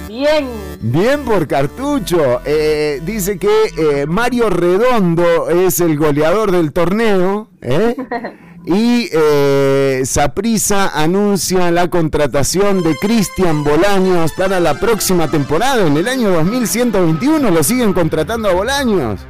[0.08, 0.48] Bien.
[0.80, 2.40] Bien por Cartucho.
[2.44, 7.48] Eh, dice que eh, Mario Redondo es el goleador del torneo.
[7.62, 7.94] ¿eh?
[8.64, 15.86] Y eh, Saprisa anuncia la contratación de Cristian Bolaños para la próxima temporada.
[15.86, 19.20] En el año 2121 lo siguen contratando a Bolaños.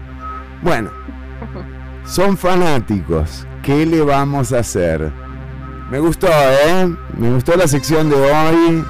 [0.63, 0.91] Bueno,
[2.05, 3.47] son fanáticos.
[3.63, 5.13] ¿Qué le vamos a hacer?
[5.91, 6.93] Me gustó, ¿eh?
[7.17, 8.85] Me gustó la sección de hoy.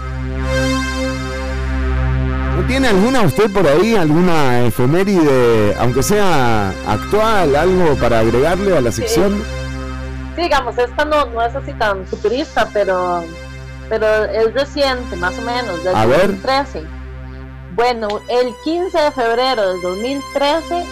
[2.56, 8.80] ¿No tiene alguna usted por ahí, alguna efeméride, aunque sea actual, algo para agregarle a
[8.80, 9.59] la sección?
[10.40, 13.22] Sí, digamos, esta no, no es así tan futurista, pero,
[13.90, 16.28] pero es reciente, más o menos, del A ver.
[16.28, 16.82] 2013.
[17.72, 20.86] Bueno, el 15 de febrero del 2013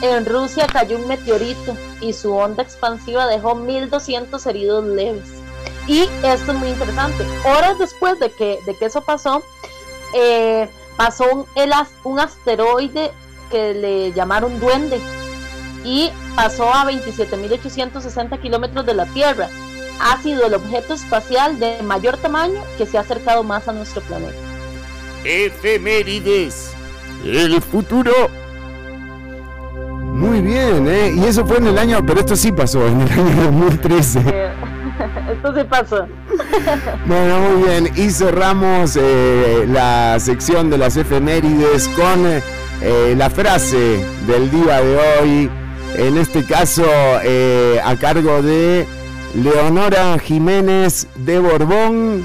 [0.00, 5.28] en Rusia cayó un meteorito y su onda expansiva dejó 1.200 heridos leves.
[5.86, 7.26] Y esto es muy interesante.
[7.44, 9.42] Horas después de que, de que eso pasó,
[10.14, 10.66] eh,
[10.96, 11.74] pasó un, el
[12.04, 13.12] un asteroide
[13.50, 14.98] que le llamaron Duende
[15.84, 19.48] y pasó a 27.860 kilómetros de la Tierra.
[20.00, 24.00] Ha sido el objeto espacial de mayor tamaño que se ha acercado más a nuestro
[24.02, 24.36] planeta.
[25.24, 26.72] Efemérides.
[27.24, 28.12] El futuro.
[30.14, 31.12] Muy bien, ¿eh?
[31.14, 34.20] Y eso fue en el año, pero esto sí pasó, en el año 2013.
[34.26, 34.50] Eh,
[35.32, 36.06] Esto sí pasó.
[37.06, 37.92] Bueno, muy bien.
[37.96, 42.26] Y cerramos eh, la sección de las efemérides con
[42.82, 45.50] eh, la frase del día de hoy.
[45.96, 46.84] En este caso,
[47.22, 48.86] eh, a cargo de
[49.34, 52.24] Leonora Jiménez de Borbón.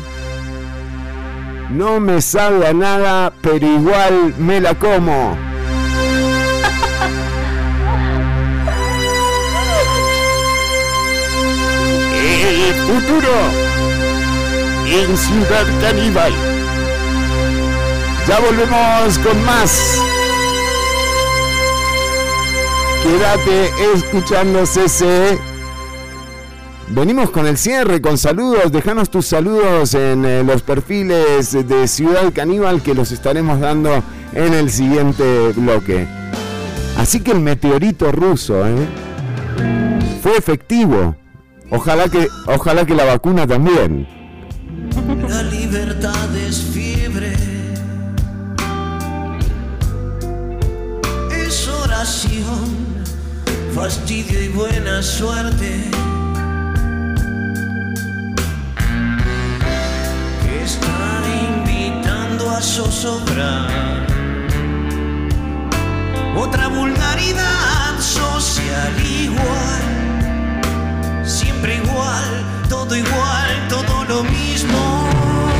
[1.71, 5.35] No me sabe a nada, pero igual me la como.
[12.85, 13.31] Futuro
[14.87, 16.33] en Ciudad Caníbal.
[18.27, 20.01] Ya volvemos con más
[23.03, 25.37] Quédate escuchando CC.
[26.89, 28.71] Venimos con el cierre, con saludos.
[28.71, 34.03] Dejanos tus saludos en eh, los perfiles de Ciudad Caníbal que los estaremos dando
[34.33, 36.07] en el siguiente bloque.
[36.97, 38.87] Así que el meteorito ruso ¿eh?
[40.21, 41.15] fue efectivo.
[41.69, 44.07] Ojalá que, ojalá que la vacuna también.
[45.27, 47.33] La libertad es fiebre.
[51.31, 52.92] Es oración,
[53.73, 55.89] fastidio y buena suerte.
[60.43, 61.23] Que están
[61.55, 64.07] invitando a zozobrar.
[66.35, 69.83] Otra vulgaridad social igual.
[71.23, 75.52] Siempre igual, todo igual, todo lo mismo.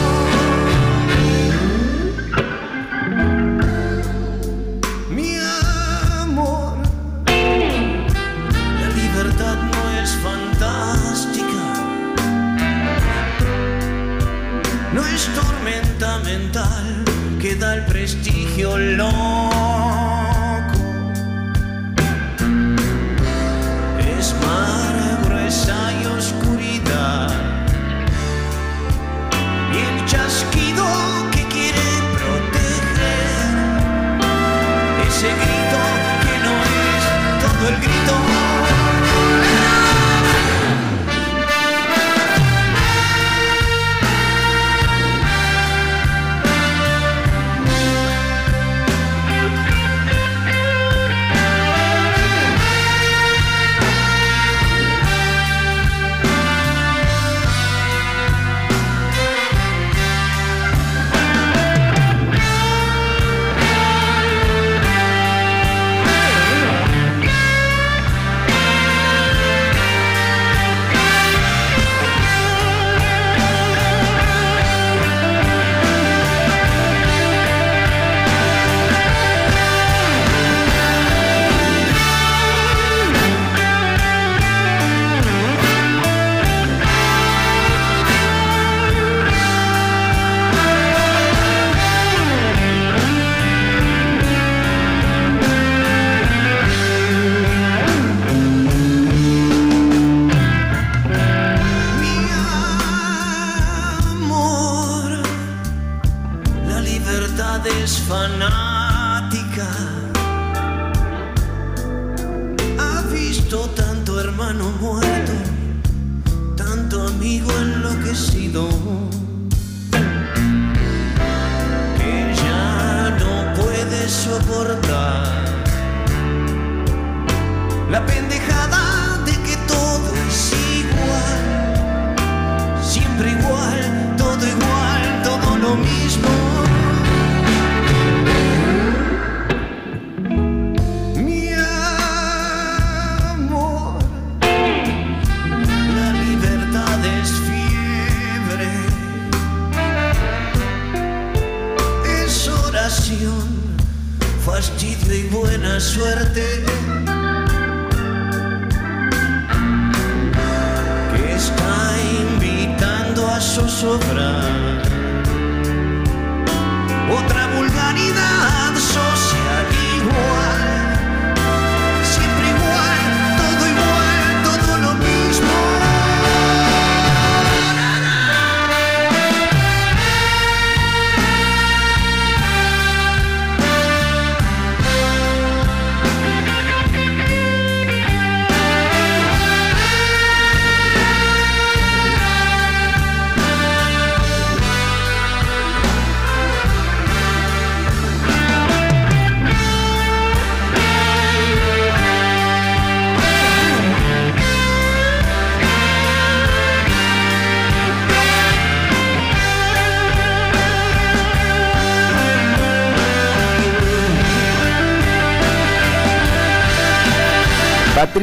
[15.23, 17.05] Es tormenta mental
[17.39, 20.22] que da el prestigio loco.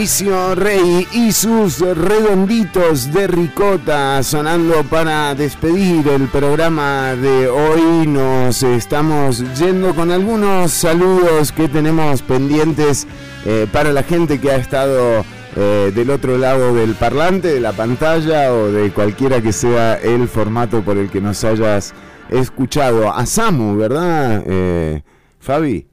[0.01, 8.07] Patricio Rey y sus redonditos de ricota sonando para despedir el programa de hoy.
[8.07, 13.07] Nos estamos yendo con algunos saludos que tenemos pendientes
[13.45, 15.23] eh, para la gente que ha estado
[15.55, 20.29] eh, del otro lado del parlante, de la pantalla o de cualquiera que sea el
[20.29, 21.93] formato por el que nos hayas
[22.31, 23.13] escuchado.
[23.13, 25.03] A Samu, ¿verdad, eh,
[25.41, 25.91] Fabi?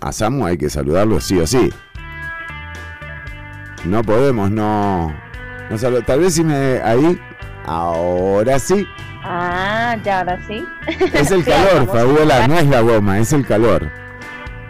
[0.00, 1.70] a Samu hay que saludarlo sí o sí.
[3.84, 5.14] No podemos, no.
[6.06, 6.80] Tal vez si me.
[6.82, 7.20] Ahí.
[7.66, 8.86] Ahora sí.
[9.22, 10.64] Ah, ya ahora sí.
[11.12, 11.86] Es el calor.
[11.86, 13.90] Fabiola, no es la goma, es el calor.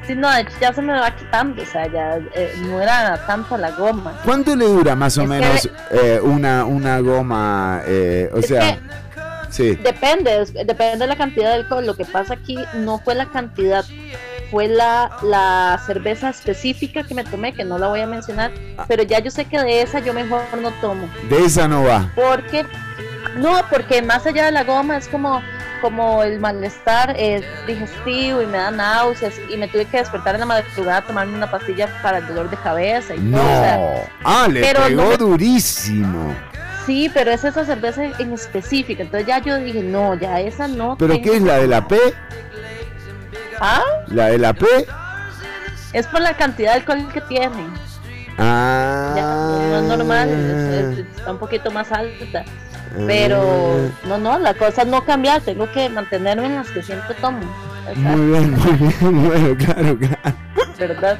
[0.06, 0.28] Sí, no,
[0.60, 4.12] ya se me va quitando, o sea, ya eh, no era tanto la goma.
[4.24, 7.82] ¿Cuánto le dura más o Es que- menos eh, una, una goma?
[7.86, 8.78] eh, o sea,
[9.50, 9.76] sí.
[9.76, 11.86] Depende, depende de la cantidad de alcohol.
[11.86, 13.84] Lo que pasa aquí no fue la cantidad,
[14.50, 18.84] fue la, la cerveza específica que me tomé, que no la voy a mencionar, Ah.
[18.88, 21.08] pero ya yo sé que de esa yo mejor no tomo.
[21.28, 22.10] De esa no va.
[22.14, 22.64] Porque,
[23.36, 25.40] no, porque más allá de la goma es como,
[25.80, 30.40] como el malestar eh, digestivo y me da náuseas y me tuve que despertar en
[30.40, 33.38] la madrugada a tomarme una pastilla para el dolor de cabeza y No.
[33.38, 33.46] todo.
[33.46, 36.34] o sea, Ah, le pero pegó no durísimo.
[36.86, 39.02] sí, pero es esa cerveza en específica.
[39.02, 40.96] Entonces ya yo dije, no, ya esa no.
[40.98, 41.96] ¿Pero tengo qué es la de la P?
[43.60, 44.66] Ah, ¿La de la P?
[45.92, 47.66] es por la cantidad de alcohol que tiene.
[48.38, 49.12] Ah.
[49.16, 52.44] Ya, no es normal, es- es- está un poquito más alta.
[53.06, 57.38] Pero no, no, la cosa no cambiar, tengo que mantenerme en las que siempre tomo.
[57.94, 58.94] Muy bien, muy bien.
[59.28, 60.36] Bueno, claro, claro.
[60.78, 61.18] ¿Verdad?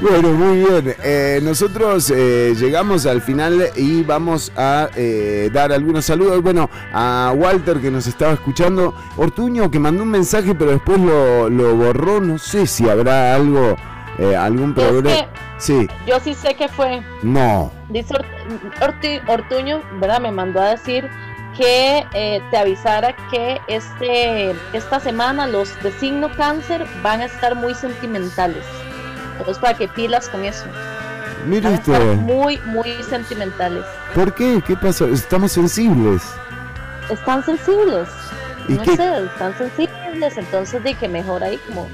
[0.00, 0.94] Bueno, muy bien.
[1.02, 6.42] Eh, nosotros eh, llegamos al final y vamos a eh, dar algunos saludos.
[6.42, 8.94] Bueno, a Walter que nos estaba escuchando.
[9.16, 12.20] Ortuño que mandó un mensaje pero después lo, lo borró.
[12.20, 13.76] No sé si habrá algo,
[14.18, 15.10] eh, algún Es problema.
[15.10, 17.02] que- Sí, Yo sí sé que fue.
[17.24, 17.72] no.
[17.88, 20.20] Dice Ort- Orti- Ortuño, ¿verdad?
[20.20, 21.08] Me mandó a decir
[21.56, 27.56] que eh, te avisara que este esta semana los de signo cáncer van a estar
[27.56, 28.64] muy sentimentales.
[29.38, 30.64] Entonces para que pilas con eso.
[31.46, 32.14] Mire usted.
[32.16, 33.84] muy, muy sentimentales.
[34.14, 34.62] ¿Por qué?
[34.66, 35.06] ¿Qué pasó?
[35.06, 36.22] Estamos sensibles.
[37.10, 38.08] Están sensibles.
[38.68, 40.36] ¿Y no qué- sé, están sensibles.
[40.36, 41.88] Entonces de que mejor ahí como,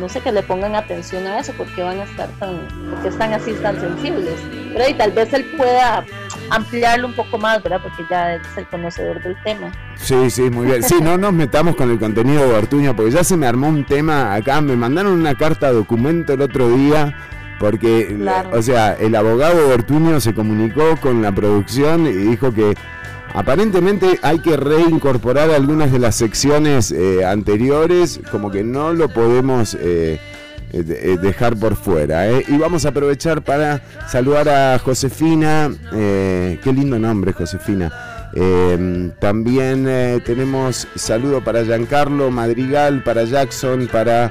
[0.00, 3.32] no sé, que le pongan atención a eso, porque van a estar tan, porque están
[3.32, 4.34] así tan sensibles.
[4.74, 6.04] Pero y tal vez él pueda
[6.50, 7.80] ampliarlo un poco más, ¿verdad?
[7.82, 9.70] Porque ya es el conocedor del tema.
[9.96, 10.82] Sí, sí, muy bien.
[10.82, 13.84] Sí, no nos metamos con el contenido de Ortuño, porque ya se me armó un
[13.84, 14.60] tema acá.
[14.60, 17.14] Me mandaron una carta documento el otro día,
[17.58, 18.50] porque, Claro.
[18.52, 22.74] o sea, el abogado Ortuño se comunicó con la producción y dijo que
[23.34, 29.72] aparentemente hay que reincorporar algunas de las secciones eh, anteriores, como que no lo podemos...
[29.72, 30.20] de- eh,
[30.72, 32.28] dejar por fuera.
[32.28, 32.44] ¿eh?
[32.48, 37.90] Y vamos a aprovechar para saludar a Josefina, eh, qué lindo nombre Josefina.
[38.34, 44.30] Eh, también eh, tenemos saludo para Giancarlo Madrigal, para Jackson, para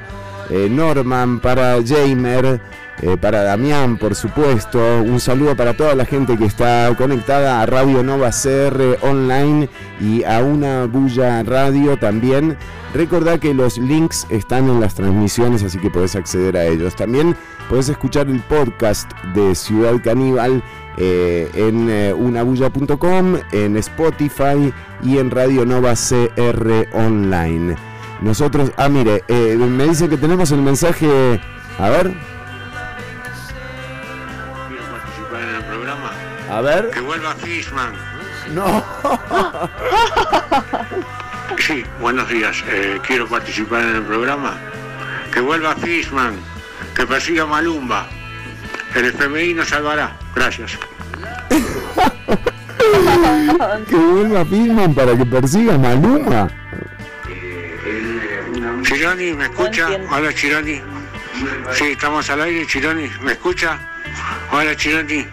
[0.49, 2.61] eh, Norman, para Jamer,
[3.01, 4.79] eh, para Damián, por supuesto.
[4.79, 9.69] Un saludo para toda la gente que está conectada a Radio Nova CR online
[9.99, 12.57] y a una bulla radio también.
[12.93, 16.95] Recordá que los links están en las transmisiones, así que podés acceder a ellos.
[16.95, 17.35] También
[17.69, 20.63] podés escuchar el podcast de Ciudad Caníbal
[20.97, 22.13] eh, en eh,
[23.51, 27.75] en Spotify y en Radio Nova CR Online.
[28.21, 31.39] Nosotros, ah, mire, eh, me dice que tenemos el mensaje.
[31.77, 32.13] A ver,
[36.57, 36.89] a ver.
[36.89, 37.93] Que vuelva Fishman.
[38.53, 38.83] No.
[41.59, 42.63] Sí, buenos días.
[42.69, 44.57] Eh, quiero participar en el programa.
[45.33, 46.35] Que vuelva Fishman.
[46.93, 48.07] Que persiga Malumba.
[48.93, 50.15] El FMI nos salvará.
[50.35, 50.77] Gracias.
[53.89, 56.49] que vuelva Pisman para que persiga a Maluma.
[58.83, 59.87] Chironi, ¿me escucha?
[60.11, 60.81] Hola, Chironi.
[61.73, 63.09] Sí, estamos al aire, Chironi.
[63.21, 63.79] ¿Me escucha?
[64.51, 65.25] Hola, Chironi.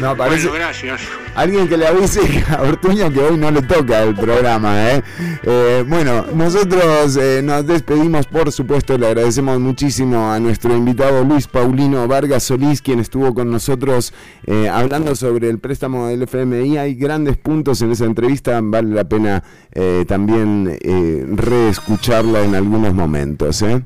[0.00, 0.48] No, parece.
[0.48, 1.00] Bueno, gracias.
[1.34, 4.90] Alguien que le avise a Ortuño que hoy no le toca el programa.
[4.90, 5.02] ¿eh?
[5.42, 11.46] Eh, bueno, nosotros eh, nos despedimos, por supuesto, le agradecemos muchísimo a nuestro invitado Luis
[11.46, 14.12] Paulino Vargas Solís, quien estuvo con nosotros
[14.46, 16.78] eh, hablando sobre el préstamo del FMI.
[16.78, 19.42] Hay grandes puntos en esa entrevista, vale la pena
[19.72, 23.62] eh, también eh, reescucharla en algunos momentos.
[23.62, 23.82] ¿eh?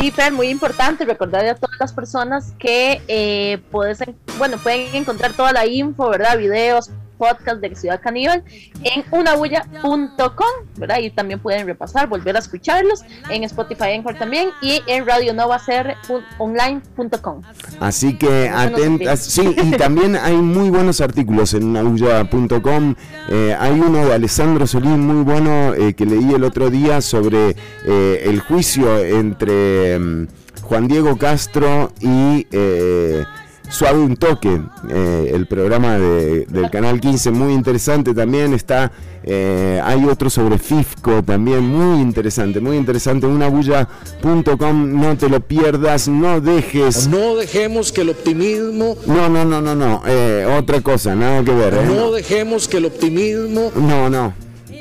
[0.00, 4.94] Y Fer, muy importante recordarle a todas las personas que eh, puedes, en- bueno, pueden
[4.94, 6.36] encontrar toda la info, ¿verdad?
[6.36, 8.44] Videos, podcast de Ciudad Caníbal
[8.82, 10.98] en unabulla.com, ¿verdad?
[10.98, 17.42] Y también pueden repasar, volver a escucharlos en Spotify Anchor también y en radionovacronline.com.
[17.80, 22.94] Así que atentas, sí, y también hay muy buenos artículos en nauya.com.
[23.28, 27.56] Eh, hay uno de Alessandro Solín muy bueno eh, que leí el otro día sobre
[27.84, 30.28] eh, el juicio entre mm,
[30.62, 33.24] Juan Diego Castro y eh,
[33.68, 38.54] Suave un toque, eh, el programa de- del Canal 15, muy interesante también.
[38.54, 38.92] Está,
[39.24, 43.26] eh, hay otro sobre FIFCO también, muy interesante, muy interesante.
[43.26, 47.08] Unabulla.com, no te lo pierdas, no dejes.
[47.08, 51.52] No dejemos que el optimismo, No, no, no, no, no, eh, otra cosa, nada que
[51.52, 51.74] ver.
[51.74, 51.86] ¿eh?
[51.86, 54.32] no dejemos que el optimismo No, no,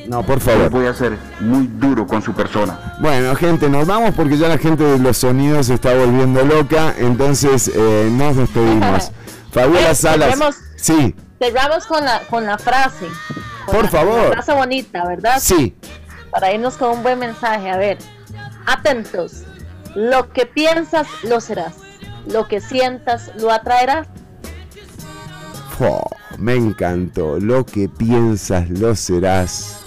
[0.07, 0.69] no, por favor.
[0.69, 2.95] Voy a ser muy duro con su persona.
[2.99, 6.93] Bueno, gente, nos vamos porque ya la gente de los sonidos se está volviendo loca,
[6.97, 9.11] entonces eh, nos despedimos.
[9.51, 10.39] Fabiola Eh, Salas.
[10.77, 13.07] Sí, Cerramos con la, con la frase.
[13.65, 14.21] Con Por la- favor.
[14.29, 15.37] la frase bonita, ¿verdad?
[15.41, 15.75] sí.
[16.31, 17.69] Para irnos con un buen mensaje.
[17.71, 17.97] A ver,
[18.65, 19.43] atentos.
[19.95, 21.73] Lo que piensas, lo serás.
[22.27, 24.07] Lo que sientas, lo atraerás.
[25.77, 26.01] Fo,
[26.37, 27.37] me encantó.
[27.39, 29.81] Lo que piensas lo serás.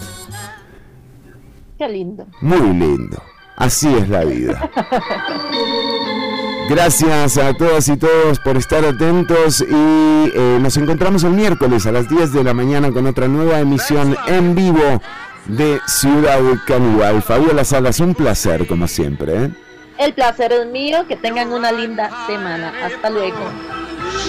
[1.78, 2.26] Qué lindo.
[2.40, 3.22] Muy lindo.
[3.56, 4.70] Así es la vida.
[6.68, 11.92] Gracias a todas y todos por estar atentos y eh, nos encontramos el miércoles a
[11.92, 15.00] las 10 de la mañana con otra nueva emisión en vivo
[15.46, 17.22] de Ciudad Caníbal.
[17.22, 19.44] Fabiola Salas, un placer como siempre.
[19.44, 19.50] ¿eh?
[19.98, 21.06] El placer es mío.
[21.08, 22.72] Que tengan una linda semana.
[22.84, 23.38] Hasta luego.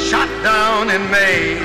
[0.10, 1.58] shot down in May.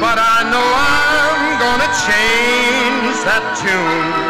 [0.00, 4.29] But I know I'm gonna change that tune.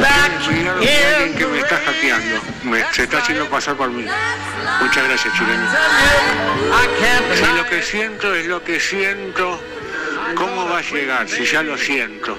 [0.00, 2.40] que que me está hackeando.
[2.64, 4.04] Me- se está haciendo pasar por mí.
[4.80, 5.66] Muchas gracias, chileno.
[7.34, 9.60] Si lo que siento es lo que siento,
[10.36, 12.36] ¿cómo va a llegar si ya lo siento?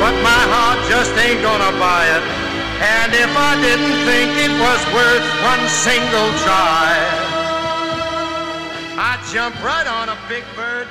[0.00, 2.24] but my heart just ain't gonna buy it.
[2.80, 6.96] And if I didn't think it was worth one single try,
[8.96, 10.88] I'd jump right on a big bird